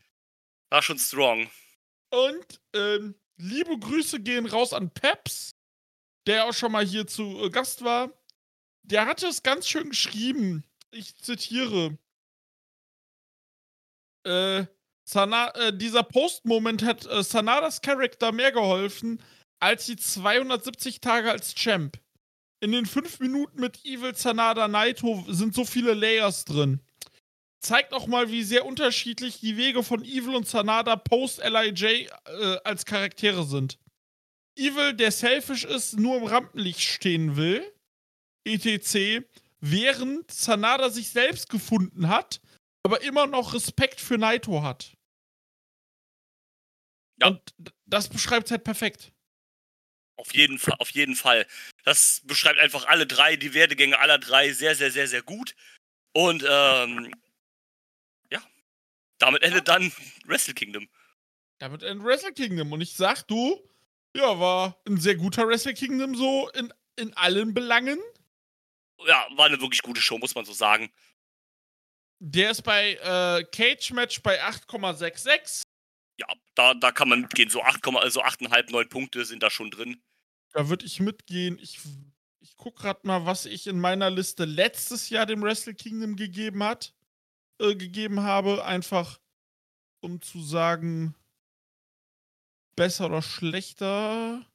[0.69, 1.49] war schon strong.
[2.09, 5.51] Und ähm, liebe Grüße gehen raus an Peps,
[6.25, 8.11] der auch schon mal hier zu äh, Gast war.
[8.83, 10.63] Der hatte es ganz schön geschrieben.
[10.91, 11.97] Ich zitiere.
[14.23, 14.65] Äh,
[15.03, 19.21] Sana äh, dieser Post-Moment hat äh, Sanadas Charakter mehr geholfen
[19.59, 21.99] als die 270 Tage als Champ.
[22.59, 26.81] In den 5 Minuten mit Evil Sanada Naito sind so viele Layers drin
[27.59, 32.85] zeigt auch mal, wie sehr unterschiedlich die Wege von Evil und Sanada post-LIJ äh, als
[32.85, 33.77] Charaktere sind.
[34.55, 37.63] Evil, der selfish ist, nur im Rampenlicht stehen will,
[38.45, 39.25] etc.,
[39.59, 42.39] während Sanada sich selbst gefunden hat
[42.87, 44.95] aber immer noch Respekt für Naito hat.
[47.19, 47.27] Ja.
[47.27, 47.41] Und
[47.85, 49.11] das beschreibt halt perfekt.
[50.17, 51.45] Auf jeden Fall, auf jeden Fall.
[51.83, 55.55] Das beschreibt einfach alle drei, die Werdegänge aller drei sehr, sehr, sehr, sehr gut.
[56.11, 57.13] Und ähm,
[58.31, 58.41] ja,
[59.19, 59.91] damit endet dann
[60.25, 60.89] Wrestle Kingdom.
[61.59, 62.71] Damit ein Wrestle Kingdom.
[62.71, 63.63] Und ich sag, du,
[64.15, 67.99] ja, war ein sehr guter Wrestle Kingdom so in, in allen Belangen.
[69.05, 70.91] Ja, war eine wirklich gute Show, muss man so sagen.
[72.19, 75.61] Der ist bei äh, Cage Match bei 8,66.
[76.19, 76.25] Ja,
[76.55, 77.51] da, da kann man mitgehen.
[77.51, 80.01] So 8, also 8,5, 9 Punkte sind da schon drin.
[80.57, 81.59] Da würde ich mitgehen.
[81.61, 81.79] Ich,
[82.39, 86.63] ich guck grad mal, was ich in meiner Liste letztes Jahr dem Wrestle Kingdom gegeben
[86.63, 86.95] hat,
[87.61, 89.19] äh, gegeben habe, einfach
[89.99, 91.13] um zu sagen,
[92.75, 94.47] besser oder schlechter.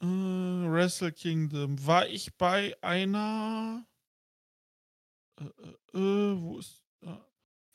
[0.00, 1.84] Äh, Wrestle Kingdom.
[1.84, 3.86] War ich bei einer.
[5.38, 6.82] Äh, äh, äh, wo ist.
[7.02, 7.16] Äh,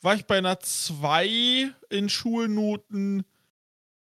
[0.00, 3.24] war ich bei einer 2 in Schulnoten.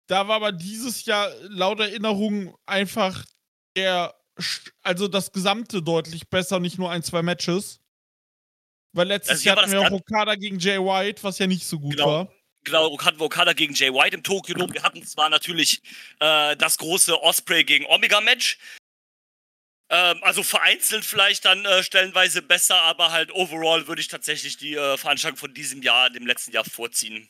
[0.06, 3.24] Da war aber dieses Jahr laut Erinnerung einfach
[3.76, 4.14] der,
[4.82, 7.80] also das Gesamte deutlich besser, nicht nur ein, zwei Matches.
[8.92, 11.66] Weil letztes Also ja, Jahr hatten wir auch Okada gegen Jay White, was ja nicht
[11.66, 12.06] so gut Genau.
[12.06, 12.32] war.
[12.64, 14.74] Genau, hatten wir Okada gegen Jay White im Tokyo Dome.
[14.74, 15.82] Wir hatten zwar natürlich
[16.18, 18.58] äh, das große Osprey gegen Omega Match.
[19.88, 24.74] Ähm, also vereinzelt vielleicht dann äh, stellenweise besser, aber halt overall würde ich tatsächlich die
[24.74, 27.28] äh, Veranstaltung von diesem Jahr, dem letzten Jahr vorziehen.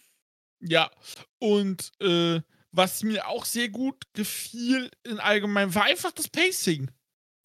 [0.60, 0.90] Ja,
[1.38, 2.40] und äh,
[2.76, 6.90] was mir auch sehr gut gefiel in allgemein, war einfach das Pacing.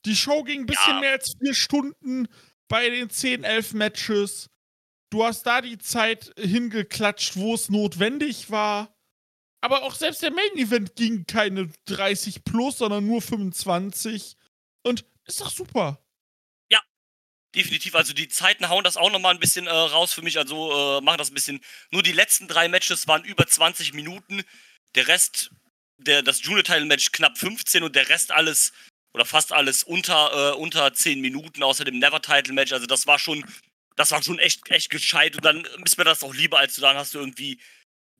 [0.05, 0.99] Die Show ging ein bisschen Ja.
[0.99, 2.27] mehr als vier Stunden
[2.67, 4.49] bei den 10, 11 Matches.
[5.11, 8.95] Du hast da die Zeit hingeklatscht, wo es notwendig war.
[9.61, 14.35] Aber auch selbst der Main Event ging keine 30 plus, sondern nur 25.
[14.83, 16.01] Und ist doch super.
[17.53, 20.71] Definitiv, also die Zeiten hauen das auch nochmal ein bisschen äh, raus für mich, also
[20.99, 21.59] äh, machen das ein bisschen.
[21.91, 24.41] Nur die letzten drei Matches waren über 20 Minuten.
[24.95, 25.51] Der Rest,
[25.97, 28.73] der, das Junior-Title-Match knapp 15 und der Rest alles
[29.13, 32.71] oder fast alles unter, äh, unter 10 Minuten, außer dem Never-Title-Match.
[32.71, 33.45] Also das war schon,
[33.95, 35.35] das war schon echt, echt gescheit.
[35.35, 37.59] Und dann ist mir das auch lieber, als du dann hast du irgendwie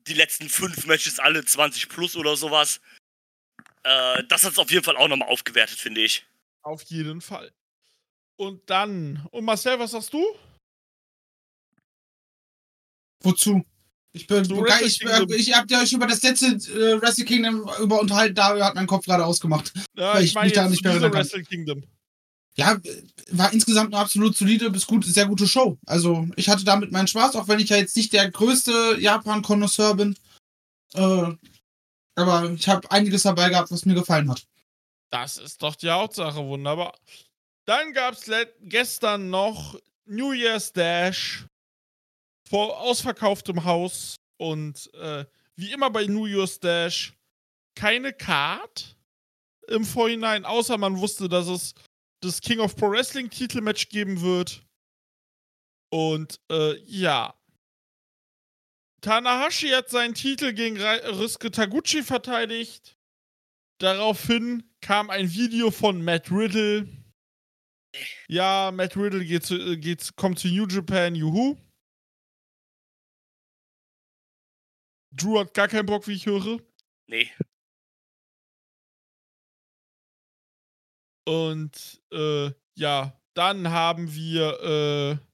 [0.06, 2.80] die letzten fünf Matches alle 20 plus oder sowas.
[3.84, 6.26] Äh, das hat es auf jeden Fall auch nochmal aufgewertet, finde ich.
[6.62, 7.52] Auf jeden Fall.
[8.36, 10.24] Und dann, und Marcel, was sagst du?
[13.20, 13.64] Wozu?
[14.14, 15.32] Ich bin, ich, Wrestle ich, Kingdom.
[15.32, 18.86] ich hab ja euch über das letzte äh, Wrestle Kingdom über unterhalten, da hat mein
[18.86, 19.72] Kopf gerade ausgemacht.
[19.96, 21.12] Ja, Weil ich ich meine mich da nicht mehr.
[21.12, 21.82] Wrestle Kingdom.
[22.54, 25.78] Ja, äh, war insgesamt eine absolut solide bis gut, sehr gute Show.
[25.86, 29.94] Also ich hatte damit meinen Spaß, auch wenn ich ja jetzt nicht der größte Japan-Konnoisseur
[29.94, 30.16] bin.
[30.94, 31.32] Äh,
[32.14, 34.44] aber ich habe einiges dabei gehabt, was mir gefallen hat.
[35.10, 36.94] Das ist doch die Hauptsache, wunderbar.
[37.64, 38.30] Dann gab es
[38.60, 41.46] gestern noch New Year's Dash
[42.52, 45.24] vor ausverkauftem Haus und äh,
[45.56, 47.14] wie immer bei New Year's Dash
[47.74, 48.94] keine Card
[49.68, 51.72] im Vorhinein, außer man wusste, dass es
[52.20, 54.66] das King of Pro Wrestling Titelmatch geben wird.
[55.90, 57.34] Und äh, ja.
[59.00, 62.98] Tanahashi hat seinen Titel gegen Ryusuke Taguchi verteidigt.
[63.78, 66.86] Daraufhin kam ein Video von Matt Riddle.
[68.28, 71.56] Ja, Matt Riddle geht zu, äh, geht, kommt zu New Japan, juhu.
[75.12, 76.58] Drew hat gar keinen Bock, wie ich höre.
[77.06, 77.30] Nee.
[81.24, 85.26] Und äh, ja, dann haben wir äh,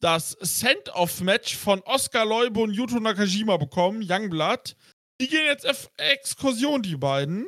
[0.00, 4.76] das Send-Off-Match von Oscar Leube und Yuto Nakajima bekommen, Youngblood.
[5.20, 7.46] Die gehen jetzt auf Exkursion, die beiden.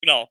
[0.00, 0.30] Genau.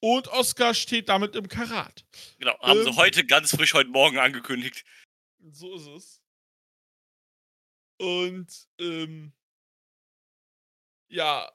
[0.00, 2.04] Und Oscar steht damit im Karat.
[2.38, 2.84] Genau, haben Ähm.
[2.84, 4.84] sie heute ganz frisch heute Morgen angekündigt.
[5.50, 6.23] So ist es.
[8.04, 9.32] Und ähm,
[11.08, 11.48] ja,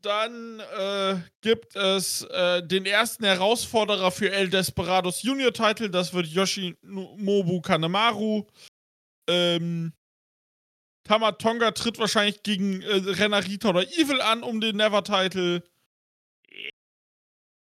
[0.00, 5.90] dann äh, gibt es äh, den ersten Herausforderer für El Desperados Junior Title.
[5.90, 8.46] Das wird Yoshinobu Kanemaru.
[9.28, 9.92] Ähm,
[11.04, 15.62] Tamatonga tritt wahrscheinlich gegen äh, Renarita oder Evil an um den Never Title.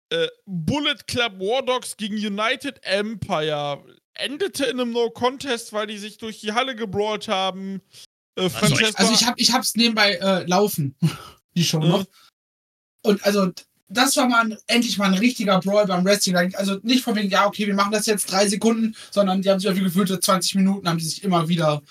[0.10, 3.82] Äh, Bullet Club War Dogs gegen United Empire
[4.16, 7.82] endete in einem No-Contest, weil die sich durch die Halle gebrawlt haben.
[8.36, 10.96] Äh, Francesco, Also ich hab, ich hab's nebenbei äh, laufen,
[11.56, 12.06] die Show noch.
[13.04, 13.52] Und also
[13.88, 16.56] das war mal ein, endlich mal ein richtiger Brawl beim Wrestling.
[16.56, 19.60] Also nicht von wegen, ja, okay, wir machen das jetzt drei Sekunden, sondern die haben
[19.60, 21.84] sich auf gefühlte 20 Minuten, haben die sich immer wieder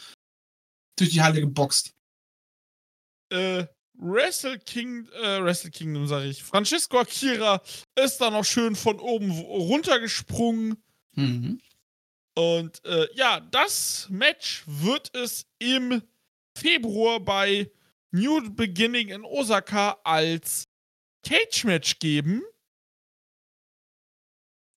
[0.96, 1.92] durch die Halle geboxt.
[3.30, 6.42] äh, Wrestle King, äh, Wrestle Kingdom, sag ich.
[6.42, 7.62] Francesco Akira
[7.94, 10.76] ist da noch schön von oben runtergesprungen.
[11.14, 11.60] Mhm.
[12.34, 16.02] Und äh, ja, das Match wird es im
[16.56, 17.70] Februar bei
[18.10, 20.68] New Beginning in Osaka als
[21.26, 22.42] Cage-Match geben.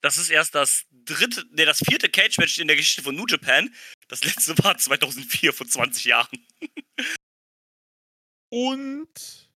[0.02, 3.74] Das ist erst das dritte, nee, das vierte Cage-Match in der Geschichte von New Japan.
[4.08, 6.46] Das letzte war 2004, vor 20 Jahren.
[8.50, 9.50] Und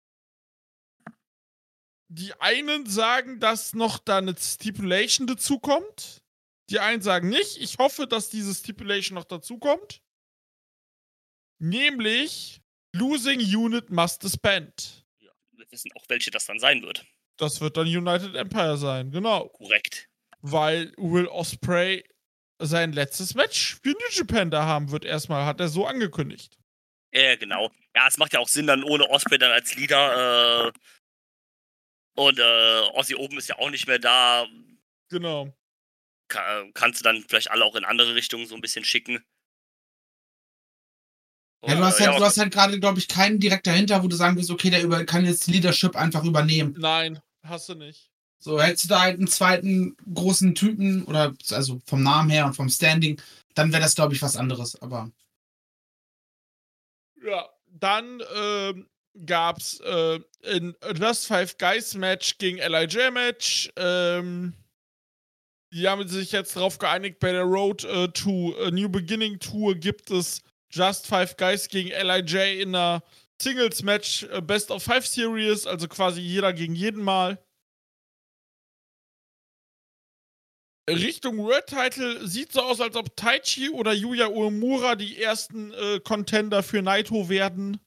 [2.10, 6.22] die einen sagen, dass noch da eine Stipulation dazukommt.
[6.70, 7.58] Die einen sagen nicht.
[7.58, 10.02] Ich hoffe, dass diese Stipulation noch dazukommt.
[11.58, 12.60] Nämlich
[12.94, 15.04] Losing Unit must disband.
[15.18, 17.06] Ja, wir wissen auch, welche das dann sein wird.
[17.36, 19.48] Das wird dann United Empire sein, genau.
[19.48, 20.08] Korrekt.
[20.40, 22.04] Weil Will Osprey
[22.60, 25.04] sein letztes Match für New Japan da haben wird.
[25.04, 26.58] Erstmal hat er so angekündigt.
[27.12, 27.70] Ja, genau.
[27.94, 30.66] Ja, es macht ja auch Sinn, dann ohne Osprey dann als Leader.
[30.68, 30.72] Äh,
[32.16, 34.46] und äh, Ossi oben ist ja auch nicht mehr da.
[35.08, 35.54] Genau.
[36.28, 39.24] Ka kannst du dann vielleicht alle auch in andere Richtungen so ein bisschen schicken.
[41.66, 44.36] Ja, du hast, halt, hast halt gerade, glaube ich, keinen direkt dahinter, wo du sagen
[44.36, 46.76] willst, okay, der über, kann jetzt Leadership einfach übernehmen.
[46.78, 48.10] Nein, hast du nicht.
[48.38, 52.54] So, hättest du da halt einen zweiten großen Typen, oder also vom Namen her und
[52.54, 53.20] vom Standing,
[53.54, 55.10] dann wäre das, glaube ich, was anderes, aber.
[57.24, 58.88] Ja, dann ähm,
[59.26, 63.70] gab's äh, ein Just Five Guys Match gegen LIJ Match.
[63.76, 64.54] Ähm,
[65.72, 69.74] die haben sich jetzt darauf geeinigt, bei der Road äh, to a New Beginning Tour
[69.74, 73.02] gibt es Just Five Guys gegen LIJ in einer
[73.40, 77.38] Singles Match äh, Best of Five Series, also quasi jeder gegen jeden Mal.
[80.88, 86.00] Richtung World Title sieht so aus, als ob Taichi oder Yuya Uemura die ersten äh,
[86.00, 87.78] Contender für Naito werden.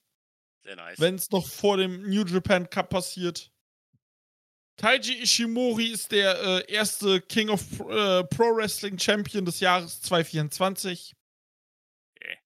[0.63, 0.99] Sehr nice.
[0.99, 3.50] Wenn es noch vor dem New Japan Cup passiert.
[4.81, 11.13] Taiji Ishimori ist der äh, erste King of äh, Pro Wrestling Champion des Jahres 2024.
[12.15, 12.37] Okay.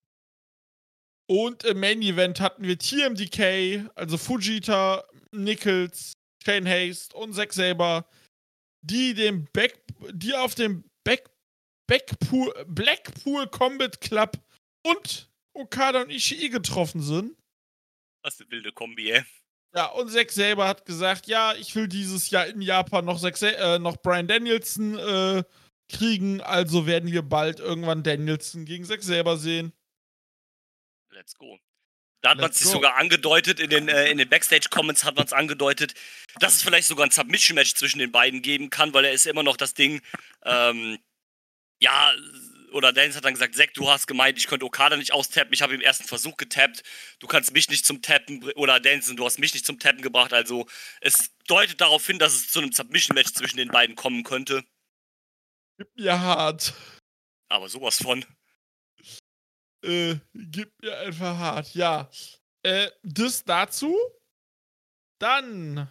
[1.30, 6.12] Und im Main Event hatten wir TMDK, also Fujita, Nichols,
[6.44, 8.06] Shane Haste und Zack Saber,
[8.82, 9.82] die dem Back,
[10.12, 11.30] die auf dem Back,
[11.88, 14.38] Backpool, Blackpool Combat Club
[14.86, 17.38] und Okada und Ishii getroffen sind.
[18.24, 19.24] Was eine wilde Kombi, ey.
[19.76, 23.42] Ja, und Zack selber hat gesagt, ja, ich will dieses Jahr in Japan noch, Zack,
[23.42, 25.44] äh, noch Brian Danielson äh,
[25.90, 29.74] kriegen, also werden wir bald irgendwann Danielson gegen Zack selber sehen.
[31.12, 31.60] Let's go.
[32.22, 35.26] Da hat man es sich sogar angedeutet, in den, äh, in den Backstage-Comments hat man
[35.26, 35.94] es angedeutet,
[36.40, 39.44] dass es vielleicht sogar ein Submission-Match zwischen den beiden geben kann, weil er ist immer
[39.44, 40.02] noch das Ding,
[40.44, 40.98] ähm,
[41.80, 42.14] ja,
[42.76, 45.62] oder Dennis hat dann gesagt, Zack, du hast gemeint, ich könnte Okada nicht austappen, ich
[45.62, 46.84] habe im ersten Versuch getappt,
[47.20, 50.34] du kannst mich nicht zum Tappen, oder Dennis, du hast mich nicht zum Tappen gebracht,
[50.34, 50.68] also
[51.00, 54.66] es deutet darauf hin, dass es zu einem Submission-Match zwischen den beiden kommen könnte.
[55.78, 56.74] Gib mir hart.
[57.48, 58.26] Aber sowas von.
[59.82, 62.10] Äh, gib mir einfach hart, ja.
[62.64, 63.98] Äh, das dazu.
[65.20, 65.90] Dann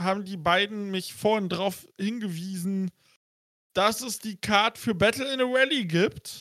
[0.00, 2.90] haben die beiden mich vorhin drauf hingewiesen,
[3.74, 6.40] dass es die Card für Battle in a Rally gibt.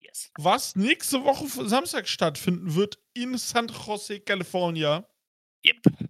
[0.00, 0.30] Yes.
[0.36, 5.08] Was nächste Woche Samstag stattfinden wird in San Jose, California.
[5.64, 6.08] Yep.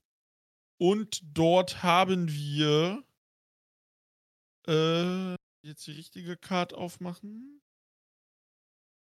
[0.78, 3.02] Und dort haben wir
[4.66, 7.60] äh, jetzt die richtige Card aufmachen.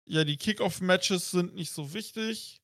[0.06, 2.62] Ja, die Kickoff-Matches sind nicht so wichtig.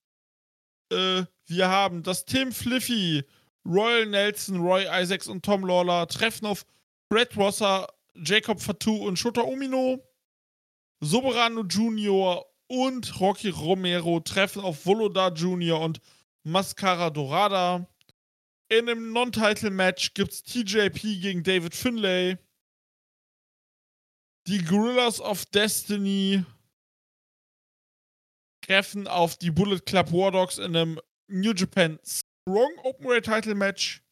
[0.92, 3.24] Äh, wir haben das Tim Fliffy,
[3.66, 6.66] Royal Nelson, Roy Isaacs und Tom Lawler treffen auf
[7.10, 10.04] Brett Rosser, Jacob Fatou und Shota Umino.
[11.02, 12.46] Soberano Jr.
[12.68, 15.80] und Rocky Romero treffen auf Voloda Jr.
[15.80, 16.02] und
[16.44, 17.88] Mascara Dorada.
[18.70, 22.38] In einem Non-Title-Match gibt's TJP gegen David Finlay.
[24.48, 26.44] Die Gorillas of Destiny
[28.62, 34.04] treffen auf die Bullet Club War Dogs in einem New Japan Strong Openweight Title Match.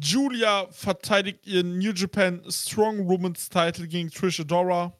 [0.00, 4.96] Julia verteidigt ihren New Japan Strong Women's Title gegen Trish Adora.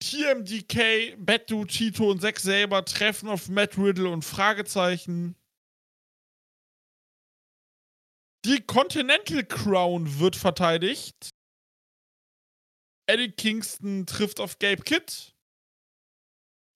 [0.00, 5.36] TMDK, Betu, Tito und Zack Saber treffen auf Matt Riddle und Fragezeichen.
[8.44, 11.30] Die Continental Crown wird verteidigt.
[13.08, 15.32] Eddie Kingston trifft auf Gabe Kidd.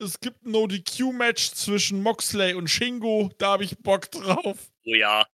[0.01, 3.31] Es gibt ein No-DQ-Match zwischen Moxley und Shingo.
[3.39, 4.73] Da habe ich Bock drauf.
[4.85, 5.25] Oh ja.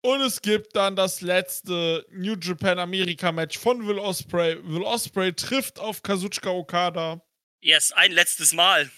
[0.00, 4.56] Und es gibt dann das letzte New Japan America Match von Will Osprey.
[4.64, 7.20] Will Osprey trifft auf Kazuchika Okada.
[7.60, 8.90] Yes, ein letztes Mal.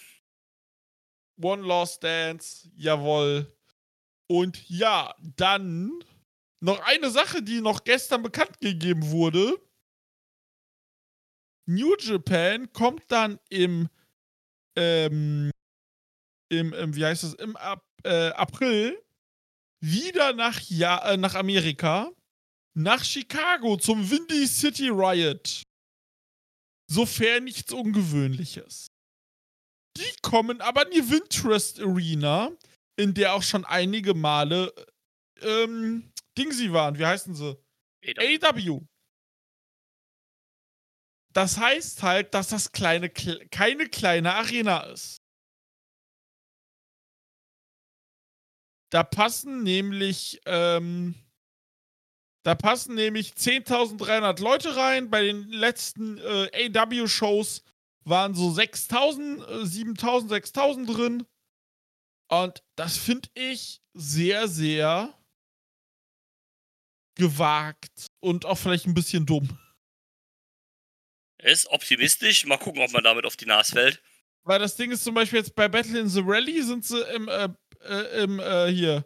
[1.41, 3.51] One Last Dance, jawohl.
[4.27, 5.91] Und ja, dann
[6.59, 9.57] noch eine Sache, die noch gestern bekannt gegeben wurde.
[11.65, 13.89] New Japan kommt dann im,
[14.75, 15.51] ähm,
[16.49, 19.01] im, im wie heißt es, im Ap äh, April
[19.81, 22.11] wieder nach, ja äh, nach Amerika,
[22.77, 25.63] nach Chicago zum Windy City Riot.
[26.89, 28.87] Sofern nichts Ungewöhnliches.
[29.97, 32.51] Die kommen aber in die Wintrust Arena,
[32.97, 34.73] in der auch schon einige Male
[35.41, 36.97] ähm, Dingsy waren.
[36.97, 37.57] Wie heißen sie?
[38.05, 38.81] AW.
[41.33, 45.20] Das heißt halt, dass das kleine, keine kleine Arena ist.
[48.91, 51.15] Da passen nämlich, ähm,
[52.43, 55.09] da passen nämlich 10.300 Leute rein.
[55.09, 57.63] Bei den letzten äh, AW-Shows
[58.03, 61.25] waren so 6.000, äh, 7.000, 6.000 drin.
[62.29, 65.17] Und das finde ich sehr, sehr
[67.15, 69.57] gewagt und auch vielleicht ein bisschen dumm.
[71.43, 72.45] Ist optimistisch.
[72.45, 74.03] Mal gucken, ob man damit auf die Nase fällt.
[74.43, 77.27] Weil das Ding ist zum Beispiel jetzt bei Battle in the Rally sind sie im,
[77.27, 77.49] äh,
[77.87, 79.05] äh, im äh, hier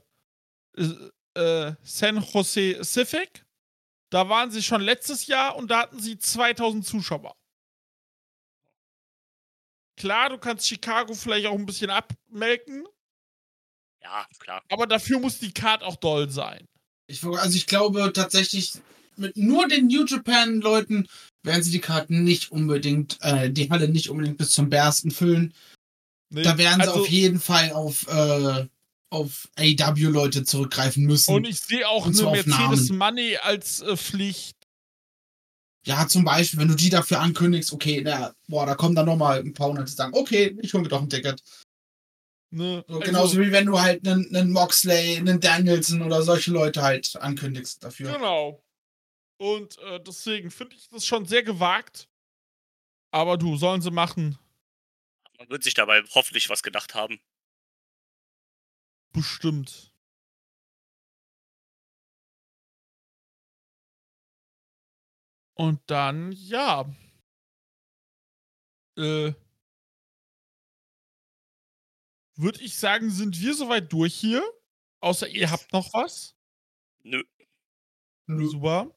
[1.35, 3.45] äh, San Jose Civic.
[4.10, 7.35] Da waren sie schon letztes Jahr und da hatten sie 2000 Zuschauer.
[9.97, 12.85] Klar, du kannst Chicago vielleicht auch ein bisschen abmelken.
[14.02, 14.61] Ja, klar.
[14.69, 16.68] Aber dafür muss die Card auch doll sein.
[17.07, 18.73] Ich, also ich glaube tatsächlich,
[19.15, 21.07] mit nur den New Japan-Leuten
[21.43, 25.53] werden sie die Karten nicht unbedingt, äh, die Halle nicht unbedingt bis zum Bersten füllen.
[26.30, 28.68] Nee, da werden sie also, auf jeden Fall auf, äh,
[29.10, 31.34] auf AW-Leute zurückgreifen müssen.
[31.34, 34.57] Und ich sehe auch eine Mercedes Money als äh, Pflicht.
[35.85, 39.39] Ja, zum Beispiel, wenn du die dafür ankündigst, okay, na, boah, da kommen dann nochmal
[39.39, 41.43] ein paar hundert, die sagen, okay, ich hole mir doch ein Ticket.
[42.52, 46.52] Ne, so, also, genauso wie wenn du halt einen, einen Moxley, einen Danielson oder solche
[46.52, 48.14] Leute halt ankündigst dafür.
[48.14, 48.64] Genau.
[49.38, 52.07] Und äh, deswegen finde ich das schon sehr gewagt.
[53.11, 54.39] Aber du, sollen sie machen.
[55.40, 57.20] Man wird sich dabei hoffentlich was gedacht haben.
[59.14, 59.91] Bestimmt.
[65.56, 66.86] Und dann, ja.
[68.98, 69.34] Äh,
[72.38, 74.44] Würde ich sagen, sind wir soweit durch hier?
[74.99, 76.36] Außer ihr habt noch was?
[77.03, 77.24] Nö.
[78.28, 78.91] Super.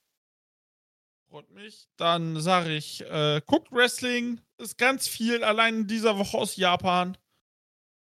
[1.31, 1.89] Freut mich.
[1.97, 7.17] Dann sage ich, äh, guckt Wrestling, ist ganz viel allein in dieser Woche aus Japan.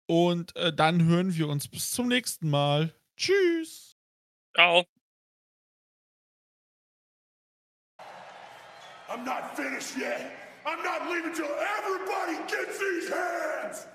[0.07, 2.95] Und äh, dann hören wir uns bis zum nächsten Mal.
[3.17, 3.97] Tschüss.
[4.55, 4.85] Ciao.
[9.09, 10.33] I'm not finished yet.
[10.67, 13.87] I'm not leaving till everybody gets these hands.